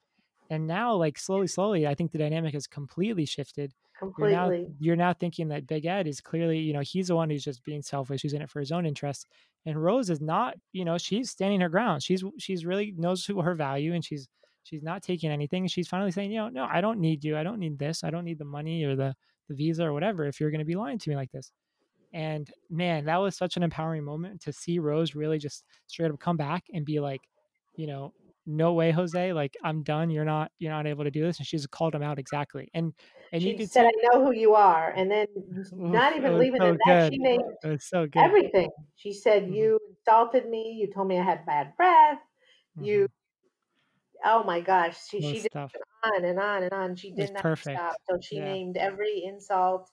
and 0.51 0.67
now 0.67 0.93
like 0.93 1.17
slowly 1.17 1.47
slowly 1.47 1.88
i 1.88 1.95
think 1.95 2.12
the 2.12 2.17
dynamic 2.17 2.54
has 2.54 2.67
completely 2.67 3.25
shifted 3.25 3.73
you're 4.17 4.30
now 4.30 4.45
Completely. 4.45 4.75
you're 4.80 4.95
now 4.95 5.13
thinking 5.13 5.47
that 5.47 5.65
big 5.65 5.86
ed 5.86 6.08
is 6.08 6.21
clearly 6.21 6.60
you 6.60 6.73
know 6.73 6.82
he's 6.82 7.08
the 7.08 7.15
one 7.15 7.30
who's 7.30 7.43
just 7.43 7.63
being 7.63 7.82
selfish 7.82 8.21
He's 8.21 8.34
in 8.34 8.41
it 8.41 8.49
for 8.49 8.60
his 8.60 8.71
own 8.71 8.86
interests 8.86 9.25
and 9.65 9.82
rose 9.82 10.10
is 10.10 10.21
not 10.21 10.56
you 10.73 10.86
know 10.86 10.97
she's 10.97 11.32
standing 11.32 11.62
her 11.62 11.69
ground 11.69 12.04
she's 12.04 12.23
she's 12.38 12.65
really 12.65 12.93
knows 12.97 13.25
who 13.25 13.41
her 13.41 13.56
value 13.56 13.93
and 13.93 14.04
she's 14.04 14.27
she's 14.63 14.84
not 14.84 15.01
taking 15.01 15.32
anything 15.32 15.65
she's 15.67 15.88
finally 15.88 16.12
saying 16.12 16.32
you 16.32 16.38
know 16.38 16.49
no 16.49 16.67
i 16.69 16.82
don't 16.82 16.99
need 16.99 17.23
you 17.23 17.38
i 17.38 17.43
don't 17.43 17.60
need 17.60 17.80
this 17.80 18.04
i 18.04 18.10
don't 18.10 18.25
need 18.25 18.38
the 18.38 18.45
money 18.45 18.84
or 18.84 18.95
the 18.95 19.15
the 19.47 19.56
visa 19.56 19.86
or 19.86 19.93
whatever 19.93 20.25
if 20.25 20.39
you're 20.39 20.51
going 20.51 20.60
to 20.60 20.65
be 20.65 20.75
lying 20.75 20.99
to 20.99 21.10
me 21.10 21.15
like 21.15 21.32
this 21.32 21.51
and 22.13 22.52
man 22.69 23.06
that 23.06 23.17
was 23.17 23.38
such 23.38 23.58
an 23.58 23.63
empowering 23.63 24.04
moment 24.04 24.41
to 24.41 24.54
see 24.54 24.80
rose 24.80 25.15
really 25.15 25.38
just 25.39 25.65
straight 25.88 26.12
up 26.12 26.19
come 26.19 26.38
back 26.38 26.65
and 26.74 26.86
be 26.86 27.00
like 27.00 27.28
you 27.76 27.88
know 27.88 28.13
no 28.45 28.74
way 28.74 28.91
jose 28.91 29.34
like 29.34 29.56
i'm 29.63 29.84
done 29.84 30.10
you're 30.10 30.26
not 30.26 30.52
you're 30.60 30.71
not 30.71 30.88
able 30.88 31.04
to 31.04 31.12
do 31.12 31.24
this 31.24 31.38
and 31.38 31.47
she's 31.47 31.67
called 31.67 31.95
him 31.95 32.04
out 32.04 32.19
exactly 32.19 32.69
and 32.74 32.93
and 33.32 33.45
you 33.47 33.56
She 33.56 33.58
could 33.58 33.71
said, 33.71 33.86
"I 33.88 33.91
know 34.04 34.24
who 34.26 34.32
you 34.32 34.56
are," 34.56 34.89
and 34.91 35.10
then 35.12 35.26
not 35.91 36.15
even 36.15 36.38
leaving 36.38 36.62
so 36.62 36.78
that, 36.86 36.86
good 36.86 37.13
she 37.13 37.19
was 37.63 37.86
so 37.86 38.08
good 38.08 38.36
everything. 38.41 38.69
She 38.95 39.13
said, 39.13 39.50
Mhm. 39.50 39.54
"You 39.54 39.80
insulted 39.89 40.47
me. 40.50 40.71
You 40.74 40.91
told 40.93 41.08
me 41.08 41.19
I 41.19 41.24
had 41.24 41.45
bad 41.45 41.76
breath. 41.78 42.21
You, 42.80 43.08
Mhm. 43.08 43.12
oh 44.26 44.43
my 44.43 44.62
gosh." 44.62 44.97
She 45.08 45.21
Those 45.21 45.21
she 45.21 45.41
did 45.41 45.52
stuff 45.52 45.74
on 46.04 46.26
and 46.26 46.39
on 46.39 46.63
and 46.63 46.74
on. 46.74 46.95
She 46.95 47.13
did 47.13 47.32
not 47.32 47.45
perfect 47.45 47.88
stop. 47.88 47.97
So 48.10 48.19
she 48.21 48.39
yeah 48.39 48.41
named 48.41 48.78
every 48.78 49.24
insult, 49.24 49.89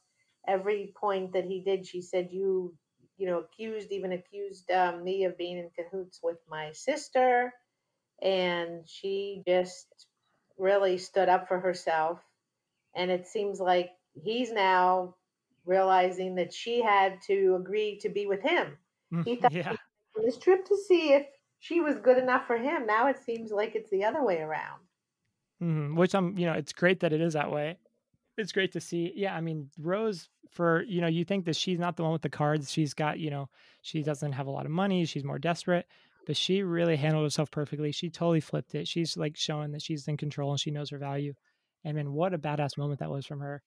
every 0.49 0.95
point 0.97 1.33
that 1.35 1.45
he 1.45 1.61
did. 1.63 1.87
She 1.87 2.03
said, 2.03 2.31
"You, 2.33 2.77
you 3.19 3.27
know, 3.29 3.41
accused 3.41 3.93
even 3.93 4.13
accused 4.13 4.71
um, 4.73 5.05
me 5.05 5.25
of 5.25 5.39
being 5.39 5.59
in 5.59 5.71
cahoots 5.71 6.21
with 6.23 6.39
my 6.49 6.73
sister." 6.73 7.55
and 8.23 8.89
she 8.89 9.43
just 9.47 10.07
really 10.59 10.99
stood 10.99 11.29
up 11.29 11.49
for 11.49 11.61
herself. 11.61 12.21
And 12.95 13.11
it 13.11 13.27
seems 13.27 13.61
like 13.61 13.91
he's 14.15 14.53
now 14.53 15.17
realizing 15.65 16.37
that 16.37 16.53
she 16.53 16.83
had 16.83 17.21
to 17.23 17.57
agree 17.57 17.99
to 18.01 18.09
be 18.09 18.27
with 18.27 18.43
him. 18.43 18.79
Mm, 19.13 19.25
He 19.25 19.37
thought 19.37 19.53
yeah 19.53 19.77
on 20.17 20.25
this 20.25 20.39
trip 20.39 20.65
to 20.67 20.77
see 20.77 21.13
if 21.13 21.27
she 21.61 21.81
was 21.81 21.99
good 21.99 22.19
enough 22.19 22.47
for 22.47 22.57
him. 22.59 22.87
Now 22.87 23.09
it 23.09 23.19
seems 23.19 23.51
like 23.53 23.75
it's 23.75 23.91
the 23.91 24.05
other 24.05 24.25
way 24.25 24.39
around. 24.41 24.81
hmm 25.61 25.97
Which 25.97 26.15
I'm, 26.15 26.39
you 26.39 26.47
know, 26.47 26.53
it's 26.53 26.73
great 26.73 27.01
that 27.01 27.13
it 27.13 27.21
is 27.21 27.33
that 27.35 27.51
way. 27.51 27.79
It's 28.38 28.53
great 28.53 28.72
to 28.72 28.81
see. 28.81 29.12
Yeah, 29.16 29.35
I 29.35 29.40
mean, 29.40 29.68
Rose, 29.79 30.29
for 30.53 30.85
you 30.85 31.01
know, 31.01 31.09
you 31.09 31.24
think 31.24 31.44
that 31.46 31.57
she's 31.57 31.79
not 31.79 31.96
the 31.96 32.05
one 32.05 32.12
with 32.12 32.22
the 32.22 32.29
cards. 32.29 32.70
She's 32.70 32.94
got, 32.94 33.18
you 33.18 33.31
know, 33.31 33.48
she 33.83 34.03
doesn't 34.03 34.33
have 34.33 34.46
a 34.46 34.51
lot 34.51 34.64
of 34.64 34.70
money. 34.70 35.05
She's 35.05 35.24
more 35.24 35.40
desperate, 35.40 35.87
but 36.24 36.37
she 36.37 36.62
really 36.62 36.96
handled 36.96 37.24
herself 37.24 37.51
perfectly. 37.51 37.90
She 37.90 38.11
totally 38.11 38.40
flipped 38.40 38.77
it. 38.77 38.87
She's 38.87 39.16
like 39.16 39.37
showing 39.37 39.72
that 39.72 39.83
she's 39.83 40.07
in 40.07 40.16
control 40.16 40.53
and 40.53 40.61
she 40.61 40.70
knows 40.70 40.90
her 40.90 40.98
value. 40.98 41.35
And 41.85 41.96
man, 41.96 42.12
what 42.12 42.33
a 42.33 42.38
badass 42.38 42.79
moment 42.79 43.01
that 43.01 43.11
was 43.11 43.27
from 43.27 43.40
her. 43.40 43.61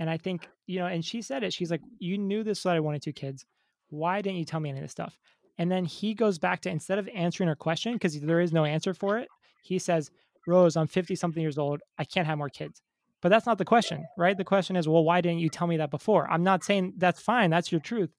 And 0.00 0.10
I 0.10 0.16
think, 0.16 0.48
you 0.66 0.80
know, 0.80 0.86
and 0.86 1.04
she 1.04 1.22
said 1.22 1.44
it. 1.44 1.52
She's 1.52 1.70
like, 1.70 1.82
You 2.00 2.18
knew 2.18 2.42
this 2.42 2.64
that 2.64 2.74
I 2.74 2.80
wanted 2.80 3.02
two 3.02 3.12
kids. 3.12 3.46
Why 3.88 4.20
didn't 4.20 4.38
you 4.38 4.44
tell 4.44 4.60
me 4.60 4.70
any 4.70 4.80
of 4.80 4.84
this 4.84 4.92
stuff? 4.92 5.16
And 5.58 5.70
then 5.70 5.84
he 5.84 6.14
goes 6.14 6.38
back 6.38 6.60
to 6.62 6.70
instead 6.70 6.98
of 6.98 7.08
answering 7.14 7.48
her 7.48 7.56
question, 7.56 7.92
because 7.92 8.18
there 8.20 8.40
is 8.40 8.52
no 8.52 8.64
answer 8.64 8.94
for 8.94 9.18
it, 9.18 9.28
he 9.62 9.78
says, 9.78 10.10
Rose, 10.46 10.76
I'm 10.76 10.86
50 10.88 11.14
something 11.14 11.42
years 11.42 11.58
old. 11.58 11.82
I 11.98 12.04
can't 12.04 12.26
have 12.26 12.38
more 12.38 12.48
kids. 12.48 12.82
But 13.20 13.30
that's 13.30 13.46
not 13.46 13.58
the 13.58 13.64
question, 13.64 14.06
right? 14.16 14.36
The 14.36 14.44
question 14.44 14.76
is, 14.76 14.88
well, 14.88 15.04
why 15.04 15.20
didn't 15.20 15.40
you 15.40 15.48
tell 15.48 15.66
me 15.66 15.78
that 15.78 15.90
before? 15.90 16.30
I'm 16.30 16.44
not 16.44 16.62
saying 16.62 16.94
that's 16.98 17.20
fine, 17.20 17.50
that's 17.50 17.72
your 17.72 17.80
truth, 17.80 18.10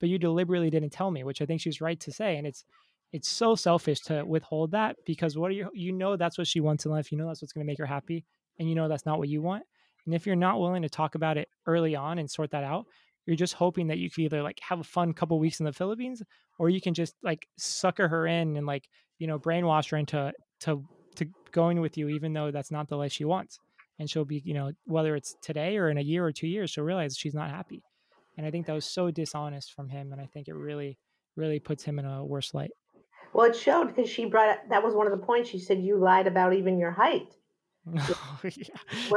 but 0.00 0.08
you 0.08 0.18
deliberately 0.18 0.70
didn't 0.70 0.90
tell 0.90 1.10
me, 1.10 1.24
which 1.24 1.42
I 1.42 1.46
think 1.46 1.60
she's 1.60 1.80
right 1.80 2.00
to 2.00 2.12
say. 2.12 2.36
And 2.36 2.46
it's 2.46 2.64
it's 3.12 3.28
so 3.28 3.54
selfish 3.54 4.00
to 4.00 4.24
withhold 4.24 4.72
that 4.72 4.96
because 5.06 5.38
what 5.38 5.50
are 5.50 5.54
you 5.54 5.70
you 5.72 5.92
know 5.92 6.16
that's 6.16 6.38
what 6.38 6.46
she 6.46 6.60
wants 6.60 6.84
in 6.84 6.90
life. 6.90 7.12
You 7.12 7.18
know 7.18 7.28
that's 7.28 7.42
what's 7.42 7.52
going 7.52 7.64
to 7.64 7.70
make 7.70 7.78
her 7.78 7.86
happy, 7.86 8.24
and 8.58 8.68
you 8.68 8.74
know 8.74 8.88
that's 8.88 9.06
not 9.06 9.18
what 9.18 9.28
you 9.28 9.42
want. 9.42 9.64
And 10.06 10.14
if 10.14 10.26
you're 10.26 10.36
not 10.36 10.60
willing 10.60 10.82
to 10.82 10.88
talk 10.88 11.14
about 11.14 11.36
it 11.36 11.48
early 11.66 11.94
on 11.94 12.18
and 12.18 12.30
sort 12.30 12.52
that 12.52 12.64
out, 12.64 12.86
you're 13.26 13.36
just 13.36 13.54
hoping 13.54 13.88
that 13.88 13.98
you 13.98 14.08
can 14.08 14.24
either 14.24 14.42
like 14.42 14.58
have 14.60 14.80
a 14.80 14.84
fun 14.84 15.12
couple 15.12 15.38
weeks 15.38 15.60
in 15.60 15.66
the 15.66 15.72
Philippines 15.72 16.22
or 16.58 16.70
you 16.70 16.80
can 16.80 16.94
just 16.94 17.14
like 17.22 17.46
sucker 17.58 18.08
her 18.08 18.26
in 18.26 18.56
and 18.56 18.66
like, 18.66 18.88
you 19.18 19.26
know, 19.26 19.38
brainwash 19.38 19.90
her 19.90 19.96
into 19.96 20.32
to 20.60 20.82
to 21.16 21.26
going 21.50 21.80
with 21.80 21.96
you 21.98 22.08
even 22.08 22.32
though 22.32 22.50
that's 22.50 22.70
not 22.70 22.88
the 22.88 22.96
life 22.96 23.12
she 23.12 23.24
wants. 23.24 23.58
And 23.98 24.10
she'll 24.10 24.24
be, 24.24 24.42
you 24.44 24.54
know, 24.54 24.72
whether 24.84 25.16
it's 25.16 25.36
today 25.40 25.78
or 25.78 25.88
in 25.88 25.96
a 25.96 26.02
year 26.02 26.24
or 26.24 26.32
2 26.32 26.46
years, 26.46 26.70
she'll 26.70 26.84
realize 26.84 27.16
she's 27.16 27.34
not 27.34 27.50
happy. 27.50 27.82
And 28.36 28.46
I 28.46 28.50
think 28.50 28.66
that 28.66 28.74
was 28.74 28.84
so 28.84 29.10
dishonest 29.10 29.72
from 29.72 29.88
him 29.88 30.12
and 30.12 30.20
I 30.20 30.26
think 30.26 30.48
it 30.48 30.54
really 30.54 30.98
really 31.36 31.60
puts 31.60 31.84
him 31.84 31.98
in 31.98 32.04
a 32.04 32.24
worse 32.24 32.54
light. 32.54 32.70
Well, 33.32 33.50
it 33.50 33.56
showed 33.56 33.88
because 33.88 34.10
she 34.10 34.24
brought 34.24 34.58
that 34.70 34.82
was 34.82 34.94
one 34.94 35.06
of 35.06 35.18
the 35.18 35.24
points. 35.24 35.50
She 35.50 35.58
said 35.58 35.80
you 35.82 35.98
lied 35.98 36.26
about 36.26 36.54
even 36.54 36.78
your 36.78 36.92
height. 36.92 37.34
Oh, 37.96 38.40
yeah. 38.42 38.66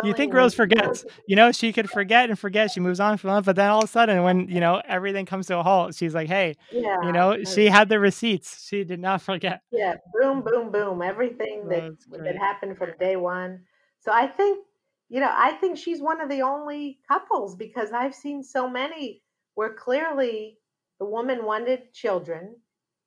You 0.03 0.13
think 0.13 0.33
Rose 0.33 0.53
forgets? 0.53 1.03
You 1.27 1.35
know, 1.35 1.51
she 1.51 1.73
could 1.73 1.89
forget 1.89 2.29
and 2.29 2.37
forget. 2.37 2.71
She 2.71 2.79
moves 2.79 2.99
on 2.99 3.17
from 3.17 3.37
it, 3.37 3.41
but 3.41 3.55
then 3.55 3.69
all 3.69 3.79
of 3.79 3.85
a 3.85 3.87
sudden, 3.87 4.23
when 4.23 4.47
you 4.47 4.59
know 4.59 4.81
everything 4.87 5.25
comes 5.25 5.47
to 5.47 5.57
a 5.57 5.63
halt, 5.63 5.95
she's 5.95 6.13
like, 6.13 6.27
"Hey, 6.27 6.55
yeah, 6.71 6.97
you 7.03 7.11
know, 7.11 7.43
she 7.43 7.65
had 7.65 7.89
the 7.89 7.99
receipts. 7.99 8.67
She 8.67 8.83
did 8.83 8.99
not 8.99 9.21
forget." 9.29 9.61
Yeah, 9.71 9.95
boom, 10.13 10.43
boom, 10.43 10.71
boom. 10.71 11.01
Everything 11.01 11.67
that 11.69 11.91
that 12.23 12.37
happened 12.37 12.77
from 12.77 12.91
day 12.99 13.15
one. 13.15 13.61
So 13.99 14.11
I 14.11 14.27
think, 14.27 14.65
you 15.09 15.19
know, 15.19 15.31
I 15.31 15.53
think 15.53 15.77
she's 15.77 16.01
one 16.01 16.21
of 16.21 16.29
the 16.29 16.43
only 16.43 16.99
couples 17.07 17.55
because 17.55 17.91
I've 17.91 18.15
seen 18.15 18.43
so 18.43 18.69
many 18.69 19.23
where 19.55 19.73
clearly 19.73 20.57
the 20.99 21.05
woman 21.05 21.43
wanted 21.43 21.93
children 21.93 22.55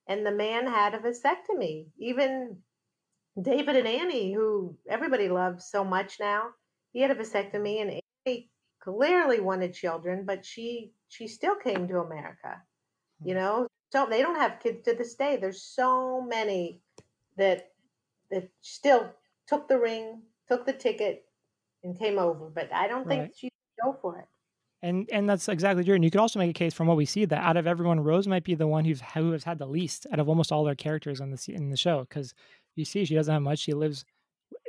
and 0.09 0.27
the 0.27 0.33
man 0.33 0.67
had 0.67 0.95
a 0.95 0.99
vasectomy. 0.99 1.87
Even 1.99 2.59
David 3.41 3.77
and 3.77 3.87
Annie, 3.87 4.33
who 4.35 4.77
everybody 4.89 5.29
loves 5.29 5.67
so 5.67 5.85
much 5.85 6.19
now, 6.19 6.49
he 6.93 7.01
had 7.01 7.11
a 7.11 7.15
vasectomy, 7.15 7.81
and 7.81 8.03
Annie 8.27 8.51
clearly 8.81 9.41
wanted 9.41 9.73
children, 9.73 10.25
but 10.27 10.45
she 10.45 10.93
she 11.09 11.27
still 11.27 11.55
came 11.55 11.89
to 11.89 12.01
America. 12.01 12.61
You 13.25 13.35
hmm. 13.35 13.41
know, 13.41 13.67
so 13.93 14.07
they 14.11 14.23
don't 14.23 14.39
have 14.39 14.61
kids 14.61 14.83
to 14.85 14.95
this 14.95 15.15
day. 15.15 15.37
There's 15.37 15.63
so 15.63 16.21
many 16.21 16.81
that 17.37 17.71
that 18.31 18.49
still 18.61 19.11
took 19.47 19.69
the 19.69 19.79
ring, 19.79 20.23
took 20.49 20.67
the 20.67 20.73
ticket, 20.73 21.25
and 21.85 21.99
came 21.99 22.19
over. 22.19 22.49
But 22.49 22.73
I 22.73 22.89
don't 22.89 23.07
think 23.07 23.23
right. 23.23 23.33
she 23.37 23.51
go 23.83 23.97
for 24.01 24.19
it. 24.19 24.27
And 24.85 25.09
and 25.13 25.29
that's 25.29 25.49
exactly 25.49 25.85
true. 25.85 25.95
And 25.95 26.03
you 26.03 26.11
could 26.11 26.21
also 26.21 26.41
make 26.41 26.51
a 26.51 26.55
case 26.55 26.75
from 26.75 26.89
what 26.89 26.97
we 26.97 27.05
see 27.05 27.25
that 27.25 27.43
out 27.43 27.57
of 27.57 27.67
everyone, 27.67 28.01
Rose 28.01 28.27
might 28.27 28.45
be 28.45 28.57
the 28.57 28.67
one 28.67 28.85
who's 28.85 29.01
who 29.15 29.31
has 29.31 29.45
had 29.45 29.59
the 29.59 29.67
least 29.67 30.07
out 30.13 30.19
of 30.19 30.29
almost 30.29 30.51
all 30.51 30.65
their 30.65 30.75
characters 30.75 31.21
on 31.21 31.31
the 31.31 31.41
in 31.49 31.71
the 31.71 31.77
show 31.77 32.01
because 32.01 32.35
you 32.75 32.85
see 32.85 33.05
she 33.05 33.15
doesn't 33.15 33.33
have 33.33 33.43
much. 33.43 33.61
She 33.61 33.75
lives 33.75 34.05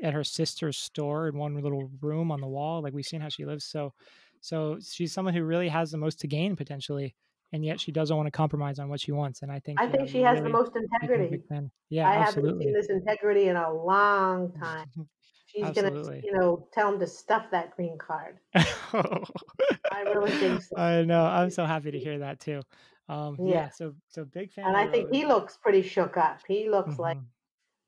at 0.04 0.14
her 0.14 0.24
sister's 0.24 0.78
store 0.78 1.30
in 1.30 1.38
one 1.38 1.56
little 1.56 1.90
room 2.02 2.32
on 2.32 2.42
the 2.42 2.48
wall. 2.48 2.84
Like 2.84 2.94
we've 2.94 3.06
seen 3.06 3.22
how 3.22 3.30
she 3.30 3.46
lives. 3.46 3.66
So 3.66 3.94
so 4.40 4.78
she's 4.84 5.14
someone 5.14 5.34
who 5.34 5.44
really 5.44 5.70
has 5.70 5.90
the 5.90 5.98
most 5.98 6.20
to 6.20 6.28
gain 6.28 6.56
potentially. 6.56 7.16
And 7.52 7.64
yet 7.64 7.80
she 7.80 7.92
doesn't 7.92 8.16
want 8.16 8.28
to 8.28 8.32
compromise 8.32 8.80
on 8.80 8.90
what 8.90 9.00
she 9.00 9.12
wants. 9.12 9.42
And 9.42 9.52
I 9.52 9.60
think 9.60 9.80
I 9.82 9.88
think 9.88 10.10
she 10.10 10.22
has 10.22 10.40
really 10.40 10.52
the 10.52 10.58
most 10.58 10.74
integrity. 10.76 11.44
Yeah, 11.90 12.10
I 12.10 12.16
absolutely. 12.18 12.50
haven't 12.50 12.64
seen 12.64 12.74
this 12.74 12.88
integrity 12.90 13.48
in 13.48 13.56
a 13.56 13.74
long 13.74 14.52
time. 14.54 14.88
She's 15.56 15.70
gonna, 15.70 16.20
you 16.24 16.34
know, 16.34 16.68
tell 16.74 16.94
him 16.94 17.00
to 17.00 17.08
stuff 17.08 17.46
that 17.52 17.76
green 17.76 17.98
card. 17.98 18.40
I 18.56 20.02
really 20.06 20.32
think 20.32 20.64
so. 20.64 20.78
I 20.78 21.04
know. 21.04 21.24
I'm 21.24 21.52
so 21.52 21.66
happy 21.66 21.92
to 21.92 22.00
hear 22.00 22.20
that 22.20 22.40
too. 22.40 22.62
Um, 23.08 23.38
yeah. 23.40 23.54
yeah. 23.54 23.70
So 23.70 23.94
so 24.08 24.26
big 24.26 24.52
fan. 24.52 24.66
And 24.66 24.78
I 24.78 24.88
think 24.88 25.14
he 25.14 25.26
looks 25.26 25.58
pretty 25.58 25.82
shook 25.84 26.18
up. 26.18 26.40
He 26.48 26.70
looks 26.70 26.94
mm-hmm. 26.94 27.02
like 27.02 27.18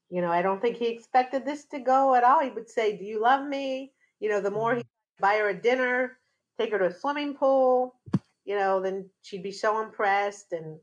you 0.09 0.21
know, 0.21 0.31
I 0.31 0.41
don't 0.41 0.61
think 0.61 0.77
he 0.77 0.87
expected 0.87 1.45
this 1.45 1.65
to 1.65 1.79
go 1.79 2.15
at 2.15 2.23
all. 2.23 2.41
He 2.41 2.51
would 2.51 2.69
say, 2.69 2.97
Do 2.97 3.05
you 3.05 3.19
love 3.21 3.47
me? 3.47 3.91
You 4.19 4.29
know, 4.29 4.39
the 4.39 4.51
more 4.51 4.75
he 4.75 4.81
mm-hmm. 4.81 5.21
buy 5.21 5.37
her 5.37 5.49
a 5.49 5.61
dinner, 5.61 6.17
take 6.59 6.71
her 6.71 6.79
to 6.79 6.85
a 6.85 6.93
swimming 6.93 7.33
pool, 7.33 7.95
you 8.45 8.55
know, 8.55 8.79
then 8.79 9.09
she'd 9.23 9.43
be 9.43 9.51
so 9.51 9.81
impressed 9.81 10.51
and 10.51 10.77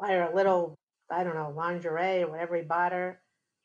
buy 0.00 0.12
her 0.12 0.22
a 0.22 0.34
little, 0.34 0.78
I 1.10 1.22
don't 1.22 1.34
know, 1.34 1.52
lingerie 1.54 2.22
or 2.22 2.30
whatever 2.30 2.56
he 2.56 2.62
bought 2.62 2.92
her, 2.92 3.20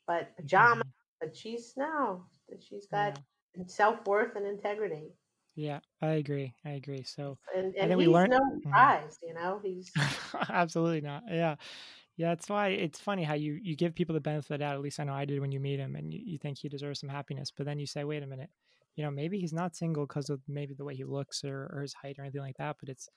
but 0.06 0.36
pajamas. 0.36 0.84
Mm-hmm. 0.84 0.95
But 1.20 1.36
she's 1.36 1.74
now 1.76 2.26
she's 2.60 2.86
got 2.86 3.18
yeah. 3.56 3.64
self 3.66 4.06
worth 4.06 4.36
and 4.36 4.46
integrity. 4.46 5.14
Yeah, 5.54 5.80
I 6.02 6.12
agree. 6.12 6.52
I 6.66 6.70
agree. 6.72 7.02
So, 7.02 7.38
and, 7.54 7.66
and, 7.66 7.76
and 7.76 7.90
then 7.90 7.98
we 7.98 8.06
learned 8.06 8.32
no 8.32 8.40
mm-hmm. 8.40 8.70
prize, 8.70 9.18
you 9.22 9.32
know, 9.32 9.58
he's 9.62 9.90
absolutely 10.50 11.00
not. 11.00 11.22
Yeah. 11.30 11.56
Yeah, 12.18 12.28
that's 12.28 12.48
why 12.48 12.68
it's 12.68 12.98
funny 12.98 13.24
how 13.24 13.34
you 13.34 13.58
you 13.62 13.76
give 13.76 13.94
people 13.94 14.14
the 14.14 14.20
benefit 14.20 14.46
of 14.46 14.48
the 14.54 14.58
doubt. 14.64 14.74
At 14.74 14.80
least 14.80 14.98
I 14.98 15.04
know 15.04 15.12
I 15.12 15.26
did 15.26 15.38
when 15.38 15.52
you 15.52 15.60
meet 15.60 15.78
him, 15.78 15.96
and 15.96 16.10
you, 16.10 16.20
you 16.24 16.38
think 16.38 16.56
he 16.56 16.68
deserves 16.68 17.00
some 17.00 17.10
happiness. 17.10 17.52
But 17.54 17.66
then 17.66 17.78
you 17.78 17.86
say, 17.86 18.04
wait 18.04 18.22
a 18.22 18.26
minute, 18.26 18.48
you 18.96 19.04
know, 19.04 19.10
maybe 19.10 19.38
he's 19.38 19.52
not 19.52 19.76
single 19.76 20.06
because 20.06 20.30
of 20.30 20.40
maybe 20.48 20.72
the 20.72 20.84
way 20.84 20.94
he 20.94 21.04
looks 21.04 21.44
or, 21.44 21.70
or 21.74 21.82
his 21.82 21.92
height 21.92 22.18
or 22.18 22.22
anything 22.22 22.40
like 22.40 22.56
that. 22.56 22.76
But 22.80 22.88
it's 22.88 23.10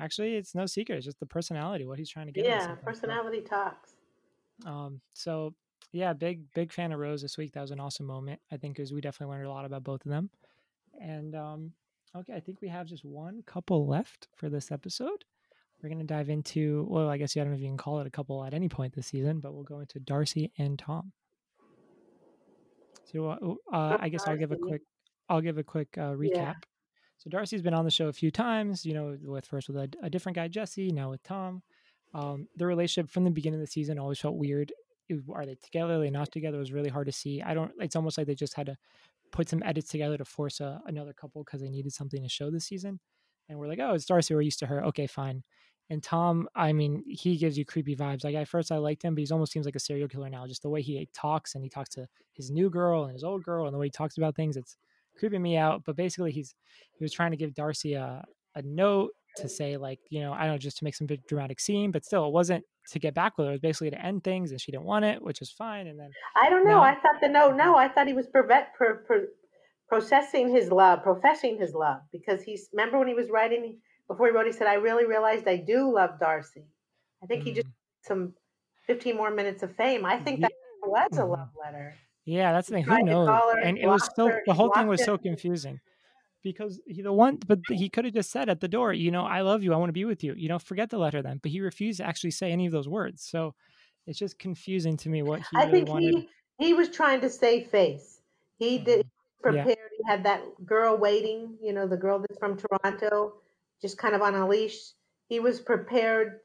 actually 0.00 0.34
it's 0.34 0.52
no 0.52 0.66
secret. 0.66 0.96
It's 0.96 1.04
just 1.04 1.20
the 1.20 1.26
personality, 1.26 1.86
what 1.86 1.98
he's 1.98 2.10
trying 2.10 2.26
to 2.26 2.32
get. 2.32 2.44
Yeah, 2.44 2.74
personality 2.74 3.42
so, 3.44 3.56
talks. 3.56 3.94
Um. 4.66 5.00
So 5.12 5.54
yeah, 5.92 6.12
big 6.12 6.52
big 6.54 6.72
fan 6.72 6.92
of 6.92 7.00
Rose 7.00 7.22
this 7.22 7.38
week. 7.38 7.52
That 7.52 7.62
was 7.62 7.70
an 7.70 7.80
awesome 7.80 8.06
moment. 8.06 8.40
I 8.52 8.56
think 8.56 8.76
because 8.76 8.92
we 8.92 9.00
definitely 9.00 9.34
learned 9.34 9.46
a 9.46 9.50
lot 9.50 9.64
about 9.64 9.84
both 9.84 10.04
of 10.04 10.10
them. 10.10 10.30
And 11.00 11.34
um, 11.34 11.72
okay, 12.16 12.34
I 12.34 12.40
think 12.40 12.60
we 12.60 12.68
have 12.68 12.86
just 12.86 13.04
one 13.04 13.42
couple 13.46 13.86
left 13.86 14.28
for 14.36 14.48
this 14.48 14.70
episode 14.70 15.24
we're 15.82 15.88
going 15.88 16.00
to 16.00 16.04
dive 16.04 16.28
into 16.28 16.86
well 16.88 17.08
i 17.08 17.16
guess 17.16 17.36
i 17.36 17.40
don't 17.40 17.50
know 17.50 17.54
if 17.54 17.60
you 17.60 17.68
can 17.68 17.76
call 17.76 18.00
it 18.00 18.06
a 18.06 18.10
couple 18.10 18.44
at 18.44 18.54
any 18.54 18.68
point 18.68 18.94
this 18.94 19.08
season 19.08 19.40
but 19.40 19.54
we'll 19.54 19.64
go 19.64 19.80
into 19.80 19.98
darcy 20.00 20.52
and 20.58 20.78
tom 20.78 21.12
so 23.04 23.28
uh, 23.28 23.74
uh 23.74 23.96
i 24.00 24.08
guess 24.08 24.26
i'll 24.26 24.36
give 24.36 24.52
a 24.52 24.56
quick 24.56 24.82
i'll 25.28 25.40
give 25.40 25.58
a 25.58 25.64
quick 25.64 25.88
uh, 25.98 26.12
recap 26.12 26.34
yeah. 26.34 26.54
so 27.18 27.30
darcy's 27.30 27.62
been 27.62 27.74
on 27.74 27.84
the 27.84 27.90
show 27.90 28.08
a 28.08 28.12
few 28.12 28.30
times 28.30 28.84
you 28.84 28.94
know 28.94 29.16
with 29.22 29.46
first 29.46 29.68
with 29.68 29.76
a, 29.76 29.88
a 30.02 30.10
different 30.10 30.36
guy 30.36 30.48
jesse 30.48 30.90
now 30.90 31.10
with 31.10 31.22
tom 31.22 31.62
um, 32.12 32.48
the 32.56 32.66
relationship 32.66 33.08
from 33.08 33.22
the 33.22 33.30
beginning 33.30 33.60
of 33.60 33.66
the 33.66 33.70
season 33.70 33.98
always 33.98 34.18
felt 34.18 34.34
weird 34.34 34.72
are 35.32 35.46
they 35.46 35.56
together 35.56 35.94
are 35.94 36.00
they 36.00 36.10
not 36.10 36.30
together 36.32 36.56
it 36.56 36.60
was 36.60 36.72
really 36.72 36.90
hard 36.90 37.06
to 37.06 37.12
see 37.12 37.42
i 37.42 37.54
don't 37.54 37.72
it's 37.78 37.96
almost 37.96 38.18
like 38.18 38.26
they 38.26 38.34
just 38.34 38.54
had 38.54 38.66
to 38.66 38.76
put 39.32 39.48
some 39.48 39.62
edits 39.64 39.88
together 39.88 40.16
to 40.16 40.24
force 40.24 40.60
a, 40.60 40.80
another 40.86 41.12
couple 41.12 41.44
because 41.44 41.60
they 41.60 41.70
needed 41.70 41.92
something 41.92 42.22
to 42.22 42.28
show 42.28 42.50
this 42.50 42.66
season 42.66 42.98
and 43.48 43.58
we're 43.58 43.68
like 43.68 43.78
oh 43.80 43.94
it's 43.94 44.06
darcy 44.06 44.34
we're 44.34 44.40
used 44.40 44.58
to 44.58 44.66
her 44.66 44.84
okay 44.84 45.06
fine 45.06 45.42
and 45.90 46.00
Tom, 46.00 46.48
I 46.54 46.72
mean, 46.72 47.02
he 47.08 47.36
gives 47.36 47.58
you 47.58 47.64
creepy 47.64 47.96
vibes. 47.96 48.22
Like 48.22 48.36
at 48.36 48.46
first 48.46 48.70
I 48.70 48.76
liked 48.76 49.02
him, 49.02 49.16
but 49.16 49.24
he 49.24 49.32
almost 49.32 49.50
seems 49.50 49.66
like 49.66 49.74
a 49.74 49.80
serial 49.80 50.06
killer 50.06 50.30
now. 50.30 50.46
Just 50.46 50.62
the 50.62 50.68
way 50.68 50.82
he 50.82 51.08
talks 51.12 51.56
and 51.56 51.64
he 51.64 51.68
talks 51.68 51.90
to 51.90 52.06
his 52.32 52.48
new 52.48 52.70
girl 52.70 53.04
and 53.04 53.12
his 53.12 53.24
old 53.24 53.42
girl 53.42 53.66
and 53.66 53.74
the 53.74 53.78
way 53.78 53.86
he 53.86 53.90
talks 53.90 54.16
about 54.16 54.36
things, 54.36 54.56
it's 54.56 54.76
creeping 55.18 55.42
me 55.42 55.56
out. 55.56 55.82
But 55.84 55.96
basically 55.96 56.30
he's 56.30 56.54
he 56.96 57.04
was 57.04 57.12
trying 57.12 57.32
to 57.32 57.36
give 57.36 57.54
Darcy 57.54 57.94
a, 57.94 58.24
a 58.54 58.62
note 58.62 59.10
to 59.38 59.48
say 59.48 59.76
like, 59.76 59.98
you 60.10 60.20
know, 60.20 60.32
I 60.32 60.42
don't 60.42 60.52
know, 60.52 60.58
just 60.58 60.78
to 60.78 60.84
make 60.84 60.94
some 60.94 61.08
big 61.08 61.26
dramatic 61.26 61.58
scene, 61.58 61.90
but 61.90 62.04
still 62.04 62.24
it 62.24 62.32
wasn't 62.32 62.64
to 62.90 62.98
get 62.98 63.14
back 63.14 63.36
with 63.36 63.46
her. 63.46 63.52
It 63.52 63.54
was 63.54 63.60
basically 63.60 63.90
to 63.90 64.04
end 64.04 64.24
things 64.24 64.50
and 64.50 64.60
she 64.60 64.72
didn't 64.72 64.84
want 64.84 65.04
it, 65.04 65.22
which 65.22 65.42
is 65.42 65.50
fine. 65.50 65.86
And 65.86 65.98
then 65.98 66.10
I 66.40 66.50
don't 66.50 66.64
know. 66.64 66.72
Now, 66.72 66.82
I 66.82 66.94
thought 66.94 67.20
the 67.20 67.28
no, 67.28 67.50
no, 67.50 67.76
I 67.76 67.88
thought 67.88 68.06
he 68.06 68.12
was 68.12 68.26
prevent, 68.26 68.66
per, 68.76 69.04
per, 69.06 69.28
processing 69.88 70.54
his 70.54 70.70
love, 70.70 71.02
professing 71.02 71.58
his 71.58 71.74
love 71.74 72.00
because 72.12 72.42
he's 72.42 72.68
remember 72.72 72.98
when 72.98 73.08
he 73.08 73.14
was 73.14 73.30
writing 73.30 73.78
before 74.08 74.26
he 74.26 74.32
wrote, 74.32 74.46
he 74.46 74.52
said, 74.52 74.66
I 74.66 74.74
really 74.74 75.06
realized 75.06 75.46
I 75.46 75.56
do 75.56 75.92
love 75.94 76.18
Darcy. 76.18 76.64
I 77.22 77.26
think 77.26 77.42
mm. 77.42 77.46
he 77.46 77.52
just 77.52 77.66
mm. 77.66 77.72
some 78.02 78.34
15 78.86 79.16
more 79.16 79.30
minutes 79.30 79.62
of 79.62 79.74
fame. 79.76 80.04
I 80.04 80.18
think 80.18 80.40
that 80.40 80.52
was 80.82 81.18
a 81.18 81.24
love 81.24 81.38
mm-hmm. 81.38 81.58
letter. 81.64 81.94
Yeah, 82.24 82.52
that's 82.52 82.68
the 82.68 82.74
thing. 82.74 82.84
Who 82.84 83.04
knows? 83.04 83.56
And 83.62 83.78
it 83.78 83.86
was 83.86 84.08
so 84.14 84.30
the 84.46 84.54
whole 84.54 84.72
thing 84.72 84.86
was 84.86 85.04
so 85.04 85.16
confusing 85.16 85.80
because 86.42 86.80
he 86.86 87.02
the 87.02 87.12
one, 87.12 87.38
but 87.46 87.60
he 87.68 87.88
could 87.88 88.04
have 88.04 88.14
just 88.14 88.30
said 88.30 88.48
at 88.48 88.60
the 88.60 88.68
door, 88.68 88.92
you 88.92 89.10
know, 89.10 89.24
I 89.24 89.42
love 89.42 89.62
you. 89.62 89.72
I 89.72 89.76
want 89.76 89.90
to 89.90 89.94
be 89.94 90.04
with 90.04 90.24
you. 90.24 90.34
You 90.36 90.48
know, 90.48 90.58
forget 90.58 90.90
the 90.90 90.98
letter 90.98 91.22
then. 91.22 91.38
But 91.42 91.52
he 91.52 91.60
refused 91.60 91.98
to 91.98 92.06
actually 92.06 92.32
say 92.32 92.52
any 92.52 92.66
of 92.66 92.72
those 92.72 92.88
words. 92.88 93.22
So 93.22 93.54
it's 94.06 94.18
just 94.18 94.38
confusing 94.38 94.96
to 94.98 95.08
me 95.08 95.22
what 95.22 95.40
he. 95.40 95.56
I 95.56 95.64
really 95.64 95.72
think 95.72 95.88
wanted. 95.88 96.14
he 96.58 96.66
he 96.66 96.74
was 96.74 96.88
trying 96.88 97.20
to 97.22 97.30
save 97.30 97.68
face. 97.68 98.20
He 98.58 98.78
did 98.78 99.00
mm-hmm. 99.00 99.42
prepared. 99.42 99.66
Yeah. 99.68 99.96
He 99.98 100.10
had 100.10 100.24
that 100.24 100.42
girl 100.64 100.96
waiting. 100.96 101.56
You 101.62 101.72
know, 101.72 101.86
the 101.86 101.96
girl 101.96 102.18
that's 102.18 102.38
from 102.38 102.56
Toronto 102.56 103.34
just 103.80 103.98
kind 103.98 104.14
of 104.14 104.22
on 104.22 104.34
a 104.34 104.48
leash. 104.48 104.78
He 105.28 105.40
was 105.40 105.60
prepared 105.60 106.40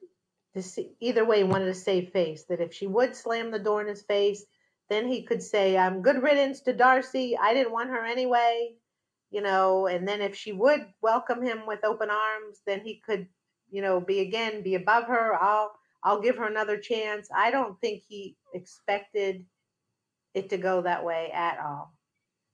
to 0.54 0.64
see 0.64 0.92
either 1.02 1.26
way, 1.26 1.40
he 1.40 1.44
wanted 1.44 1.66
to 1.66 1.74
save 1.74 2.12
face. 2.12 2.44
That 2.46 2.62
if 2.62 2.74
she 2.74 2.88
would 2.88 3.16
slam 3.16 3.52
the 3.52 3.60
door 3.60 3.82
in 3.82 3.88
his 3.88 4.02
face, 4.02 4.46
then 4.90 5.08
he 5.08 5.24
could 5.24 5.44
say, 5.44 5.78
"I'm 5.78 6.02
good 6.02 6.24
riddance 6.24 6.62
to 6.62 6.74
Darcy. 6.74 7.38
I 7.38 7.54
didn't 7.54 7.74
want 7.74 7.90
her 7.90 8.06
anyway." 8.06 8.76
You 9.36 9.42
know, 9.42 9.88
and 9.88 10.08
then 10.08 10.22
if 10.22 10.34
she 10.34 10.54
would 10.54 10.86
welcome 11.02 11.44
him 11.44 11.68
with 11.68 11.84
open 11.84 12.10
arms, 12.10 12.62
then 12.66 12.80
he 12.80 13.02
could, 13.06 13.28
you 13.70 13.82
know, 13.82 14.00
be 14.00 14.22
again 14.22 14.64
be 14.64 14.76
above 14.76 15.08
her. 15.08 15.36
I'll 15.36 15.74
I'll 16.06 16.22
give 16.22 16.38
her 16.38 16.48
another 16.48 16.78
chance. 16.78 17.28
I 17.36 17.52
don't 17.52 17.78
think 17.82 18.04
he 18.08 18.38
expected 18.54 19.44
it 20.34 20.50
to 20.52 20.58
go 20.58 20.84
that 20.84 21.04
way 21.04 21.32
at 21.34 21.60
all. 21.60 21.94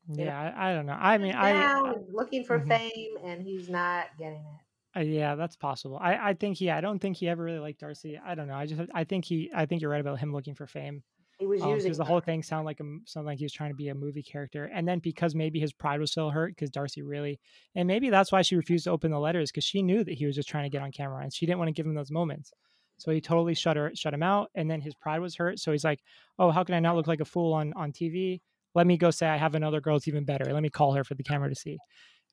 Yeah? 0.07 0.53
I, 0.57 0.71
I, 0.71 0.73
don't 0.73 0.87
know. 0.87 0.97
I 0.99 1.19
mean, 1.19 1.35
I, 1.35 1.51
I 1.51 1.93
looking 2.11 2.45
for 2.45 2.57
mm-hmm. 2.57 2.69
fame, 2.69 3.15
and 3.23 3.43
he's 3.43 3.69
not 3.69 4.07
getting 4.17 4.39
it. 4.39 4.99
Uh, 4.99 5.03
yeah, 5.03 5.35
that's 5.35 5.55
possible. 5.55 5.99
I, 6.01 6.29
I 6.29 6.33
think 6.33 6.57
he. 6.57 6.71
I 6.71 6.81
don't 6.81 6.97
think 6.97 7.15
he 7.15 7.29
ever 7.29 7.43
really 7.43 7.59
liked 7.59 7.81
Darcy. 7.81 8.19
I 8.25 8.33
don't 8.33 8.47
know. 8.47 8.55
I 8.55 8.65
just. 8.65 8.81
I 8.91 9.03
think 9.03 9.25
he. 9.25 9.51
I 9.55 9.67
think 9.67 9.83
you're 9.83 9.91
right 9.91 10.01
about 10.01 10.17
him 10.17 10.33
looking 10.33 10.55
for 10.55 10.65
fame. 10.65 11.03
He 11.41 11.47
was 11.47 11.63
um, 11.63 11.71
using 11.71 11.91
the 11.93 12.05
whole 12.05 12.19
thing 12.19 12.43
sounded 12.43 12.65
like 12.65 12.79
a 12.79 12.83
sounded 13.07 13.27
like 13.27 13.39
he 13.39 13.45
was 13.45 13.51
trying 13.51 13.71
to 13.71 13.75
be 13.75 13.87
a 13.87 13.95
movie 13.95 14.21
character, 14.21 14.65
and 14.65 14.87
then 14.87 14.99
because 14.99 15.33
maybe 15.33 15.59
his 15.59 15.73
pride 15.73 15.99
was 15.99 16.11
still 16.11 16.29
hurt 16.29 16.51
because 16.51 16.69
Darcy 16.69 17.01
really, 17.01 17.39
and 17.73 17.87
maybe 17.87 18.11
that's 18.11 18.31
why 18.31 18.43
she 18.43 18.55
refused 18.55 18.83
to 18.83 18.91
open 18.91 19.09
the 19.09 19.19
letters 19.19 19.49
because 19.49 19.63
she 19.63 19.81
knew 19.81 20.03
that 20.03 20.13
he 20.13 20.27
was 20.27 20.35
just 20.35 20.47
trying 20.47 20.65
to 20.65 20.69
get 20.69 20.83
on 20.83 20.91
camera 20.91 21.23
and 21.23 21.33
she 21.33 21.47
didn't 21.47 21.57
want 21.57 21.69
to 21.69 21.73
give 21.73 21.87
him 21.87 21.95
those 21.95 22.11
moments. 22.11 22.51
So 22.99 23.09
he 23.09 23.19
totally 23.21 23.55
shut 23.55 23.75
her, 23.75 23.91
shut 23.95 24.13
him 24.13 24.21
out, 24.21 24.51
and 24.53 24.69
then 24.69 24.81
his 24.81 24.93
pride 24.93 25.19
was 25.19 25.35
hurt. 25.35 25.57
So 25.57 25.71
he's 25.71 25.83
like, 25.83 26.01
"Oh, 26.37 26.51
how 26.51 26.63
can 26.63 26.75
I 26.75 26.79
not 26.79 26.95
look 26.95 27.07
like 27.07 27.21
a 27.21 27.25
fool 27.25 27.53
on 27.53 27.73
on 27.73 27.91
TV? 27.91 28.41
Let 28.75 28.85
me 28.85 28.95
go 28.95 29.09
say 29.09 29.27
I 29.27 29.37
have 29.37 29.55
another 29.55 29.81
girl 29.81 29.95
that's 29.95 30.07
even 30.07 30.25
better. 30.25 30.53
Let 30.53 30.61
me 30.61 30.69
call 30.69 30.93
her 30.93 31.03
for 31.03 31.15
the 31.15 31.23
camera 31.23 31.49
to 31.49 31.55
see." 31.55 31.79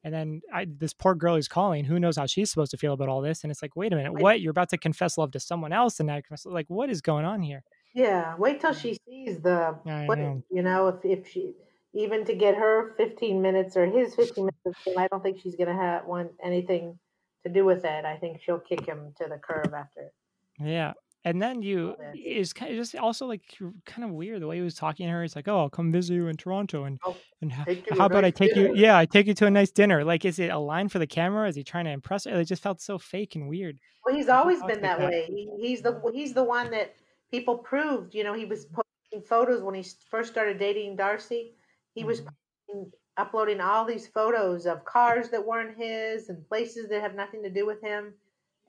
And 0.04 0.12
then 0.12 0.42
I, 0.52 0.66
this 0.68 0.92
poor 0.92 1.14
girl 1.14 1.36
is 1.36 1.48
calling. 1.48 1.86
Who 1.86 1.98
knows 1.98 2.18
how 2.18 2.26
she's 2.26 2.50
supposed 2.50 2.72
to 2.72 2.76
feel 2.76 2.92
about 2.92 3.08
all 3.08 3.22
this? 3.22 3.42
And 3.42 3.50
it's 3.50 3.62
like, 3.62 3.74
wait 3.74 3.92
a 3.92 3.96
minute, 3.96 4.12
what? 4.20 4.40
You're 4.40 4.52
about 4.52 4.68
to 4.70 4.78
confess 4.78 5.18
love 5.18 5.32
to 5.32 5.40
someone 5.40 5.72
else, 5.72 5.98
and 5.98 6.06
now 6.06 6.16
confess, 6.16 6.46
like, 6.46 6.66
what 6.68 6.90
is 6.90 7.00
going 7.00 7.24
on 7.24 7.42
here? 7.42 7.64
Yeah, 7.94 8.36
wait 8.36 8.60
till 8.60 8.72
she 8.72 8.92
mm. 8.92 8.98
sees 9.06 9.40
the 9.40 9.78
know. 9.84 10.42
You 10.50 10.62
know, 10.62 10.88
if 10.88 11.04
if 11.04 11.28
she 11.28 11.54
even 11.94 12.24
to 12.26 12.34
get 12.34 12.54
her 12.54 12.94
15 12.96 13.40
minutes 13.40 13.76
or 13.76 13.86
his 13.86 14.14
15 14.14 14.44
minutes 14.44 14.66
of 14.66 14.76
fame, 14.76 14.98
I 14.98 15.08
don't 15.08 15.22
think 15.22 15.40
she's 15.40 15.56
gonna 15.56 15.74
have 15.74 16.04
want 16.06 16.32
anything 16.42 16.98
to 17.44 17.52
do 17.52 17.64
with 17.64 17.84
it. 17.84 18.04
I 18.04 18.16
think 18.16 18.40
she'll 18.42 18.58
kick 18.60 18.86
him 18.86 19.14
to 19.18 19.26
the 19.28 19.38
curb 19.38 19.72
after. 19.74 20.12
Yeah. 20.60 20.92
And 21.24 21.42
then 21.42 21.62
you 21.62 21.96
is 22.14 22.52
kind 22.52 22.70
of 22.70 22.78
just 22.78 22.94
also 22.94 23.26
like 23.26 23.42
kind 23.84 24.04
of 24.04 24.12
weird 24.12 24.40
the 24.40 24.46
way 24.46 24.56
he 24.56 24.62
was 24.62 24.76
talking 24.76 25.06
to 25.06 25.12
her. 25.12 25.24
It's 25.24 25.34
like, 25.34 25.48
oh, 25.48 25.58
I'll 25.58 25.68
come 25.68 25.90
visit 25.90 26.14
you 26.14 26.28
in 26.28 26.36
Toronto, 26.36 26.84
and 26.84 26.98
oh, 27.04 27.16
and 27.42 27.52
how, 27.52 27.64
how 27.90 28.06
about 28.06 28.22
nice 28.22 28.28
I 28.28 28.30
take 28.30 28.54
dinner. 28.54 28.68
you? 28.68 28.76
Yeah, 28.76 28.96
I 28.96 29.04
take 29.04 29.26
you 29.26 29.34
to 29.34 29.46
a 29.46 29.50
nice 29.50 29.72
dinner. 29.72 30.04
Like, 30.04 30.24
is 30.24 30.38
it 30.38 30.50
a 30.50 30.58
line 30.58 30.88
for 30.88 31.00
the 31.00 31.08
camera? 31.08 31.48
Is 31.48 31.56
he 31.56 31.64
trying 31.64 31.86
to 31.86 31.90
impress 31.90 32.24
her? 32.24 32.38
It 32.38 32.44
just 32.44 32.62
felt 32.62 32.80
so 32.80 32.98
fake 32.98 33.34
and 33.34 33.48
weird. 33.48 33.78
Well, 34.06 34.14
he's 34.14 34.28
always 34.28 34.60
been 34.62 34.80
that, 34.80 35.00
that 35.00 35.10
way. 35.10 35.24
He, 35.26 35.50
he's 35.60 35.82
the 35.82 36.00
he's 36.14 36.34
the 36.34 36.44
one 36.44 36.70
that 36.70 36.94
people 37.30 37.58
proved. 37.58 38.14
You 38.14 38.24
know, 38.24 38.34
he 38.34 38.44
was 38.44 38.66
posting 38.66 39.26
photos 39.26 39.62
when 39.62 39.74
he 39.74 39.84
first 40.10 40.32
started 40.32 40.58
dating 40.58 40.96
Darcy. 40.96 41.54
He 41.94 42.00
mm-hmm. 42.00 42.08
was 42.08 42.20
posting, 42.20 42.92
uploading 43.16 43.60
all 43.60 43.84
these 43.84 44.06
photos 44.06 44.66
of 44.66 44.84
cars 44.84 45.30
that 45.30 45.44
weren't 45.44 45.76
his 45.76 46.28
and 46.28 46.46
places 46.48 46.88
that 46.88 47.00
have 47.00 47.14
nothing 47.14 47.42
to 47.42 47.50
do 47.50 47.66
with 47.66 47.80
him, 47.82 48.14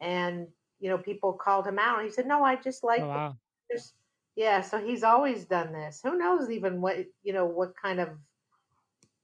and 0.02 0.48
you 0.80 0.90
know, 0.90 0.98
people 0.98 1.34
called 1.34 1.68
him 1.68 1.80
out. 1.80 2.04
He 2.04 2.10
said, 2.10 2.28
"No, 2.28 2.44
I 2.44 2.56
just 2.56 2.84
like." 2.84 3.02
Oh, 3.02 3.08
wow. 3.08 3.38
Just, 3.72 3.94
yeah, 4.36 4.62
so 4.62 4.78
he's 4.80 5.04
always 5.04 5.46
done 5.46 5.74
this. 5.74 6.00
Who 6.04 6.18
knows 6.18 6.50
even 6.50 6.82
what 6.82 6.98
you 7.24 7.34
know 7.34 7.46
what 7.46 7.74
kind 7.80 8.00
of 8.00 8.10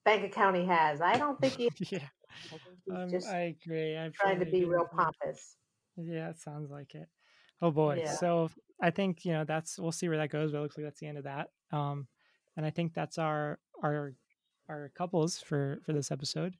bank 0.03 0.23
account 0.23 0.57
he 0.57 0.65
has? 0.65 1.01
I 1.01 1.17
don't 1.17 1.39
think 1.39 1.55
he. 1.55 1.69
yeah, 1.89 1.99
I, 2.91 3.03
um, 3.03 3.09
I 3.29 3.55
agree. 3.63 3.97
I'm 3.97 4.11
trying 4.11 4.39
to 4.39 4.45
be 4.45 4.65
real 4.65 4.87
pompous. 4.93 5.55
Yeah, 5.97 6.29
it 6.29 6.39
sounds 6.39 6.69
like 6.69 6.95
it. 6.95 7.07
Oh 7.61 7.71
boy. 7.71 8.01
Yeah. 8.03 8.13
So 8.13 8.49
I 8.81 8.91
think 8.91 9.25
you 9.25 9.33
know 9.33 9.43
that's 9.43 9.79
we'll 9.79 9.91
see 9.91 10.09
where 10.09 10.17
that 10.17 10.29
goes. 10.29 10.51
But 10.51 10.59
it 10.59 10.61
looks 10.61 10.77
like 10.77 10.85
that's 10.85 10.99
the 10.99 11.07
end 11.07 11.17
of 11.17 11.23
that. 11.25 11.49
Um, 11.71 12.07
and 12.57 12.65
I 12.65 12.69
think 12.69 12.93
that's 12.93 13.17
our 13.17 13.59
our 13.83 14.13
our 14.69 14.91
couples 14.95 15.39
for 15.39 15.79
for 15.85 15.93
this 15.93 16.11
episode. 16.11 16.55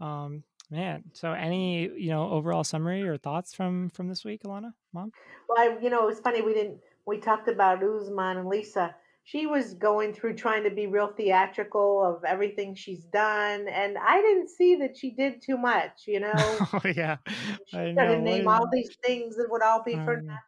Um, 0.00 0.44
Man, 0.70 1.04
so 1.14 1.32
any 1.32 1.88
you 1.96 2.10
know 2.10 2.28
overall 2.30 2.62
summary 2.62 3.02
or 3.02 3.16
thoughts 3.16 3.54
from 3.54 3.88
from 3.88 4.08
this 4.08 4.22
week, 4.22 4.42
Alana, 4.42 4.74
mom? 4.92 5.12
Well, 5.48 5.58
I, 5.58 5.78
you 5.82 5.88
know, 5.88 6.02
it 6.02 6.06
was 6.06 6.20
funny 6.20 6.42
we 6.42 6.52
didn't 6.52 6.78
we 7.06 7.18
talked 7.18 7.48
about 7.48 7.82
Usman 7.82 8.36
and 8.36 8.48
Lisa. 8.48 8.94
She 9.24 9.46
was 9.46 9.74
going 9.74 10.12
through 10.12 10.34
trying 10.34 10.64
to 10.64 10.70
be 10.70 10.86
real 10.86 11.08
theatrical 11.08 12.04
of 12.04 12.24
everything 12.24 12.74
she's 12.74 13.04
done, 13.04 13.66
and 13.68 13.96
I 13.96 14.20
didn't 14.20 14.50
see 14.50 14.76
that 14.76 14.94
she 14.94 15.10
did 15.10 15.40
too 15.40 15.56
much. 15.56 16.02
You 16.06 16.20
know? 16.20 16.32
oh, 16.36 16.80
yeah, 16.84 17.16
she 17.66 17.78
I 17.78 17.92
started 17.94 18.16
to 18.16 18.20
name 18.20 18.46
all 18.46 18.68
these 18.70 18.94
things 19.02 19.36
that 19.36 19.46
would 19.50 19.62
all 19.62 19.82
be 19.82 19.94
for 19.94 20.20
nothing. 20.20 20.38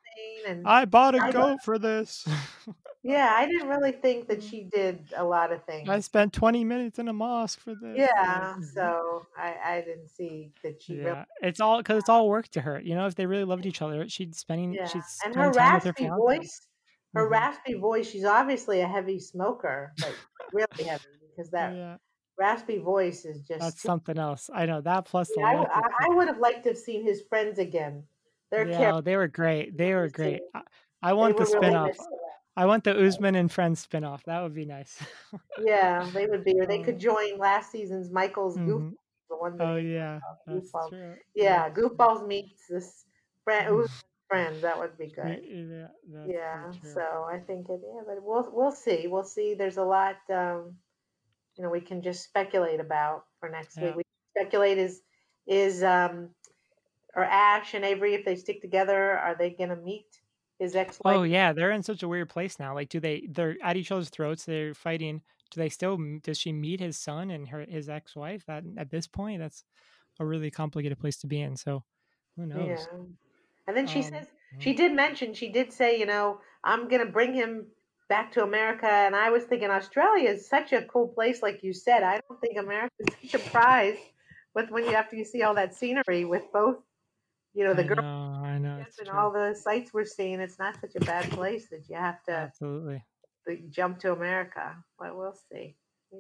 And 0.47 0.67
I 0.67 0.85
bought 0.85 1.15
a 1.15 1.23
I 1.23 1.31
goat 1.33 1.59
for 1.63 1.79
this. 1.79 2.27
Yeah, 3.03 3.35
I 3.35 3.47
didn't 3.47 3.69
really 3.69 3.93
think 3.93 4.29
that 4.29 4.43
she 4.43 4.65
did 4.65 5.01
a 5.17 5.25
lot 5.25 5.53
of 5.53 5.65
things. 5.65 5.89
I 5.89 6.01
spent 6.01 6.35
20 6.35 6.65
minutes 6.65 6.99
in 6.99 7.09
a 7.09 7.15
mosque 7.15 7.59
for 7.59 7.75
this. 7.75 7.97
Yeah, 7.97 8.57
so 8.75 9.27
I, 9.37 9.57
I 9.65 9.81
didn't 9.81 10.09
see 10.09 10.53
that 10.63 10.83
she. 10.83 10.97
Yeah, 10.97 11.05
really 11.05 11.25
it's 11.41 11.61
all 11.61 11.79
because 11.79 11.99
it's 11.99 12.11
all 12.11 12.29
work 12.29 12.49
to 12.49 12.61
her. 12.61 12.79
You 12.79 12.95
know, 12.95 13.07
if 13.07 13.15
they 13.15 13.25
really 13.25 13.45
loved 13.45 13.65
each 13.65 13.81
other, 13.81 14.07
she'd 14.09 14.35
spending. 14.35 14.75
Yeah, 14.75 14.87
she'd 14.87 15.03
and 15.25 15.35
her 15.35 15.51
raspy 15.51 16.05
her 16.05 16.17
voice, 16.17 16.61
her 17.15 17.23
mm-hmm. 17.23 17.33
raspy 17.33 17.75
voice. 17.75 18.11
She's 18.11 18.27
obviously 18.27 18.83
a 18.83 18.89
heavy 18.89 19.19
smoker, 19.19 19.95
like 20.03 20.15
really 20.53 20.85
heavy, 20.85 21.05
because 21.35 21.51
that 21.53 21.75
yeah. 21.75 21.97
raspy 22.39 22.79
voice 22.79 23.25
is 23.25 23.41
just 23.49 23.61
that's 23.61 23.81
something 23.81 24.19
else. 24.19 24.51
I 24.53 24.67
know 24.67 24.83
that 24.83 25.07
plus 25.07 25.31
yeah, 25.35 25.47
I, 25.47 25.55
I, 25.55 25.83
I, 26.03 26.15
would 26.15 26.29
have 26.29 26.39
liked 26.39 26.65
to 26.65 26.71
have 26.71 26.79
seen 26.79 27.03
his 27.03 27.23
friends 27.31 27.59
again. 27.59 28.03
Their 28.51 28.69
yeah, 28.69 29.01
they 29.03 29.17
were 29.17 29.29
great. 29.29 29.77
They 29.77 29.95
were 29.95 30.09
great. 30.09 30.41
I, 30.55 30.63
I 31.03 31.13
want 31.13 31.37
the 31.37 31.45
spinoff. 31.45 31.87
Really 31.87 31.99
I 32.57 32.67
want 32.67 32.85
the 32.85 33.07
Usman 33.07 33.37
and 33.37 33.51
Friends 33.51 33.87
spinoff. 33.87 34.25
That 34.25 34.43
would 34.43 34.55
be 34.55 34.65
nice. 34.67 34.99
yeah, 35.65 36.09
they 36.13 36.27
would 36.27 36.45
be, 36.45 36.61
or 36.61 36.67
they 36.67 36.83
could 36.83 36.99
join 37.09 37.39
last 37.39 37.71
season's 37.73 38.11
Michael's 38.11 38.57
mm-hmm. 38.57 38.67
Goof. 38.67 38.95
The 39.31 39.37
one 39.37 39.57
oh 39.61 39.77
yeah, 39.77 40.19
Goofballs. 40.49 41.17
Yeah, 41.35 41.71
Goofballs 41.71 42.27
meets 42.27 42.67
this 42.69 43.05
friend, 43.45 43.69
mm-hmm. 43.69 43.87
friends. 44.29 44.63
That 44.63 44.79
would 44.79 44.99
be 44.99 45.07
good. 45.07 45.41
Yeah, 45.43 46.25
yeah. 46.27 46.73
So 46.83 47.01
I 47.01 47.39
think 47.39 47.69
it. 47.69 47.81
Yeah, 47.83 48.03
but 48.07 48.17
we'll 48.23 48.51
we'll 48.53 48.73
see. 48.73 49.07
We'll 49.07 49.23
see. 49.23 49.55
There's 49.55 49.77
a 49.77 49.85
lot. 49.85 50.17
Um, 50.29 50.75
you 51.57 51.65
know, 51.65 51.71
we 51.71 51.81
can 51.81 52.03
just 52.03 52.25
speculate 52.25 52.81
about 52.81 53.25
for 53.39 53.49
next 53.49 53.79
yeah. 53.79 53.95
week. 53.95 53.97
We 53.97 54.03
speculate 54.37 54.79
is 54.79 55.01
is 55.47 55.83
um, 55.85 56.31
or 57.15 57.25
Ash 57.25 57.75
and 57.75 57.85
Avery 57.85 58.15
if 58.15 58.25
they 58.25 58.37
stick 58.37 58.61
together, 58.61 59.19
are 59.19 59.37
they 59.37 59.51
going 59.51 59.71
to 59.71 59.77
meet? 59.77 60.21
his 60.61 60.77
ex. 60.77 61.01
Wife? 61.03 61.17
Oh 61.17 61.23
yeah, 61.25 61.53
they're 61.53 61.73
in 61.73 61.83
such 61.83 62.05
a 62.05 62.09
weird 62.09 62.29
place 62.29 62.61
now. 62.61 62.75
Like, 62.75 62.89
do 62.89 63.01
they? 63.01 63.27
They're 63.29 63.57
at 63.65 63.77
each 63.77 63.91
other's 63.91 64.11
throats. 64.11 64.45
They're 64.45 64.75
fighting. 64.75 65.23
Do 65.51 65.61
they 65.61 65.69
still? 65.69 65.99
Does 66.23 66.39
she 66.39 66.53
meet 66.53 66.79
his 66.79 66.97
son 66.97 67.31
and 67.33 67.49
her 67.49 67.67
his 67.69 67.89
ex 67.89 68.15
wife? 68.15 68.45
That 68.47 68.63
at 68.77 68.91
this 68.91 69.09
point, 69.09 69.41
that's 69.41 69.65
a 70.21 70.25
really 70.25 70.51
complicated 70.51 71.01
place 71.01 71.17
to 71.19 71.27
be 71.27 71.41
in. 71.41 71.57
So, 71.57 71.83
who 72.37 72.47
knows? 72.47 72.69
Yeah. 72.69 72.99
And 73.67 73.77
then 73.77 73.87
she 73.87 74.01
um, 74.01 74.11
says 74.11 74.27
she 74.59 74.75
did 74.75 74.93
mention 74.93 75.35
she 75.35 75.51
did 75.51 75.73
say, 75.73 75.99
you 75.99 76.07
know, 76.07 76.41
I'm 76.63 76.89
gonna 76.89 77.07
bring 77.07 77.35
him 77.35 77.67
back 78.09 78.33
to 78.33 78.45
America. 78.45 78.87
And 78.87 79.17
I 79.17 79.31
was 79.31 79.45
thinking 79.45 79.71
Australia 79.71 80.29
is 80.29 80.49
such 80.49 80.73
a 80.73 80.83
cool 80.83 81.09
place, 81.09 81.43
like 81.43 81.63
you 81.65 81.73
said. 81.73 82.03
I 82.03 82.21
don't 82.29 82.41
think 82.41 82.59
America 82.59 82.95
is 83.01 83.31
such 83.31 83.41
a 83.41 83.51
prize 83.51 83.99
with 84.55 84.71
when 84.71 84.85
you 84.85 84.93
after 84.93 85.17
you 85.17 85.25
see 85.25 85.43
all 85.43 85.55
that 85.55 85.75
scenery 85.75 86.25
with 86.25 86.43
both 86.53 86.77
you 87.55 87.65
know 87.65 87.75
the 87.75 87.85
girl 87.85 88.05
I 88.45 88.59
know, 88.59 88.85
and 88.99 89.09
all 89.11 89.31
the 89.31 89.55
sites 89.55 89.93
we're 89.93 90.05
seeing. 90.05 90.41
It's 90.41 90.59
not 90.59 90.81
such 90.81 90.95
a 90.97 91.01
bad 91.01 91.31
place 91.31 91.69
that 91.71 91.89
you 91.89 91.97
have 91.97 92.23
to 92.25 92.33
absolutely 92.33 93.03
jump 93.71 93.99
to 94.01 94.13
America. 94.13 94.77
But 94.99 95.17
we'll 95.17 95.37
see. 95.51 95.77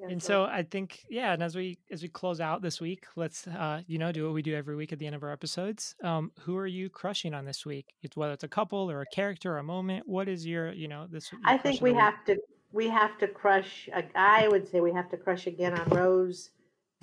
and 0.09 0.22
so 0.22 0.45
I 0.45 0.62
think, 0.62 1.05
yeah, 1.11 1.33
and 1.33 1.43
as 1.43 1.57
we 1.57 1.78
as 1.91 2.03
we 2.03 2.09
close 2.09 2.41
out 2.41 2.62
this 2.62 2.81
week, 2.81 3.07
let's 3.16 3.47
uh, 3.47 3.83
you 3.87 3.99
know 3.99 4.12
do 4.12 4.24
what 4.24 4.35
we 4.35 4.43
do 4.43 4.55
every 4.55 4.76
week 4.76 4.93
at 4.93 4.99
the 4.99 5.07
end 5.07 5.14
of 5.14 5.22
our 5.22 5.33
episodes. 5.33 5.95
Um, 6.03 6.33
who 6.41 6.57
are 6.57 6.66
you 6.66 6.89
crushing 6.89 7.35
on 7.35 7.45
this 7.45 7.64
week? 7.64 7.95
It's 8.03 8.16
whether 8.16 8.33
it's 8.33 8.45
a 8.45 8.49
couple 8.49 8.91
or 8.91 9.03
a 9.03 9.07
character 9.07 9.55
or 9.55 9.59
a 9.59 9.64
moment. 9.64 10.09
What 10.09 10.28
is 10.28 10.47
your 10.47 10.72
you 10.72 10.89
know 10.89 11.07
this? 11.11 11.31
I 11.45 11.59
think 11.59 11.81
we 11.81 11.95
have 11.95 12.24
to 12.26 12.37
we 12.72 12.89
have 12.89 13.18
to 13.18 13.28
crush. 13.28 13.89
I 14.14 14.49
would 14.49 14.68
say 14.68 14.81
we 14.81 14.93
have 14.93 15.11
to 15.11 15.16
crush 15.16 15.47
again 15.47 15.78
on 15.78 15.89
Rose. 15.89 16.51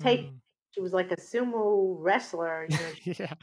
Take 0.00 0.26
mm. 0.26 0.34
she 0.70 0.80
was 0.80 0.92
like 0.92 1.10
a 1.12 1.16
sumo 1.16 1.96
wrestler. 1.98 2.66
You 2.68 2.76
know, 2.76 3.14
yeah, 3.18 3.34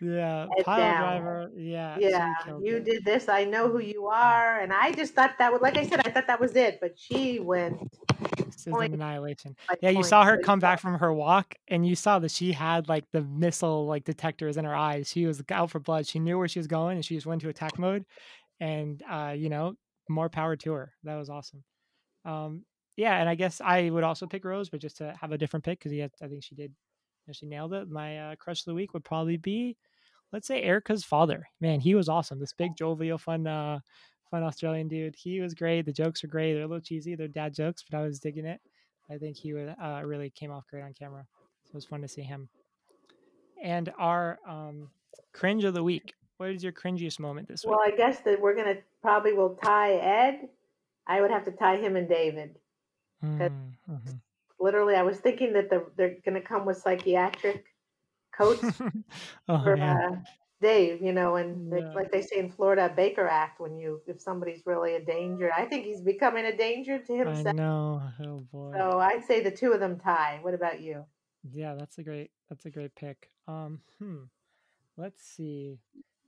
yeah, 0.00 0.46
pile 0.64 0.78
down. 0.78 1.00
driver. 1.00 1.50
Yeah, 1.56 1.96
yeah. 1.98 2.34
You 2.62 2.76
it. 2.76 2.84
did 2.84 3.04
this. 3.04 3.28
I 3.28 3.44
know 3.44 3.68
who 3.68 3.80
you 3.80 4.06
are, 4.06 4.60
and 4.60 4.72
I 4.72 4.92
just 4.92 5.14
thought 5.14 5.34
that 5.38 5.52
was 5.52 5.60
like 5.60 5.76
I 5.76 5.86
said. 5.86 6.06
I 6.06 6.10
thought 6.10 6.26
that 6.26 6.40
was 6.40 6.54
it, 6.56 6.78
but 6.80 6.98
she 6.98 7.40
went. 7.40 7.78
This 8.36 8.64
Point, 8.64 8.94
annihilation. 8.94 9.56
Yeah, 9.80 9.90
you 9.90 10.02
saw 10.02 10.24
her 10.24 10.38
come 10.38 10.58
back 10.58 10.80
from 10.80 10.98
her 10.98 11.12
walk, 11.12 11.54
and 11.68 11.86
you 11.86 11.94
saw 11.94 12.18
that 12.18 12.30
she 12.30 12.52
had 12.52 12.88
like 12.88 13.04
the 13.12 13.22
missile 13.22 13.86
like 13.86 14.04
detectors 14.04 14.56
in 14.56 14.64
her 14.64 14.74
eyes. 14.74 15.08
She 15.08 15.26
was 15.26 15.42
out 15.50 15.70
for 15.70 15.78
blood. 15.78 16.06
She 16.06 16.18
knew 16.18 16.38
where 16.38 16.48
she 16.48 16.58
was 16.58 16.66
going, 16.66 16.96
and 16.96 17.04
she 17.04 17.14
just 17.14 17.26
went 17.26 17.42
to 17.42 17.48
attack 17.48 17.78
mode. 17.78 18.04
And 18.60 19.02
uh, 19.08 19.34
you 19.36 19.48
know, 19.48 19.74
more 20.08 20.28
power 20.28 20.56
to 20.56 20.72
her. 20.72 20.92
That 21.04 21.16
was 21.16 21.30
awesome. 21.30 21.62
Um, 22.24 22.64
yeah, 22.96 23.16
and 23.16 23.28
I 23.28 23.36
guess 23.36 23.60
I 23.60 23.90
would 23.90 24.04
also 24.04 24.26
pick 24.26 24.44
Rose, 24.44 24.70
but 24.70 24.80
just 24.80 24.96
to 24.98 25.14
have 25.20 25.32
a 25.32 25.38
different 25.38 25.64
pick 25.64 25.78
because 25.78 25.92
I 25.92 26.26
think 26.26 26.42
she 26.42 26.56
did, 26.56 26.72
she 27.30 27.46
nailed 27.46 27.72
it. 27.74 27.88
My 27.88 28.18
uh, 28.18 28.36
crush 28.36 28.62
of 28.62 28.66
the 28.66 28.74
week 28.74 28.92
would 28.92 29.04
probably 29.04 29.36
be 29.36 29.76
let's 30.32 30.46
say 30.46 30.62
Erika's 30.62 31.04
father. 31.04 31.48
Man, 31.60 31.80
he 31.80 31.94
was 31.94 32.08
awesome. 32.08 32.38
This 32.38 32.52
big 32.52 32.76
jovial, 32.76 33.18
fun, 33.18 33.46
uh, 33.46 33.80
fun 34.30 34.42
Australian 34.42 34.88
dude. 34.88 35.16
He 35.16 35.40
was 35.40 35.54
great. 35.54 35.86
The 35.86 35.92
jokes 35.92 36.22
are 36.24 36.28
great. 36.28 36.54
They're 36.54 36.62
a 36.62 36.66
little 36.66 36.80
cheesy. 36.80 37.14
They're 37.14 37.28
dad 37.28 37.54
jokes, 37.54 37.84
but 37.88 37.98
I 37.98 38.02
was 38.02 38.18
digging 38.20 38.44
it. 38.44 38.60
I 39.10 39.16
think 39.16 39.36
he 39.36 39.54
would 39.54 39.74
uh, 39.82 40.02
really 40.04 40.30
came 40.30 40.50
off 40.50 40.66
great 40.68 40.82
on 40.82 40.92
camera. 40.92 41.26
So 41.64 41.70
it 41.70 41.74
was 41.74 41.86
fun 41.86 42.02
to 42.02 42.08
see 42.08 42.22
him. 42.22 42.48
And 43.62 43.92
our 43.98 44.38
um, 44.46 44.90
cringe 45.32 45.64
of 45.64 45.74
the 45.74 45.82
week. 45.82 46.14
What 46.36 46.50
is 46.50 46.62
your 46.62 46.72
cringiest 46.72 47.18
moment 47.18 47.48
this 47.48 47.64
week? 47.64 47.70
Well. 47.72 47.80
I 47.84 47.96
guess 47.96 48.20
that 48.20 48.40
we're 48.40 48.54
gonna 48.54 48.76
probably 49.02 49.32
will 49.32 49.56
tie 49.62 49.94
Ed. 49.94 50.48
I 51.06 51.20
would 51.20 51.30
have 51.30 51.44
to 51.46 51.50
tie 51.50 51.76
him 51.76 51.96
and 51.96 52.08
David. 52.08 52.58
Mm, 53.24 53.50
mhm. 53.90 54.20
Literally, 54.60 54.94
I 54.94 55.02
was 55.02 55.18
thinking 55.18 55.52
that 55.54 55.70
the, 55.70 55.86
they're 55.96 56.16
gonna 56.24 56.40
come 56.40 56.64
with 56.64 56.76
psychiatric 56.76 57.64
coats 58.38 58.62
oh 59.48 59.64
for 59.64 59.76
man, 59.76 59.96
uh, 59.96 60.16
Dave, 60.60 61.02
you 61.02 61.12
know, 61.12 61.36
and 61.36 61.72
Yeah. 61.72 61.92
like 61.94 62.10
they 62.10 62.22
say 62.22 62.38
in 62.38 62.50
Florida, 62.50 62.92
Baker 62.94 63.26
Act 63.28 63.60
when 63.60 63.76
you 63.78 64.00
if 64.06 64.20
somebody's 64.20 64.62
really 64.66 64.94
a 64.94 65.04
danger. 65.04 65.50
I 65.56 65.64
think 65.66 65.84
he's 65.84 66.00
becoming 66.00 66.44
a 66.46 66.56
danger 66.56 66.98
to 66.98 67.16
himself. 67.16 67.46
I 67.46 67.52
know. 67.52 68.02
Oh 68.24 68.40
boy. 68.52 68.72
So 68.76 68.98
I'd 68.98 69.24
say 69.24 69.42
the 69.42 69.50
two 69.50 69.72
of 69.72 69.80
them 69.80 69.98
tie. 69.98 70.38
What 70.42 70.54
about 70.54 70.80
you? 70.80 71.04
Yeah, 71.52 71.74
that's 71.74 71.98
a 71.98 72.02
great 72.02 72.30
that's 72.48 72.66
a 72.66 72.70
great 72.70 72.94
pick. 72.94 73.30
Um, 73.46 73.80
hmm. 73.98 74.24
Let's 74.96 75.22
see. 75.22 75.78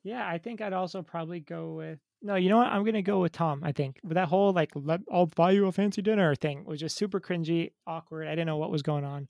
Yeah, 0.03 0.27
I 0.27 0.39
think 0.39 0.61
I'd 0.61 0.73
also 0.73 1.03
probably 1.03 1.41
go 1.41 1.73
with 1.75 1.99
no, 2.23 2.35
you 2.35 2.51
know 2.51 2.59
what? 2.59 2.69
I'm 2.69 2.85
gonna 2.85 3.03
go 3.03 3.21
with 3.21 3.33
Tom, 3.33 3.63
I 3.65 3.73
think. 3.73 3.99
With 4.05 4.15
that 4.15 4.29
whole 4.29 4.53
like 4.53 4.71
let 4.75 5.01
I'll 5.11 5.27
buy 5.27 5.51
you 5.53 5.67
a 5.67 5.73
fancy 5.73 6.03
dinner 6.03 6.35
thing 6.35 6.65
was 6.65 6.79
just 6.81 6.97
super 6.97 7.21
cringy, 7.21 7.73
awkward. 7.87 8.29
I 8.29 8.33
didn't 8.33 8.47
know 8.47 8.59
what 8.59 8.71
was 8.71 8.83
going 8.83 9.05
on. 9.05 9.29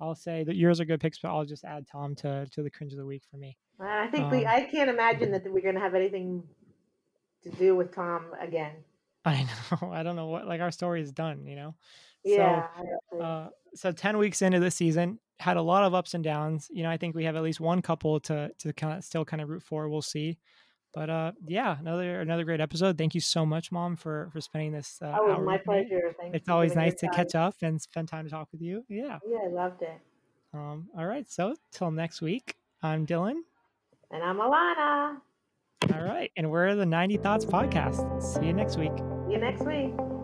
I'll 0.00 0.14
say 0.14 0.44
that 0.44 0.56
yours 0.56 0.80
are 0.80 0.84
good 0.84 1.00
picks, 1.00 1.18
but 1.18 1.28
I'll 1.28 1.44
just 1.44 1.64
add 1.64 1.86
Tom 1.86 2.14
to 2.16 2.46
to 2.46 2.62
the 2.62 2.70
cringe 2.70 2.92
of 2.92 2.98
the 2.98 3.06
week 3.06 3.22
for 3.30 3.36
me. 3.36 3.56
Uh, 3.78 3.84
I 3.86 4.08
think 4.08 4.30
we. 4.30 4.44
Um, 4.44 4.52
I 4.54 4.62
can't 4.62 4.90
imagine 4.90 5.32
that 5.32 5.50
we're 5.50 5.62
gonna 5.62 5.80
have 5.80 5.94
anything 5.94 6.42
to 7.42 7.50
do 7.50 7.74
with 7.76 7.94
Tom 7.94 8.26
again. 8.40 8.72
I 9.24 9.42
know. 9.82 9.92
I 9.92 10.02
don't 10.02 10.16
know 10.16 10.26
what 10.26 10.46
like 10.46 10.60
our 10.60 10.70
story 10.70 11.02
is 11.02 11.12
done, 11.12 11.46
you 11.46 11.56
know? 11.56 11.74
Yeah. 12.24 12.66
So 13.10 13.20
uh 13.20 13.48
so 13.74 13.92
10 13.92 14.18
weeks 14.18 14.42
into 14.42 14.60
the 14.60 14.70
season 14.70 15.18
had 15.38 15.56
a 15.56 15.62
lot 15.62 15.84
of 15.84 15.94
ups 15.94 16.14
and 16.14 16.24
downs 16.24 16.68
you 16.70 16.82
know 16.82 16.90
i 16.90 16.96
think 16.96 17.14
we 17.14 17.24
have 17.24 17.36
at 17.36 17.42
least 17.42 17.60
one 17.60 17.80
couple 17.80 18.20
to 18.20 18.50
to 18.58 18.72
kind 18.72 18.98
of 18.98 19.04
still 19.04 19.24
kind 19.24 19.40
of 19.40 19.48
root 19.48 19.62
for 19.62 19.88
we'll 19.88 20.02
see 20.02 20.38
but 20.92 21.08
uh 21.10 21.32
yeah 21.46 21.78
another 21.78 22.20
another 22.20 22.44
great 22.44 22.60
episode 22.60 22.98
thank 22.98 23.14
you 23.14 23.20
so 23.20 23.46
much 23.46 23.70
mom 23.70 23.94
for 23.96 24.28
for 24.32 24.40
spending 24.40 24.72
this 24.72 24.98
uh, 25.02 25.16
oh, 25.20 25.30
hour 25.32 25.44
my 25.44 25.52
with 25.54 25.64
pleasure. 25.64 26.14
It's 26.34 26.48
always 26.48 26.74
nice 26.74 26.94
to 26.96 27.06
time. 27.06 27.14
catch 27.14 27.34
up 27.34 27.54
and 27.62 27.80
spend 27.80 28.08
time 28.08 28.24
to 28.24 28.30
talk 28.30 28.48
with 28.52 28.60
you 28.62 28.84
yeah 28.88 29.18
Yeah, 29.28 29.38
I 29.44 29.48
loved 29.48 29.82
it. 29.82 30.00
um 30.52 30.88
all 30.98 31.06
right 31.06 31.30
so 31.30 31.54
till 31.72 31.90
next 31.90 32.20
week 32.20 32.56
i'm 32.82 33.06
dylan 33.06 33.36
And 34.10 34.22
I'm 34.22 34.38
Alana. 34.38 35.18
all 35.94 36.02
right 36.02 36.30
and 36.36 36.50
we're 36.50 36.74
the 36.74 36.86
90 36.86 37.18
thoughts 37.18 37.44
podcast 37.44 38.20
see 38.22 38.46
you 38.46 38.52
next 38.52 38.76
week 38.76 38.92
See 39.26 39.34
you 39.34 39.38
next 39.38 39.62
week. 39.64 40.19